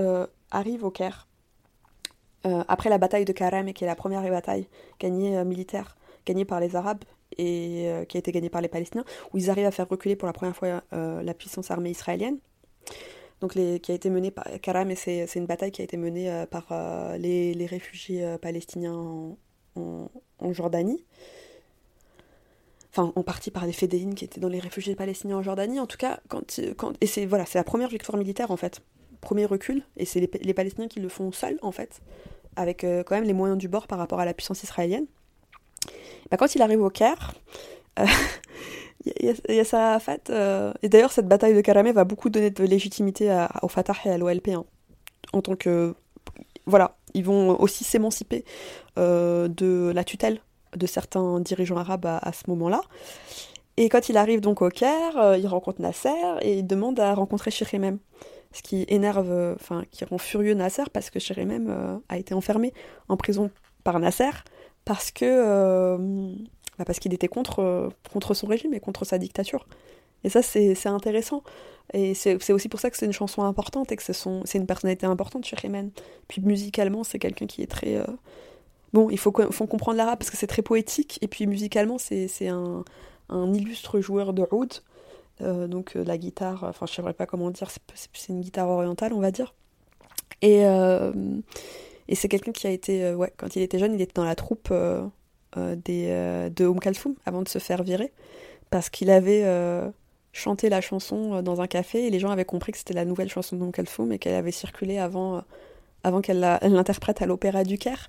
arrive 0.51 0.85
au 0.85 0.91
Caire 0.91 1.27
euh, 2.47 2.65
après 2.69 2.89
la 2.89 2.99
bataille 2.99 3.25
de 3.25 3.33
Karem, 3.33 3.73
qui 3.73 3.85
est 3.85 3.87
la 3.87 3.97
première 3.97 4.23
bataille 4.23 4.67
gagnée 4.99 5.37
euh, 5.37 5.45
militaire, 5.45 5.97
gagnée 6.25 6.45
par 6.45 6.61
les 6.61 6.75
Arabes 6.75 7.05
et 7.37 7.85
euh, 7.87 8.05
qui 8.05 8.17
a 8.17 8.21
été 8.21 8.33
gagnée 8.33 8.49
par 8.49 8.63
les 8.63 8.69
Palestiniens, 8.69 9.05
où 9.33 9.39
ils 9.39 9.51
arrivent 9.51 9.67
à 9.67 9.71
faire 9.71 9.89
reculer 9.89 10.17
pour 10.17 10.27
la 10.27 10.33
première 10.33 10.57
fois 10.57 10.83
la 10.93 11.35
puissance 11.35 11.71
armée 11.71 11.91
israélienne. 11.91 12.39
Donc, 13.41 13.53
qui 13.53 13.93
a 13.93 13.95
été 13.95 14.11
menée 14.11 14.31
par 14.31 14.47
c'est 14.97 15.35
une 15.37 15.47
bataille 15.47 15.71
qui 15.71 15.81
a 15.81 15.85
été 15.85 15.97
menée 15.97 16.45
par 16.51 16.67
les, 17.19 17.67
réfugiés 17.67 18.37
palestiniens 18.43 18.95
en, 19.77 20.11
en, 20.39 20.53
Jordanie. 20.53 21.05
Enfin, 22.93 23.13
en 23.15 23.23
partie 23.23 23.53
par 23.53 23.67
les 23.67 23.73
Fédéines 23.73 24.15
qui 24.17 24.25
étaient 24.25 24.41
dans 24.41 24.49
les 24.49 24.59
réfugiés 24.59 24.97
palestiniens 24.97 25.37
en 25.37 25.43
Jordanie. 25.43 25.79
En 25.79 25.87
tout 25.87 25.97
cas, 25.97 26.19
quand, 26.29 26.61
et 27.01 27.07
c'est 27.07 27.25
voilà, 27.25 27.47
c'est 27.47 27.59
la 27.59 27.65
première 27.65 27.89
victoire 27.89 28.19
militaire 28.19 28.51
en 28.51 28.57
fait 28.57 28.83
premier 29.21 29.45
recul, 29.45 29.83
et 29.97 30.05
c'est 30.05 30.21
les, 30.21 30.55
Palestiniens 30.55 30.89
qui 30.89 31.01
le 31.01 31.09
font 31.09 31.31
seuls, 31.33 31.59
en 31.63 31.73
fait, 31.73 32.01
avec 32.57 32.85
euh, 32.85 33.03
quand 33.05 33.15
même 33.15 33.25
les 33.25 33.33
moyens 33.33 33.59
du 33.59 33.69
bord 33.69 33.87
par 33.87 33.99
rapport 33.99 34.21
à 34.21 34.25
la 34.25 34.35
puissance 34.35 34.63
israélienne. 34.63 35.07
Bah, 36.31 36.37
quand 36.37 36.55
il 36.55 36.63
arrive 36.63 36.81
au 36.81 36.91
Caire, 36.91 37.35
euh, 37.99 38.07
il 39.05 39.37
y, 39.49 39.61
a 39.61 39.65
sa 39.65 39.99
fête, 40.01 40.31
euh, 40.31 40.73
et 40.83 40.89
d'ailleurs 40.89 41.13
cette 41.13 41.29
bataille 41.29 41.55
de 41.55 41.61
Karameh 41.61 41.93
va 41.93 42.05
beaucoup 42.05 42.31
donner 42.31 42.51
de 42.51 42.65
légitimité 42.65 43.47
au 43.63 43.69
Fatah 43.69 43.95
et 44.05 44.11
à 44.11 44.19
l'OLP, 44.19 44.49
hein, 44.49 44.65
en 45.33 45.43
tant 45.43 45.57
que... 45.57 45.95
Voilà, 46.67 46.97
ils 47.15 47.25
vont 47.25 47.59
aussi 47.61 47.85
s'émanciper 47.85 48.45
de 48.97 49.93
la 49.93 50.05
tutelle 50.05 50.41
de 50.77 50.87
certains 50.87 51.41
dirigeants 51.41 51.77
arabes 51.77 52.07
à, 52.07 52.33
ce 52.33 52.49
moment-là. 52.49 52.83
Et 53.77 53.89
quand 53.89 54.09
il 54.09 54.17
arrive 54.17 54.41
donc 54.41 54.63
au 54.63 54.69
Caire, 54.69 55.37
il 55.37 55.47
rencontre 55.47 55.81
Nasser 55.81 56.09
et 56.43 56.59
il 56.59 56.67
demande 56.67 57.01
à 57.01 57.15
rencontrer 57.15 57.51
Shiremem 57.51 57.99
ce 58.53 58.63
qui 58.63 58.85
énerve, 58.89 59.31
euh, 59.31 59.55
enfin, 59.55 59.85
qui 59.91 60.05
rend 60.05 60.19
furieux 60.19 60.55
Nasser 60.55 60.85
parce 60.93 61.11
que 61.11 61.19
Shérémem 61.19 61.69
euh, 61.71 61.99
a 62.09 62.19
été 62.19 62.35
enfermé 62.35 62.73
en 63.09 63.17
prison 63.17 63.51
par 63.85 63.99
Nasser 64.01 64.31
parce 64.85 65.11
que 65.11 65.25
euh, 65.25 66.33
bah, 66.79 66.85
parce 66.85 66.99
qu'il 66.99 67.15
était 67.15 67.29
contre, 67.29 67.91
contre 68.13 68.35
son 68.35 68.47
régime 68.47 68.75
et 68.75 68.81
contre 68.81 69.05
sa 69.05 69.19
dictature. 69.19 69.67
Et 70.25 70.29
ça, 70.29 70.43
c'est 70.43 70.87
intéressant. 70.87 71.43
Et 71.95 72.13
c'est 72.15 72.53
aussi 72.53 72.69
pour 72.69 72.79
ça 72.79 72.91
que 72.91 72.97
c'est 72.99 73.07
une 73.07 73.13
chanson 73.13 73.43
importante 73.43 73.91
et 73.91 73.97
que 73.97 74.03
c'est 74.03 74.59
une 74.59 74.67
personnalité 74.67 75.07
importante, 75.07 75.47
Shérémem. 75.47 75.91
Puis 76.29 76.43
musicalement, 76.43 77.05
c'est 77.05 77.19
quelqu'un 77.19 77.47
qui 77.47 77.63
est 77.63 77.67
très. 77.67 78.05
Bon, 78.93 79.09
il 79.11 79.19
faut, 79.19 79.31
comprendre 79.33 79.97
l'arabe 79.97 80.19
parce 80.19 80.31
que 80.31 80.37
c'est 80.37 80.47
très 80.47 80.63
poétique. 80.63 81.19
Et 81.23 81.29
puis 81.29 81.47
musicalement, 81.47 81.99
c'est 81.99 82.49
un, 82.49 82.85
un 83.29 83.53
illustre 83.55 84.01
joueur 84.01 84.33
de 84.33 84.47
oud. 84.51 84.73
Euh, 85.43 85.67
donc 85.67 85.97
euh, 85.97 86.05
la 86.05 86.19
guitare, 86.19 86.65
enfin 86.65 86.87
je 86.87 86.93
ne 86.93 86.97
saurais 86.97 87.15
pas 87.15 87.27
comment 87.27 87.51
dire, 87.51 87.71
c'est 87.95 88.29
une 88.29 88.41
guitare 88.41 88.69
orientale 88.69 89.13
on 89.13 89.21
va 89.21 89.31
dire. 89.31 89.55
Et, 90.43 90.67
euh, 90.67 91.13
et 92.09 92.15
c'est 92.15 92.29
quelqu'un 92.29 92.53
qui 92.53 92.67
a 92.67 92.71
été, 92.71 93.15
ouais, 93.15 93.33
quand 93.37 93.57
il 93.57 93.63
était 93.63 93.79
jeune, 93.79 93.95
il 93.95 94.01
était 94.01 94.15
dans 94.15 94.25
la 94.25 94.35
troupe 94.35 94.73
de 94.73 96.67
Oum 96.67 96.81
Kalfoum 96.81 97.15
avant 97.27 97.43
de 97.43 97.49
se 97.49 97.59
faire 97.59 97.83
virer, 97.83 98.13
parce 98.71 98.91
qu'il 98.91 99.11
avait 99.11 99.45
chanté 100.33 100.69
la 100.69 100.81
chanson 100.81 101.43
dans 101.43 101.61
un 101.61 101.67
café 101.67 102.07
et 102.07 102.11
les 102.11 102.19
gens 102.19 102.31
avaient 102.31 102.45
compris 102.45 102.73
que 102.73 102.79
c'était 102.79 102.95
la 102.95 103.05
nouvelle 103.05 103.29
chanson 103.29 103.57
d'Oum 103.57 103.73
Kalfoum 103.73 104.13
et 104.13 104.19
qu'elle 104.19 104.35
avait 104.35 104.53
circulé 104.53 104.99
avant, 104.99 105.43
avant 106.05 106.21
qu'elle 106.21 106.41
l'interprète 106.41 107.21
à 107.23 107.27
l'Opéra 107.27 107.65
du 107.65 107.79
Caire. 107.79 108.09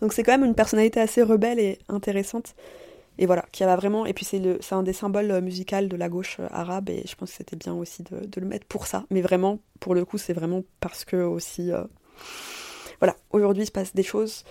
Donc 0.00 0.12
c'est 0.12 0.22
quand 0.22 0.32
même 0.32 0.44
une 0.44 0.54
personnalité 0.54 1.00
assez 1.00 1.22
rebelle 1.22 1.58
et 1.58 1.78
intéressante 1.88 2.54
et 3.18 3.26
voilà, 3.26 3.44
qui 3.52 3.64
va 3.64 3.76
vraiment. 3.76 4.06
Et 4.06 4.12
puis 4.12 4.24
c'est 4.24 4.38
le, 4.38 4.58
c'est 4.60 4.74
un 4.74 4.82
des 4.82 4.92
symboles 4.92 5.30
euh, 5.30 5.40
musicaux 5.40 5.86
de 5.86 5.96
la 5.96 6.08
gauche 6.08 6.36
euh, 6.40 6.48
arabe 6.50 6.90
et 6.90 7.02
je 7.06 7.14
pense 7.16 7.30
que 7.30 7.36
c'était 7.36 7.56
bien 7.56 7.74
aussi 7.74 8.02
de, 8.02 8.26
de, 8.26 8.40
le 8.40 8.46
mettre 8.46 8.66
pour 8.66 8.86
ça. 8.86 9.04
Mais 9.10 9.22
vraiment, 9.22 9.58
pour 9.80 9.94
le 9.94 10.04
coup, 10.04 10.18
c'est 10.18 10.32
vraiment 10.32 10.62
parce 10.80 11.04
que 11.04 11.16
aussi, 11.16 11.72
euh, 11.72 11.84
voilà, 13.00 13.16
aujourd'hui 13.30 13.62
il 13.62 13.66
se 13.66 13.72
passe 13.72 13.94
des 13.94 14.02
choses 14.02 14.44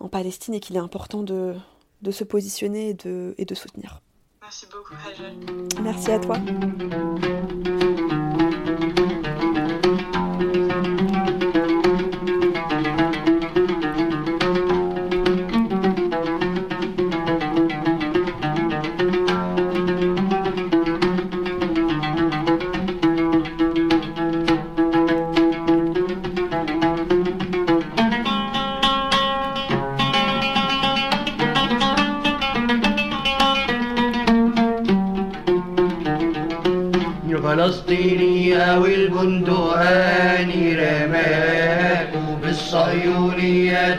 en 0.00 0.08
Palestine 0.08 0.54
et 0.54 0.60
qu'il 0.60 0.76
est 0.76 0.80
important 0.80 1.22
de, 1.22 1.54
de 2.02 2.10
se 2.10 2.24
positionner 2.24 2.90
et 2.90 2.94
de, 2.94 3.34
et 3.38 3.44
de 3.44 3.54
soutenir. 3.54 4.00
Merci 4.42 4.66
beaucoup, 4.70 4.94
Hajel. 5.08 5.34
Merci 5.82 6.12
à 6.12 6.18
toi. 6.18 6.36
والبندقاني 39.24 40.74
رماك 40.76 42.08
وبالصهيونية 42.28 43.98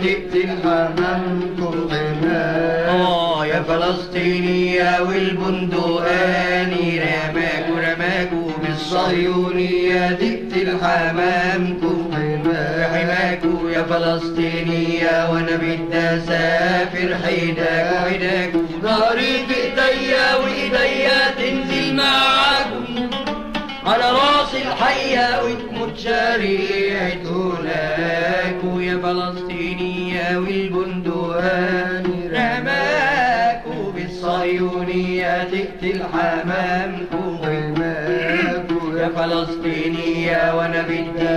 منكم 0.97 1.87
غماك 1.91 2.89
آه 2.89 3.45
يا 3.45 3.61
فلسطينية 3.61 5.01
والبندقاني 5.01 6.99
رماك 6.99 7.65
ورماك 7.71 8.29
وبالصهيونية 8.33 10.09
تقتل 10.11 10.77
حمامكم 10.81 12.11
حماك 12.13 13.41
يا 13.73 13.83
فلسطينية 13.83 15.31
وأنا 15.31 15.55
بدي 15.55 15.97
اسافر 15.97 17.15
حيداك 17.25 17.93
وحيداك 17.93 18.51
نهاري 18.83 19.45
في 19.47 19.55
إيديا 19.55 20.35
وإيديا 20.35 21.31
تنزل 21.37 21.95
معاكم 21.95 22.45
على 22.45 22.54
راس 24.11 24.55
الحية 24.55 25.43
وتموت 25.43 25.97
شريعة 25.97 27.23
هناك 27.25 28.55
ويا 28.63 28.97
فلسطينية 28.97 30.37
والبندقان 30.37 32.05
رماك 32.31 33.63
وبالصهيونية 33.79 35.43
تقتل 35.43 36.01
حمامكم 36.13 37.39
وهماك 37.41 38.65
يا 38.95 39.09
فلسطينية 39.15 40.55
وأنا 40.55 40.81
بدي 40.81 41.27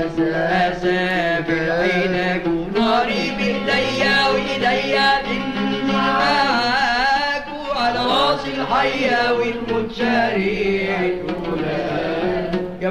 اسافر 0.68 1.70
عينك 1.72 2.42
وناري 2.46 3.32
بايديا 3.38 4.28
وإيديا 4.28 5.22
تنزل 5.22 5.92
معاك 5.92 7.44
وعلى 7.70 7.98
راس 7.98 8.40
الحية 8.46 8.68
الضحية 8.78 9.32
والمتشارع 9.32 10.98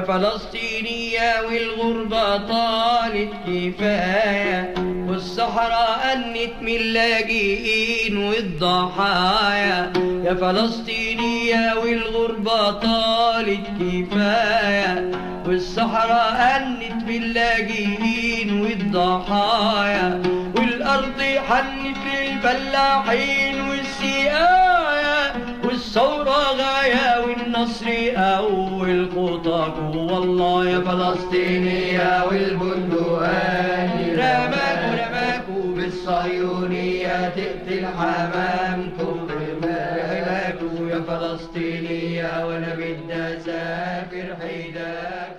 فلسطينية 0.00 1.42
والغربة 1.48 2.36
طالت 2.36 3.32
كفاية 3.46 4.74
والصحراء 5.08 6.00
أنت 6.12 6.62
من 6.62 6.76
اللاجئين 6.76 8.16
والضحايا. 8.16 9.92
يا 10.24 10.34
فلسطينية 10.34 11.74
والغربة 11.82 12.70
طالت 12.70 13.66
كفاية 13.80 15.10
والصحراء 15.46 16.56
أنت 16.56 17.04
باللاجئين 17.04 18.60
والضحايا. 18.60 20.22
والأرض 20.56 21.22
حنت 21.48 21.98
للفلاحين 22.14 23.60
والسقايا. 23.60 25.32
والثورة 25.68 26.38
غاية 26.60 27.24
والنصر 27.26 27.86
أول 28.16 29.08
خطاك 29.12 29.74
والله 29.94 30.68
يا 30.68 30.80
فلسطينية 30.80 32.24
والبندقاني 32.26 34.12
رماكوا 34.14 34.92
رماكوا 34.94 35.74
بالصهيونية 35.76 37.28
تقتل 37.28 37.86
حمامكم 37.98 39.28
رماكوا 39.30 40.88
يا 40.90 41.00
فلسطينية 41.08 42.46
وأنا 42.46 42.74
بدي 42.74 43.14
أسافر 43.14 44.36
حيداكوا 44.40 45.37